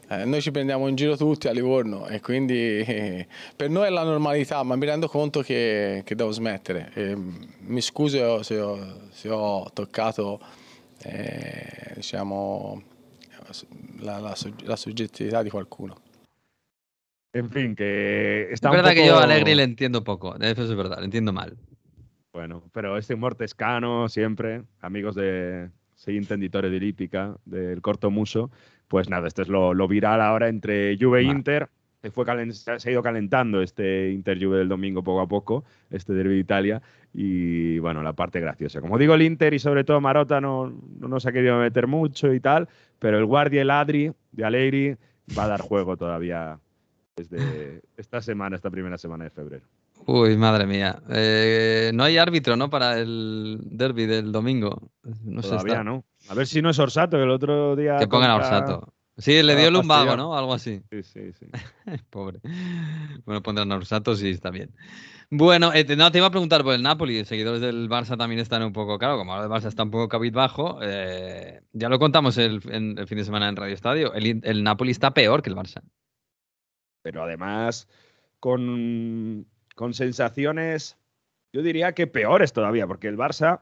Eh, 0.09 0.25
noi 0.25 0.41
ci 0.41 0.51
prendiamo 0.51 0.87
in 0.87 0.95
giro 0.95 1.15
tutti 1.15 1.47
a 1.47 1.51
Livorno 1.51 2.07
e 2.07 2.19
quindi 2.19 2.79
eh, 2.79 3.27
per 3.55 3.69
noi 3.69 3.87
è 3.87 3.89
la 3.89 4.03
normalità, 4.03 4.61
ma 4.63 4.75
mi 4.75 4.85
rendo 4.85 5.07
conto 5.07 5.41
che, 5.41 6.01
che 6.05 6.15
devo 6.15 6.31
smettere. 6.31 6.91
E, 6.93 7.15
mi 7.15 7.81
scuso 7.81 8.43
se 8.43 8.59
ho, 8.59 9.09
se 9.11 9.29
ho 9.29 9.69
toccato 9.73 10.39
eh, 11.03 11.93
diciamo, 11.95 12.81
la, 13.99 14.19
la, 14.19 14.35
la, 14.65 14.75
subjetividad 14.77 15.43
de 15.43 15.49
qualcuno. 15.49 15.95
En 17.33 17.49
fin, 17.49 17.75
que 17.75 18.49
está 18.51 18.69
Es 18.69 18.75
verdad 18.75 18.93
que 18.93 19.07
yo 19.07 19.17
a 19.17 19.23
Alegri 19.23 19.55
le 19.55 19.63
entiendo 19.63 20.03
poco, 20.03 20.35
eso 20.35 20.63
es 20.63 20.75
verdad, 20.75 20.99
le 20.99 21.05
entiendo 21.05 21.33
mal. 21.33 21.57
Bueno, 22.31 22.63
pero 22.71 22.97
este 22.97 23.15
humor 23.15 23.35
tescano 23.35 24.07
siempre, 24.09 24.63
amigos 24.81 25.15
de 25.15 25.69
siguiente 25.95 26.33
editores 26.35 26.71
de 26.71 26.79
Lípica, 26.79 27.37
del 27.45 27.81
corto 27.81 28.11
muso, 28.11 28.51
pues 28.93 29.09
nada, 29.09 29.27
este 29.27 29.41
es 29.41 29.47
lo, 29.47 29.73
lo 29.73 29.87
viral 29.87 30.21
ahora 30.21 30.49
entre 30.49 30.95
Juve 30.99 31.21
e 31.21 31.23
Inter. 31.23 31.67
Se, 32.03 32.11
fue 32.11 32.25
se 32.53 32.89
ha 32.89 32.91
ido 32.91 33.01
calentando 33.01 33.63
este 33.63 34.11
Inter 34.11 34.37
Juve 34.39 34.59
del 34.59 34.69
domingo 34.69 35.03
poco 35.03 35.21
a 35.21 35.27
poco, 35.27 35.63
este 35.89 36.13
derby 36.13 36.35
de 36.35 36.39
Italia, 36.41 36.81
y 37.11 37.79
bueno, 37.79 38.03
la 38.03 38.13
parte 38.13 38.39
graciosa. 38.39 38.81
Como 38.81 38.99
digo, 38.99 39.15
el 39.15 39.23
Inter 39.23 39.51
y 39.55 39.57
sobre 39.57 39.83
todo 39.83 39.99
Marota 39.99 40.39
no, 40.39 40.71
no 40.99 41.07
nos 41.07 41.25
ha 41.25 41.31
querido 41.31 41.57
meter 41.57 41.87
mucho 41.87 42.31
y 42.35 42.39
tal, 42.39 42.69
pero 42.99 43.17
el 43.17 43.25
guardia, 43.25 43.63
el 43.63 43.71
Adri 43.71 44.11
de 44.31 44.45
Alegri, 44.45 44.95
va 45.35 45.45
a 45.45 45.47
dar 45.47 45.61
juego 45.61 45.97
todavía 45.97 46.59
desde 47.15 47.81
esta 47.97 48.21
semana, 48.21 48.57
esta 48.57 48.69
primera 48.69 48.99
semana 48.99 49.23
de 49.23 49.31
febrero. 49.31 49.65
Uy, 50.05 50.37
madre 50.37 50.67
mía. 50.67 51.01
Eh, 51.09 51.89
no 51.95 52.03
hay 52.03 52.19
árbitro, 52.19 52.55
¿no? 52.55 52.69
Para 52.69 52.99
el 52.99 53.57
derby 53.63 54.05
del 54.05 54.31
domingo. 54.31 54.91
No 55.23 55.41
Todavía 55.41 55.83
no. 55.83 56.05
A 56.29 56.33
ver 56.33 56.47
si 56.47 56.61
no 56.61 56.69
es 56.69 56.79
Orsato, 56.79 57.17
que 57.17 57.23
el 57.23 57.31
otro 57.31 57.75
día. 57.75 57.97
Que 57.97 58.07
pongan 58.07 58.31
a 58.31 58.35
Orsato. 58.35 58.93
Sí, 59.17 59.43
le 59.43 59.55
dio 59.55 59.67
el 59.67 59.73
lumbago, 59.73 60.17
¿no? 60.17 60.35
Algo 60.35 60.53
así. 60.53 60.81
Sí, 60.89 61.03
sí, 61.03 61.33
sí. 61.33 61.45
Pobre. 62.09 62.39
Bueno, 63.25 63.43
pondrán 63.43 63.71
a 63.71 63.75
Orsato, 63.75 64.15
sí, 64.15 64.29
está 64.29 64.49
bien. 64.49 64.73
Bueno, 65.29 65.71
eh, 65.73 65.85
no, 65.95 66.11
te 66.11 66.17
iba 66.17 66.27
a 66.27 66.31
preguntar 66.31 66.63
por 66.63 66.73
el 66.73 66.81
Napoli. 66.81 67.23
Seguidores 67.25 67.61
del 67.61 67.89
Barça 67.89 68.17
también 68.17 68.39
están 68.39 68.63
un 68.63 68.73
poco, 68.73 68.97
claro, 68.97 69.17
como 69.17 69.39
el 69.41 69.49
Barça 69.49 69.67
está 69.67 69.83
un 69.83 69.91
poco 69.91 70.09
cabizbajo. 70.09 70.79
Eh, 70.81 71.61
ya 71.73 71.89
lo 71.89 71.99
contamos 71.99 72.37
el, 72.37 72.61
fin 72.61 73.17
de 73.17 73.23
semana 73.23 73.49
en 73.49 73.55
Radio 73.55 73.73
Estadio. 73.73 74.13
El, 74.13 74.41
el, 74.43 74.63
Napoli 74.63 74.91
está 74.91 75.13
peor 75.13 75.43
que 75.43 75.49
el 75.49 75.55
Barça. 75.55 75.83
Pero 77.03 77.23
además, 77.23 77.87
con, 78.39 79.45
con 79.75 79.93
sensaciones, 79.93 80.97
yo 81.51 81.61
diría 81.61 81.93
que 81.93 82.07
peores 82.07 82.51
todavía, 82.51 82.87
porque 82.87 83.07
el 83.07 83.17
Barça 83.17 83.61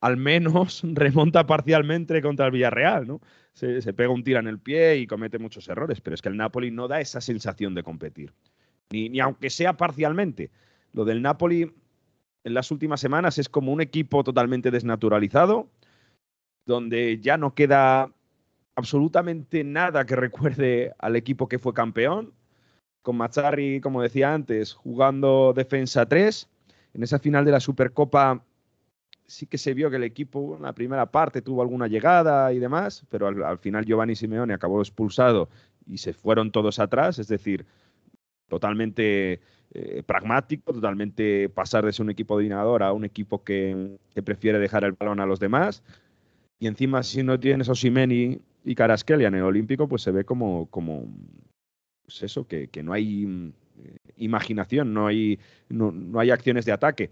al 0.00 0.16
menos 0.16 0.82
remonta 0.84 1.46
parcialmente 1.46 2.20
contra 2.22 2.46
el 2.46 2.52
Villarreal, 2.52 3.06
¿no? 3.06 3.20
Se, 3.52 3.80
pega 3.94 4.10
un 4.10 4.22
tiro 4.22 4.38
en 4.38 4.48
el 4.48 4.58
pie 4.58 4.96
y 4.98 5.06
comete 5.06 5.38
muchos 5.38 5.66
errores, 5.68 6.00
pero 6.02 6.14
es 6.14 6.20
que 6.20 6.28
el 6.28 6.36
Napoli 6.36 6.70
no 6.70 6.88
da 6.88 7.00
esa 7.00 7.22
sensación 7.22 7.74
de 7.74 7.82
competir, 7.82 8.34
ni, 8.90 9.08
ni 9.08 9.20
aunque 9.20 9.48
sea 9.48 9.78
parcialmente. 9.78 10.50
Lo 10.92 11.06
del 11.06 11.22
Napoli 11.22 11.72
en 12.44 12.54
las 12.54 12.70
últimas 12.70 13.00
semanas 13.00 13.38
es 13.38 13.48
como 13.48 13.72
un 13.72 13.80
equipo 13.80 14.22
totalmente 14.24 14.70
desnaturalizado, 14.70 15.70
donde 16.66 17.18
ya 17.20 17.38
no 17.38 17.54
queda 17.54 18.12
absolutamente 18.76 19.64
nada 19.64 20.04
que 20.04 20.16
recuerde 20.16 20.92
al 20.98 21.16
equipo 21.16 21.48
que 21.48 21.58
fue 21.58 21.72
campeón, 21.72 22.34
con 23.02 23.16
Mazzarri, 23.16 23.80
como 23.80 24.02
decía 24.02 24.34
antes, 24.34 24.74
jugando 24.74 25.52
defensa 25.54 26.06
3. 26.06 26.48
En 26.94 27.02
esa 27.02 27.18
final 27.18 27.44
de 27.44 27.52
la 27.52 27.60
Supercopa 27.60 28.44
sí 29.26 29.46
que 29.46 29.58
se 29.58 29.74
vio 29.74 29.90
que 29.90 29.96
el 29.96 30.04
equipo 30.04 30.56
en 30.56 30.62
la 30.62 30.72
primera 30.72 31.06
parte 31.06 31.42
tuvo 31.42 31.62
alguna 31.62 31.88
llegada 31.88 32.52
y 32.52 32.58
demás, 32.58 33.04
pero 33.10 33.26
al, 33.26 33.42
al 33.42 33.58
final 33.58 33.84
Giovanni 33.84 34.14
Simeone 34.14 34.54
acabó 34.54 34.80
expulsado 34.80 35.48
y 35.86 35.98
se 35.98 36.12
fueron 36.12 36.50
todos 36.50 36.78
atrás, 36.78 37.18
es 37.18 37.28
decir, 37.28 37.66
totalmente 38.48 39.40
eh, 39.74 40.02
pragmático, 40.04 40.72
totalmente 40.72 41.48
pasar 41.48 41.84
de 41.84 41.92
ser 41.92 42.04
un 42.04 42.10
equipo 42.10 42.34
dominador 42.34 42.82
a 42.82 42.92
un 42.92 43.04
equipo 43.04 43.42
que, 43.42 43.98
que, 44.14 44.22
prefiere 44.22 44.58
dejar 44.58 44.84
el 44.84 44.92
balón 44.92 45.20
a 45.20 45.26
los 45.26 45.40
demás. 45.40 45.82
Y 46.58 46.66
encima, 46.66 47.02
si 47.02 47.22
no 47.22 47.38
tienes 47.38 47.68
Osimen 47.68 48.12
y, 48.12 48.40
y 48.64 48.74
Caraskelia 48.74 49.28
en 49.28 49.34
el 49.34 49.42
Olímpico, 49.42 49.88
pues 49.88 50.02
se 50.02 50.12
ve 50.12 50.24
como, 50.24 50.66
como 50.70 51.06
pues 52.04 52.22
eso, 52.22 52.46
que, 52.46 52.68
que, 52.68 52.82
no 52.82 52.92
hay 52.92 53.26
mm, 53.26 53.52
imaginación, 54.16 54.94
no 54.94 55.06
hay, 55.08 55.38
no, 55.68 55.92
no 55.92 56.20
hay 56.20 56.30
acciones 56.30 56.64
de 56.64 56.72
ataque. 56.72 57.10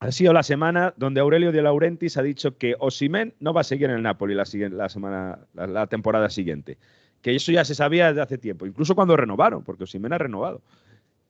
Ha 0.00 0.12
sido 0.12 0.32
la 0.32 0.42
semana 0.42 0.94
donde 0.96 1.20
Aurelio 1.20 1.52
de 1.52 1.60
Laurentiis 1.60 2.16
ha 2.16 2.22
dicho 2.22 2.56
que 2.56 2.74
Osimen 2.78 3.34
no 3.38 3.52
va 3.52 3.60
a 3.60 3.64
seguir 3.64 3.90
en 3.90 3.96
el 3.96 4.02
Napoli 4.02 4.34
la, 4.34 4.46
semana, 4.46 5.38
la, 5.54 5.86
temporada 5.88 6.30
siguiente 6.30 6.78
que 7.22 7.34
eso 7.34 7.52
ya 7.52 7.64
se 7.64 7.74
sabía 7.74 8.08
desde 8.08 8.22
hace 8.22 8.38
tiempo, 8.38 8.66
incluso 8.66 8.94
cuando 8.94 9.16
renovaron, 9.16 9.62
porque 9.62 9.84
Osimhen 9.84 10.12
ha 10.12 10.18
renovado 10.18 10.62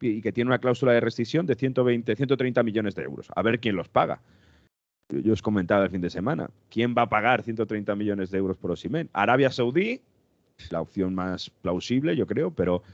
y 0.01 0.23
que 0.23 0.33
tiene 0.33 0.49
una 0.49 0.59
cláusula 0.59 0.93
de 0.93 1.01
rescisión 1.01 1.47
de 1.47 1.55
120, 1.55 2.17
130 2.17 2.63
millones 2.63 2.95
de 2.95 3.03
euros. 3.03 3.29
A 3.35 3.43
ver 3.43 3.61
quién 3.61 3.77
los 3.77 3.89
paga. 3.89 4.21
Yo 5.11 5.33
os 5.33 5.43
comentaba 5.43 5.85
el 5.85 5.91
fin 5.91 6.01
de 6.01 6.09
semana, 6.09 6.49
¿quién 6.71 6.95
va 6.97 7.03
a 7.03 7.09
pagar 7.09 7.43
130 7.43 7.97
millones 7.97 8.31
de 8.31 8.39
euros 8.39 8.57
por 8.57 8.71
Osimhen? 8.71 9.11
Arabia 9.13 9.51
Saudí, 9.51 10.01
la 10.71 10.81
opción 10.81 11.15
más 11.15 11.51
plausible, 11.51 12.15
yo 12.15 12.27
creo, 12.27 12.53
pero 12.53 12.85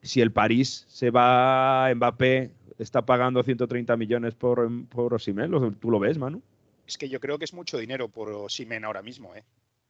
si 0.00 0.22
el 0.22 0.32
París 0.32 0.86
se 0.88 1.10
va 1.10 1.86
a 1.86 1.94
Mbappé, 1.94 2.50
está 2.82 3.02
pagando 3.02 3.42
130 3.42 3.96
millones 3.96 4.34
por, 4.34 4.68
por 4.88 5.14
Osimhen, 5.14 5.50
¿tú 5.78 5.90
lo 5.90 5.98
ves, 5.98 6.18
Manu? 6.18 6.42
Es 6.86 6.98
que 6.98 7.08
yo 7.08 7.20
creo 7.20 7.38
que 7.38 7.44
es 7.44 7.54
mucho 7.54 7.78
dinero 7.78 8.08
por 8.08 8.30
Osimhen 8.30 8.84
ahora 8.84 9.02
mismo, 9.02 9.34
¿eh? 9.34 9.44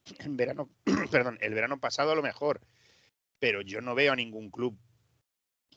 En 0.20 0.36
verano, 0.36 0.68
perdón, 1.10 1.38
el 1.40 1.54
verano 1.54 1.78
pasado 1.78 2.12
a 2.12 2.14
lo 2.14 2.22
mejor, 2.22 2.60
pero 3.38 3.62
yo 3.62 3.80
no 3.80 3.94
veo 3.94 4.12
a 4.12 4.16
ningún 4.16 4.50
club 4.50 4.76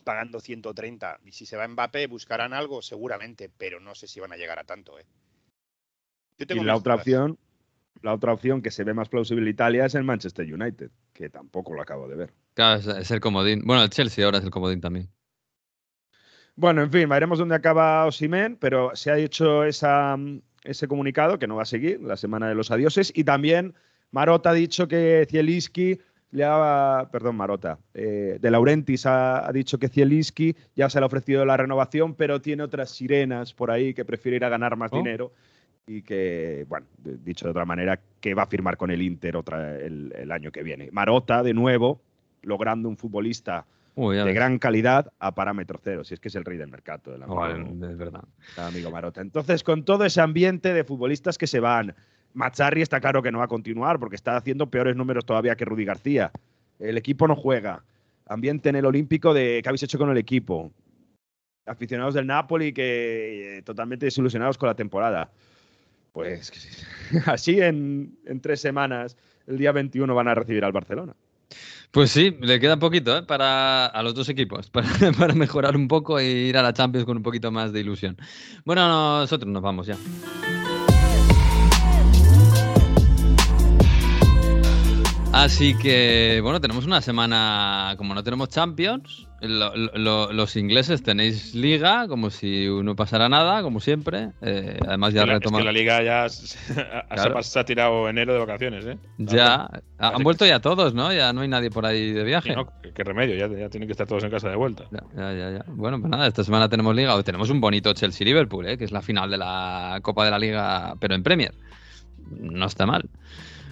pagando 0.04 0.40
130. 0.40 1.20
Y 1.26 1.32
si 1.32 1.46
se 1.46 1.58
va 1.58 1.68
Mbappé, 1.68 2.08
buscarán 2.08 2.54
algo, 2.54 2.82
seguramente, 2.82 3.50
pero 3.58 3.80
no 3.80 3.96
sé 3.96 4.08
si 4.08 4.20
van 4.20 4.32
a 4.32 4.38
llegar 4.38 4.60
a 4.60 4.64
tanto. 4.64 5.00
¿eh? 5.00 5.06
Yo 6.38 6.48
tengo 6.48 6.62
y 6.62 6.66
la 6.66 6.76
otra 6.76 6.96
opción, 6.96 7.38
la 8.02 8.14
otra 8.14 8.34
opción 8.34 8.62
que 8.62 8.72
se 8.72 8.84
ve 8.84 8.94
más 8.94 9.10
plausible 9.10 9.44
en 9.44 9.50
Italia 9.50 9.86
es 9.86 9.96
el 9.96 10.04
Manchester 10.04 10.52
United, 10.52 10.92
que 11.14 11.30
tampoco 11.30 11.74
lo 11.74 11.82
acabo 11.82 12.08
de 12.08 12.16
ver. 12.16 12.34
Claro, 12.54 12.98
es 12.98 13.12
el 13.12 13.20
comodín. 13.20 13.64
Bueno, 13.66 13.84
el 13.84 13.90
Chelsea 13.90 14.24
ahora 14.24 14.38
es 14.38 14.44
el 14.44 14.52
comodín 14.52 14.80
también. 14.80 15.10
Bueno, 16.56 16.82
en 16.82 16.92
fin, 16.92 17.10
veremos 17.10 17.40
dónde 17.40 17.56
acaba 17.56 18.06
Osimen, 18.06 18.56
pero 18.56 18.96
se 18.96 19.12
ha 19.12 19.18
hecho 19.18 19.66
esa, 19.66 20.18
ese 20.64 20.88
comunicado 20.88 21.38
que 21.38 21.48
no 21.48 21.58
va 21.58 21.64
a 21.64 21.66
seguir, 21.66 22.02
la 22.02 22.16
semana 22.16 22.48
de 22.48 22.56
los 22.56 22.72
adioses, 22.72 23.12
y 23.14 23.26
también 23.26 23.74
Marota 24.12 24.52
ha 24.52 24.54
dicho 24.54 24.88
que 24.88 25.28
Zielinski 25.30 26.00
le 26.32 26.44
ha, 26.46 27.10
perdón, 27.12 27.36
Marota, 27.36 27.78
eh, 27.94 28.38
de 28.40 28.52
Laurentis 28.52 29.06
ha, 29.06 29.48
ha, 29.48 29.52
dicho 29.52 29.78
que 29.78 29.90
Zielinski 29.90 30.56
ya 30.76 30.90
se 30.90 31.00
le 31.00 31.04
ha 31.04 31.08
ofrecido 31.08 31.46
la 31.46 31.58
renovación, 31.58 32.14
pero 32.14 32.42
tiene 32.42 32.64
otras 32.64 32.90
sirenas 32.90 33.54
por 33.54 33.70
ahí 33.70 33.94
que 33.94 34.06
prefiere 34.06 34.38
ir 34.38 34.46
a 34.46 34.50
ganar 34.50 34.78
más 34.78 34.92
oh. 34.94 34.98
dinero 34.98 35.34
y 35.88 36.02
que, 36.02 36.66
bueno, 36.68 36.88
dicho 37.04 37.46
de 37.46 37.52
otra 37.52 37.66
manera, 37.66 38.00
que 38.20 38.34
va 38.34 38.44
a 38.44 38.48
firmar 38.48 38.78
con 38.78 38.92
el 38.92 39.02
Inter 39.02 39.38
otra, 39.38 39.78
el, 39.78 40.14
el 40.16 40.32
año 40.32 40.52
que 40.52 40.64
viene. 40.64 40.90
Marota, 40.92 41.44
de 41.44 41.54
nuevo, 41.54 42.02
logrando 42.42 42.90
un 42.90 42.98
futbolista 42.98 43.66
Uy, 43.96 44.18
de 44.18 44.34
gran 44.34 44.60
calidad 44.60 45.12
a 45.20 45.34
parámetro 45.34 45.80
cero, 45.82 46.04
si 46.04 46.14
es 46.14 46.20
que 46.20 46.28
es 46.28 46.36
el 46.36 46.44
rey 46.44 46.58
del 46.58 46.70
mercado. 46.70 47.16
Es 47.16 47.98
verdad. 47.98 48.26
Amigo 48.58 48.92
Marota. 48.92 49.22
Entonces, 49.22 49.64
con 49.64 49.86
todo 49.86 50.04
ese 50.04 50.20
ambiente 50.20 50.74
de 50.74 50.84
futbolistas 50.84 51.38
que 51.38 51.48
se 51.48 51.62
van, 51.62 51.96
Mazzarri 52.34 52.82
está 52.82 53.00
claro 53.00 53.24
que 53.24 53.32
no 53.32 53.40
va 53.40 53.46
a 53.46 53.50
continuar 53.50 53.98
porque 53.98 54.18
está 54.18 54.36
haciendo 54.36 54.70
peores 54.70 54.98
números 54.98 55.26
todavía 55.26 55.56
que 55.56 55.64
Rudy 55.64 55.86
García. 55.86 56.32
El 56.80 56.98
equipo 56.98 57.28
no 57.28 57.36
juega. 57.38 57.84
Ambiente 58.28 58.70
en 58.70 58.76
el 58.76 58.86
Olímpico 58.86 59.34
de 59.34 59.62
qué 59.64 59.70
habéis 59.70 59.84
hecho 59.84 59.98
con 59.98 60.10
el 60.10 60.18
equipo. 60.18 60.72
Aficionados 61.66 62.14
del 62.14 62.28
Napoli 62.28 62.74
que 62.74 63.58
eh, 63.58 63.62
totalmente 63.62 64.08
desilusionados 64.08 64.58
con 64.58 64.68
la 64.68 64.76
temporada. 64.76 65.32
Pues 66.12 66.52
así 67.26 67.62
en, 67.62 68.18
en, 68.26 68.42
tres 68.42 68.60
semanas, 68.60 69.16
el 69.48 69.58
día 69.58 69.72
21 69.72 70.14
van 70.14 70.28
a 70.28 70.36
recibir 70.36 70.66
al 70.66 70.74
Barcelona. 70.74 71.16
Pues 71.96 72.12
sí, 72.12 72.36
le 72.42 72.60
queda 72.60 72.78
poquito 72.78 73.18
¿eh? 73.18 73.24
para 73.24 73.86
a 73.86 74.04
los 74.04 74.14
dos 74.14 74.28
equipos, 74.28 74.70
para, 74.70 74.90
para 75.18 75.34
mejorar 75.34 75.78
un 75.78 75.88
poco 75.88 76.20
e 76.20 76.26
ir 76.26 76.58
a 76.58 76.62
la 76.62 76.74
Champions 76.74 77.06
con 77.06 77.16
un 77.16 77.24
poquito 77.24 77.52
más 77.52 77.72
de 77.72 77.80
ilusión. 77.80 78.18
Bueno, 78.66 78.86
nosotros 79.22 79.50
nos 79.50 79.62
vamos 79.62 79.88
ya. 79.88 79.96
Así 85.36 85.78
que, 85.78 86.40
bueno, 86.42 86.62
tenemos 86.62 86.86
una 86.86 87.02
semana, 87.02 87.96
como 87.98 88.16
no 88.16 88.24
tenemos 88.24 88.48
Champions, 88.48 89.28
los 89.42 90.56
ingleses 90.56 91.04
tenéis 91.04 91.54
liga, 91.54 92.08
como 92.08 92.30
si 92.30 92.68
no 92.82 92.96
pasara 92.96 93.28
nada, 93.28 93.62
como 93.62 93.82
siempre. 93.82 94.30
Eh, 94.42 94.80
además 94.88 95.14
ya 95.14 95.26
retomado. 95.26 95.66
la 95.66 95.74
liga 95.74 96.02
ya 96.02 96.30
se, 96.30 97.60
ha 97.60 97.66
tirado 97.66 98.08
enero 98.08 98.32
de 98.32 98.40
vacaciones, 98.40 98.86
¿eh? 98.86 98.98
Ya, 99.18 99.70
han 99.98 100.24
vuelto 100.24 100.46
ya 100.46 100.62
todos, 100.62 100.94
¿no? 100.94 101.12
Ya 101.12 101.34
no 101.34 101.42
hay 101.42 101.50
nadie 101.50 101.70
por 101.70 101.86
ahí 101.86 102.14
de 102.14 102.24
viaje. 102.24 102.56
qué 102.96 103.04
remedio, 103.04 103.36
ya, 103.36 103.50
ya, 103.50 103.70
tienen 103.70 103.90
que 103.90 103.92
estar 103.92 104.08
todos 104.08 104.24
en 104.24 104.32
casa 104.32 104.50
de 104.50 104.56
vuelta. 104.56 104.86
Ya, 104.90 105.34
ya, 105.34 105.52
ya. 105.52 105.66
Bueno, 105.68 106.00
pues 106.00 106.10
nada, 106.10 106.28
esta 106.28 106.46
semana 106.46 106.70
tenemos 106.70 106.96
liga, 106.96 107.14
o 107.14 107.24
tenemos 107.26 107.50
un 107.50 107.60
bonito 107.60 107.94
Chelsea-Liverpool, 107.94 108.70
¿eh? 108.70 108.78
que 108.78 108.86
es 108.86 108.92
la 108.94 109.02
final 109.02 109.30
de 109.30 109.38
la 109.38 110.00
Copa 110.02 110.24
de 110.24 110.32
la 110.32 110.40
Liga, 110.40 110.96
pero 111.02 111.14
en 111.14 111.24
Premier. 111.24 111.54
No 112.32 112.68
está 112.68 112.86
mal. 112.86 113.10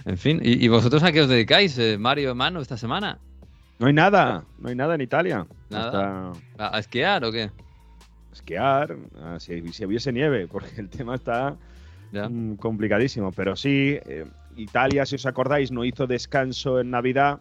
En 0.06 0.18
fin, 0.18 0.40
¿y, 0.42 0.68
vosotros 0.68 1.02
a 1.02 1.12
qué 1.12 1.22
os 1.22 1.28
dedicáis, 1.28 1.78
eh, 1.78 1.96
Mario, 1.98 2.34
Manu, 2.34 2.60
esta 2.60 2.76
semana? 2.76 3.18
No 3.78 3.86
hay 3.86 3.94
nada, 3.94 4.44
no 4.58 4.68
hay 4.68 4.74
nada 4.74 4.94
en 4.94 5.00
Italia. 5.00 5.46
¿Nada? 5.70 6.32
¿A, 6.58 6.78
esquiar 6.78 7.24
o 7.24 7.32
qué? 7.32 7.50
Esquiar, 8.30 8.96
ah, 9.22 9.38
si, 9.40 9.62
hubiese 9.84 10.12
nieve, 10.12 10.46
porque 10.52 10.78
el 10.80 10.90
tema 10.90 11.14
está 11.14 11.56
mm, 12.12 12.54
complicadísimo. 12.56 13.32
Pero 13.32 13.56
sí, 13.56 13.98
eh, 14.06 14.26
Italia, 14.56 15.06
si 15.06 15.16
os 15.16 15.24
acordáis, 15.24 15.70
no 15.72 15.84
hizo 15.84 16.06
descanso 16.06 16.80
en 16.80 16.90
Navidad, 16.90 17.40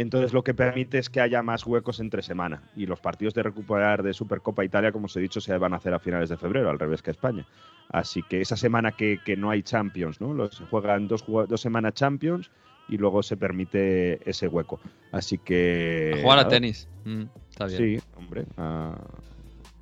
entonces 0.00 0.32
lo 0.32 0.44
que 0.44 0.54
permite 0.54 0.98
es 0.98 1.10
que 1.10 1.20
haya 1.20 1.42
más 1.42 1.66
huecos 1.66 2.00
entre 2.00 2.22
semana. 2.22 2.62
Y 2.76 2.86
los 2.86 3.00
partidos 3.00 3.34
de 3.34 3.42
recuperar 3.42 4.02
de 4.02 4.14
Supercopa 4.14 4.64
Italia, 4.64 4.92
como 4.92 5.06
os 5.06 5.16
he 5.16 5.20
dicho, 5.20 5.40
se 5.40 5.56
van 5.58 5.72
a 5.72 5.76
hacer 5.76 5.94
a 5.94 5.98
finales 5.98 6.28
de 6.28 6.36
febrero, 6.36 6.70
al 6.70 6.78
revés 6.78 7.02
que 7.02 7.10
España. 7.10 7.46
Así 7.90 8.22
que 8.22 8.40
esa 8.40 8.56
semana 8.56 8.92
que, 8.92 9.18
no 9.36 9.50
hay 9.50 9.62
Champions, 9.62 10.20
¿no? 10.20 10.48
Se 10.50 10.64
juegan 10.66 11.08
dos, 11.08 11.24
dos 11.26 11.60
semanas 11.60 11.94
Champions 11.94 12.50
y 12.88 12.96
luego 12.96 13.22
se 13.22 13.36
permite 13.36 14.28
ese 14.28 14.48
hueco. 14.48 14.80
Así 15.12 15.38
que. 15.38 16.20
jugar 16.22 16.38
a 16.38 16.48
tenis. 16.48 16.88
Mm, 17.04 17.24
está 17.50 17.66
bien. 17.66 17.78
Sí, 17.78 18.06
hombre 18.16 18.44
a 18.56 18.94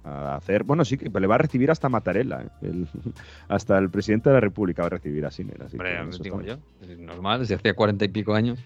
hacer. 0.06 0.64
Bueno, 0.64 0.84
sí, 0.84 0.96
que 0.96 1.08
le 1.08 1.26
va 1.26 1.34
a 1.34 1.38
recibir 1.38 1.70
hasta 1.70 1.88
Mattarella. 1.88 2.42
¿eh? 2.62 2.84
hasta 3.48 3.78
el 3.78 3.90
presidente 3.90 4.30
de 4.30 4.34
la 4.34 4.40
República 4.40 4.82
va 4.82 4.86
a 4.86 4.90
recibir 4.90 5.24
a 5.26 5.30
Sinner. 5.30 5.62
Así 5.62 5.78
digo 6.22 6.40
yo. 6.42 6.58
Es 6.80 6.98
normal, 6.98 7.40
desde 7.40 7.56
hacía 7.56 7.74
cuarenta 7.74 8.04
y 8.04 8.08
pico 8.08 8.34
años. 8.34 8.58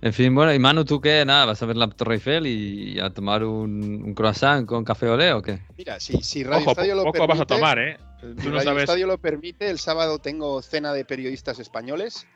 En 0.00 0.12
fin, 0.12 0.34
bueno, 0.34 0.52
y 0.52 0.58
Manu, 0.58 0.84
¿tú 0.84 1.00
qué? 1.00 1.24
Nada, 1.24 1.46
¿vas 1.46 1.62
a 1.62 1.66
ver 1.66 1.76
la 1.76 1.88
Torre 1.88 2.14
Eiffel 2.14 2.46
y 2.46 2.98
a 3.00 3.10
tomar 3.10 3.44
un, 3.44 4.14
croissant 4.14 4.66
con 4.66 4.84
café 4.84 5.08
olé 5.08 5.32
o 5.32 5.42
qué? 5.42 5.60
Mira, 5.76 6.00
si, 6.00 6.22
si 6.22 6.44
Radio 6.44 6.70
Estadio 6.70 6.94
lo 6.94 7.12
permite. 7.12 7.26
vas 7.26 7.40
a 7.40 7.46
tomar, 7.46 7.78
¿eh? 7.78 7.98
si 8.38 8.48
Radio 8.48 8.78
Estadio 8.78 9.06
lo 9.06 9.18
permite, 9.18 9.70
el 9.70 9.78
sábado 9.78 10.18
tengo 10.18 10.62
cena 10.62 10.92
de 10.92 11.04
periodistas 11.04 11.58
españoles. 11.58 12.26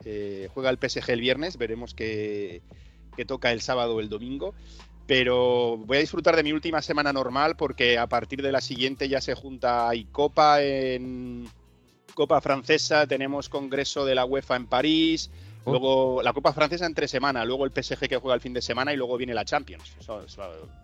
juega 0.54 0.70
el 0.70 0.78
PSG 0.78 1.10
el 1.10 1.20
viernes, 1.20 1.56
veremos 1.56 1.94
qué, 1.94 2.62
qué 3.16 3.24
toca 3.24 3.52
el 3.52 3.60
sábado 3.60 3.96
o 3.96 4.00
el 4.00 4.08
domingo 4.08 4.54
pero 5.06 5.76
voy 5.76 5.98
a 5.98 6.00
disfrutar 6.00 6.34
de 6.36 6.42
mi 6.42 6.52
última 6.52 6.82
semana 6.82 7.12
normal 7.12 7.56
porque 7.56 7.98
a 7.98 8.08
partir 8.08 8.42
de 8.42 8.52
la 8.52 8.60
siguiente 8.60 9.08
ya 9.08 9.20
se 9.20 9.34
junta 9.34 9.94
y 9.94 10.04
Copa 10.06 10.62
en 10.62 11.48
Copa 12.14 12.40
Francesa, 12.40 13.06
tenemos 13.06 13.48
Congreso 13.48 14.04
de 14.04 14.14
la 14.14 14.24
UEFA 14.24 14.56
en 14.56 14.66
París, 14.66 15.30
oh. 15.64 15.70
luego 15.70 16.22
la 16.22 16.32
Copa 16.32 16.52
Francesa 16.52 16.86
entre 16.86 17.06
semana, 17.08 17.44
luego 17.44 17.64
el 17.64 17.70
PSG 17.70 18.08
que 18.08 18.16
juega 18.16 18.34
el 18.34 18.40
fin 18.40 18.52
de 18.52 18.62
semana 18.62 18.92
y 18.92 18.96
luego 18.96 19.16
viene 19.16 19.34
la 19.34 19.44
Champions. 19.44 19.96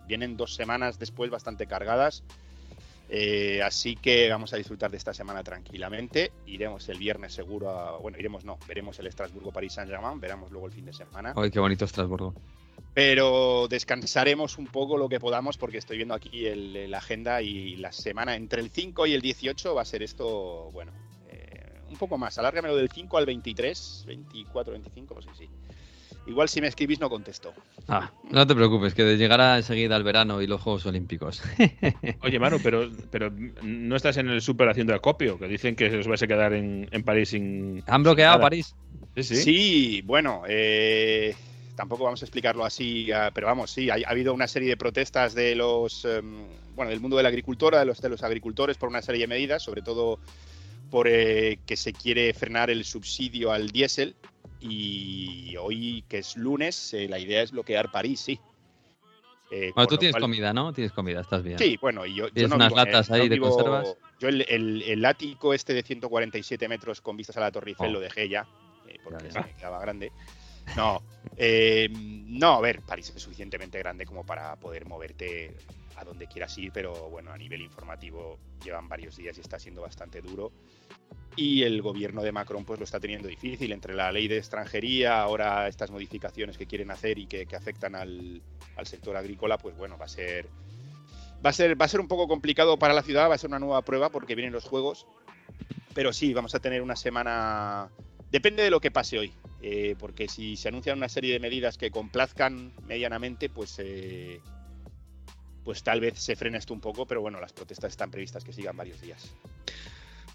vienen 0.07 0.37
dos 0.37 0.55
semanas 0.55 0.99
después 0.99 1.29
bastante 1.29 1.67
cargadas. 1.67 2.23
Eh, 3.09 3.61
así 3.61 3.95
que 3.95 4.29
vamos 4.29 4.53
a 4.53 4.57
disfrutar 4.57 4.89
de 4.89 4.97
esta 4.97 5.13
semana 5.13 5.43
tranquilamente. 5.43 6.31
Iremos 6.47 6.87
el 6.89 6.97
viernes 6.97 7.33
seguro 7.33 7.69
a, 7.69 7.97
Bueno, 7.97 8.17
iremos 8.17 8.45
no, 8.45 8.57
veremos 8.67 8.97
el 8.99 9.07
Estrasburgo-París 9.07 9.73
Saint-Germain, 9.73 10.19
veremos 10.19 10.49
luego 10.51 10.67
el 10.67 10.73
fin 10.73 10.85
de 10.85 10.93
semana. 10.93 11.33
Ay, 11.35 11.51
qué 11.51 11.59
bonito 11.59 11.85
Estrasburgo 11.85 12.33
pero 12.93 13.67
descansaremos 13.67 14.57
un 14.57 14.67
poco 14.67 14.97
lo 14.97 15.09
que 15.09 15.19
podamos 15.19 15.57
porque 15.57 15.79
estoy 15.79 15.97
viendo 15.97 16.13
aquí 16.13 16.45
la 16.53 16.99
agenda 16.99 17.41
y 17.41 17.75
la 17.77 17.91
semana 17.91 18.35
entre 18.35 18.61
el 18.61 18.69
5 18.69 19.07
y 19.07 19.13
el 19.13 19.21
18 19.21 19.73
va 19.73 19.81
a 19.81 19.85
ser 19.85 20.03
esto, 20.03 20.69
bueno, 20.71 20.91
eh, 21.29 21.79
un 21.89 21.97
poco 21.97 22.17
más. 22.17 22.37
Alárgamelo 22.37 22.75
del 22.75 22.89
5 22.89 23.17
al 23.17 23.25
23, 23.25 24.03
24, 24.07 24.73
25, 24.73 25.13
pues 25.15 25.25
sí, 25.25 25.31
sí. 25.39 25.49
Igual 26.25 26.47
si 26.47 26.61
me 26.61 26.67
escribís 26.67 26.99
no 27.01 27.09
contesto. 27.09 27.53
Ah, 27.87 28.11
no 28.31 28.47
te 28.47 28.55
preocupes, 28.55 28.93
que 28.93 29.17
llegará 29.17 29.57
enseguida 29.57 29.97
el 29.97 30.03
verano 30.03 30.41
y 30.41 30.47
los 30.47 30.61
Juegos 30.61 30.85
Olímpicos. 30.85 31.41
Oye, 32.21 32.39
Manu, 32.39 32.59
pero, 32.63 32.89
pero 33.11 33.29
no 33.61 33.95
estás 33.95 34.17
en 34.17 34.29
el 34.29 34.41
super 34.41 34.69
haciendo 34.69 34.95
acopio, 34.95 35.37
que 35.37 35.47
dicen 35.47 35.75
que 35.75 35.97
os 35.97 36.07
vais 36.07 36.23
a 36.23 36.27
quedar 36.27 36.53
en, 36.53 36.87
París 37.03 37.29
sin... 37.29 37.83
¿Han 37.87 38.03
bloqueado 38.03 38.39
París? 38.39 38.73
Sí, 39.15 39.23
sí. 39.23 39.35
Sí, 39.35 40.01
bueno, 40.05 40.43
eh, 40.47 41.35
tampoco 41.75 42.03
vamos 42.03 42.21
a 42.21 42.25
explicarlo 42.25 42.65
así, 42.65 43.11
ah, 43.11 43.31
pero 43.33 43.47
vamos, 43.47 43.71
sí, 43.71 43.89
ha, 43.89 43.95
habido 44.05 44.33
una 44.33 44.47
serie 44.47 44.69
de 44.69 44.77
protestas 44.77 45.33
de 45.33 45.55
los, 45.55 46.05
em, 46.05 46.47
bueno, 46.75 46.91
del 46.91 46.99
mundo 46.99 47.17
de 47.17 47.23
la 47.23 47.29
agricultura, 47.29 47.79
de 47.79 47.85
los, 47.85 48.01
de 48.01 48.09
los 48.09 48.23
agricultores 48.23 48.77
por 48.77 48.89
una 48.89 49.01
serie 49.01 49.21
de 49.21 49.27
medidas, 49.27 49.63
sobre 49.63 49.81
todo 49.81 50.19
por 50.89 51.07
eh, 51.07 51.59
que 51.65 51.75
se 51.75 51.93
quiere 51.93 52.33
frenar 52.33 52.69
el 52.69 52.85
subsidio 52.85 53.51
al 53.51 53.69
diésel 53.69 54.15
y 54.59 55.55
hoy, 55.57 56.03
que 56.07 56.19
es 56.19 56.37
lunes, 56.37 56.93
eh, 56.93 57.07
la 57.09 57.19
idea 57.19 57.41
es 57.41 57.51
bloquear 57.51 57.91
París, 57.91 58.19
sí. 58.19 58.39
Eh, 59.51 59.71
bueno, 59.75 59.87
tú 59.87 59.97
tienes 59.97 60.15
comida, 60.19 60.53
¿no? 60.53 60.73
Tienes 60.73 60.91
comida, 60.93 61.21
estás 61.21 61.43
bien. 61.43 61.59
Sí, 61.59 61.77
bueno, 61.79 62.05
y 62.05 62.15
yo, 62.15 62.31
¿Tienes 62.31 62.51
unas 62.51 62.71
latas 62.71 63.11
ahí 63.11 63.29
de 63.29 63.39
conservas? 63.39 63.95
Yo 64.19 64.29
el, 64.29 65.05
ático 65.05 65.53
este 65.53 65.73
de 65.73 65.83
147 65.83 66.67
metros 66.67 67.01
con 67.01 67.17
vistas 67.17 67.37
a 67.37 67.41
la 67.41 67.51
Torre 67.51 67.71
Eiffel 67.71 67.89
oh. 67.89 67.93
lo 67.93 67.99
dejé 67.99 68.29
ya, 68.29 68.47
porque 69.03 69.31
se 69.31 69.39
me 69.39 69.53
quedaba 69.53 69.79
grande. 69.79 70.11
No, 70.75 71.01
eh, 71.37 71.89
no, 71.91 72.53
a 72.53 72.61
ver, 72.61 72.81
París 72.81 73.11
es 73.15 73.21
suficientemente 73.21 73.79
grande 73.79 74.05
como 74.05 74.25
para 74.25 74.55
poder 74.55 74.85
moverte 74.85 75.55
a 75.95 76.03
donde 76.03 76.27
quieras 76.27 76.57
ir, 76.57 76.71
pero 76.71 77.09
bueno, 77.09 77.31
a 77.31 77.37
nivel 77.37 77.61
informativo 77.61 78.39
llevan 78.63 78.87
varios 78.87 79.15
días 79.17 79.37
y 79.37 79.41
está 79.41 79.59
siendo 79.59 79.81
bastante 79.81 80.21
duro. 80.21 80.51
Y 81.35 81.63
el 81.63 81.81
gobierno 81.81 82.21
de 82.21 82.31
Macron 82.31 82.63
pues 82.63 82.79
lo 82.79 82.85
está 82.85 82.99
teniendo 82.99 83.27
difícil 83.27 83.71
entre 83.71 83.95
la 83.95 84.11
ley 84.11 84.27
de 84.27 84.37
extranjería, 84.37 85.21
ahora 85.21 85.67
estas 85.67 85.89
modificaciones 85.89 86.57
que 86.57 86.67
quieren 86.67 86.91
hacer 86.91 87.17
y 87.17 87.25
que, 87.25 87.47
afectan 87.55 87.95
al, 87.95 88.41
sector 88.83 89.15
agrícola, 89.17 89.57
pues 89.57 89.75
bueno, 89.75 89.97
va 89.97 90.05
a 90.05 90.09
ser 90.09 90.47
va 91.43 91.49
a 91.49 91.53
ser 91.53 91.79
va 91.79 91.85
a 91.85 91.89
ser 91.89 91.99
un 91.99 92.07
poco 92.07 92.27
complicado 92.27 92.77
para 92.77 92.93
la 92.93 93.01
ciudad, 93.01 93.29
va 93.29 93.35
a 93.35 93.37
ser 93.37 93.49
una 93.49 93.59
nueva 93.59 93.81
prueba 93.81 94.09
porque 94.09 94.35
vienen 94.35 94.53
los 94.53 94.65
juegos. 94.65 95.07
Pero 95.95 96.13
sí, 96.13 96.33
vamos 96.33 96.55
a 96.55 96.59
tener 96.59 96.81
una 96.81 96.95
semana 96.95 97.89
depende 98.33 98.63
de 98.63 98.71
lo 98.71 98.81
que 98.81 98.91
pase 98.91 99.19
hoy. 99.19 99.31
Eh, 99.61 99.95
porque 99.97 100.27
si 100.27 100.57
se 100.57 100.67
anuncian 100.67 100.97
una 100.97 101.07
serie 101.07 101.31
de 101.31 101.39
medidas 101.39 101.77
que 101.77 101.89
complazcan 101.89 102.73
medianamente, 102.85 103.47
pues, 103.47 103.79
eh, 103.79 104.41
pues 105.63 105.83
tal 105.83 106.01
vez 106.01 106.19
se 106.19 106.35
frene 106.35 106.57
esto 106.57 106.73
un 106.73 106.81
poco, 106.81 107.05
pero 107.05 107.21
bueno, 107.21 107.39
las 107.39 107.53
protestas 107.53 107.91
están 107.91 108.11
previstas 108.11 108.43
que 108.43 108.51
sigan 108.51 108.75
varios 108.75 108.99
días. 108.99 109.31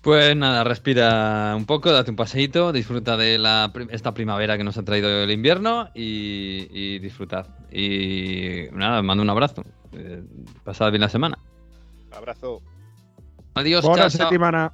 Pues 0.00 0.34
nada, 0.36 0.62
respira 0.64 1.54
un 1.56 1.66
poco, 1.66 1.92
date 1.92 2.10
un 2.10 2.16
paseíto, 2.16 2.72
disfruta 2.72 3.16
de 3.16 3.36
la, 3.36 3.70
esta 3.90 4.14
primavera 4.14 4.56
que 4.56 4.64
nos 4.64 4.78
ha 4.78 4.84
traído 4.84 5.10
el 5.10 5.30
invierno 5.30 5.90
y, 5.92 6.98
disfrutad. 7.00 7.48
Y 7.70 8.68
nada, 8.72 9.02
mando 9.02 9.22
un 9.22 9.30
abrazo. 9.30 9.64
Eh, 9.92 10.22
pasad 10.62 10.90
bien 10.90 11.00
la 11.00 11.08
semana. 11.08 11.36
abrazo. 12.12 12.62
Adiós, 13.54 13.84
Buena 13.84 14.08
semana. 14.08 14.72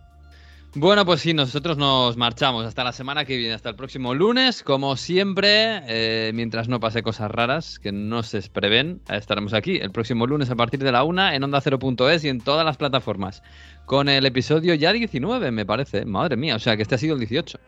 Bueno, 0.76 1.06
pues 1.06 1.20
sí, 1.20 1.34
nosotros 1.34 1.78
nos 1.78 2.16
marchamos 2.16 2.66
hasta 2.66 2.82
la 2.82 2.92
semana 2.92 3.24
que 3.24 3.36
viene, 3.36 3.54
hasta 3.54 3.68
el 3.68 3.76
próximo 3.76 4.12
lunes. 4.12 4.64
Como 4.64 4.96
siempre, 4.96 5.82
eh, 5.86 6.32
mientras 6.34 6.68
no 6.68 6.80
pase 6.80 7.04
cosas 7.04 7.30
raras 7.30 7.78
que 7.78 7.92
no 7.92 8.24
se 8.24 8.42
prevén, 8.50 9.00
estaremos 9.08 9.54
aquí 9.54 9.76
el 9.76 9.92
próximo 9.92 10.26
lunes 10.26 10.50
a 10.50 10.56
partir 10.56 10.82
de 10.82 10.90
la 10.90 11.04
una 11.04 11.36
en 11.36 11.44
onda 11.44 11.60
0.es 11.60 12.24
y 12.24 12.28
en 12.28 12.40
todas 12.40 12.66
las 12.66 12.76
plataformas. 12.76 13.44
Con 13.86 14.08
el 14.08 14.26
episodio 14.26 14.74
ya 14.74 14.92
19, 14.92 15.52
me 15.52 15.64
parece. 15.64 16.04
Madre 16.06 16.36
mía, 16.36 16.56
o 16.56 16.58
sea 16.58 16.76
que 16.76 16.82
este 16.82 16.96
ha 16.96 16.98
sido 16.98 17.14
el 17.14 17.20
18. 17.20 17.60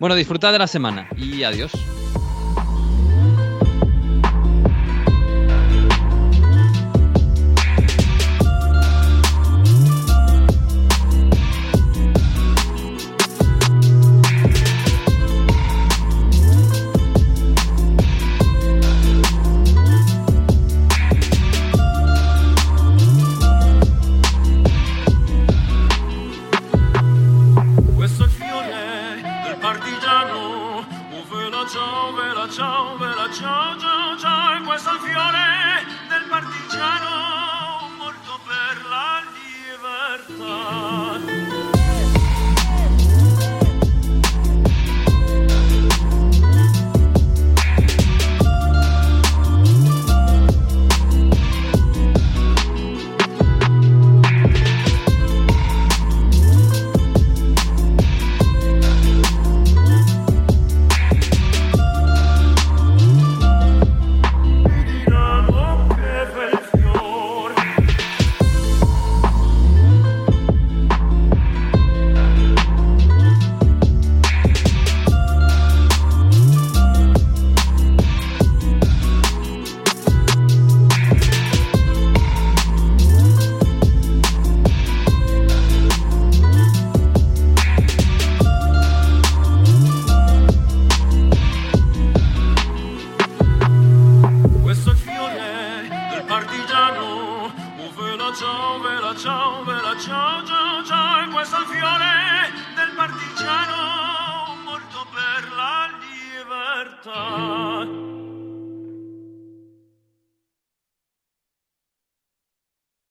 Bueno, 0.00 0.16
disfrutad 0.16 0.50
de 0.50 0.58
la 0.58 0.66
semana 0.66 1.08
y 1.16 1.44
adiós. 1.44 1.70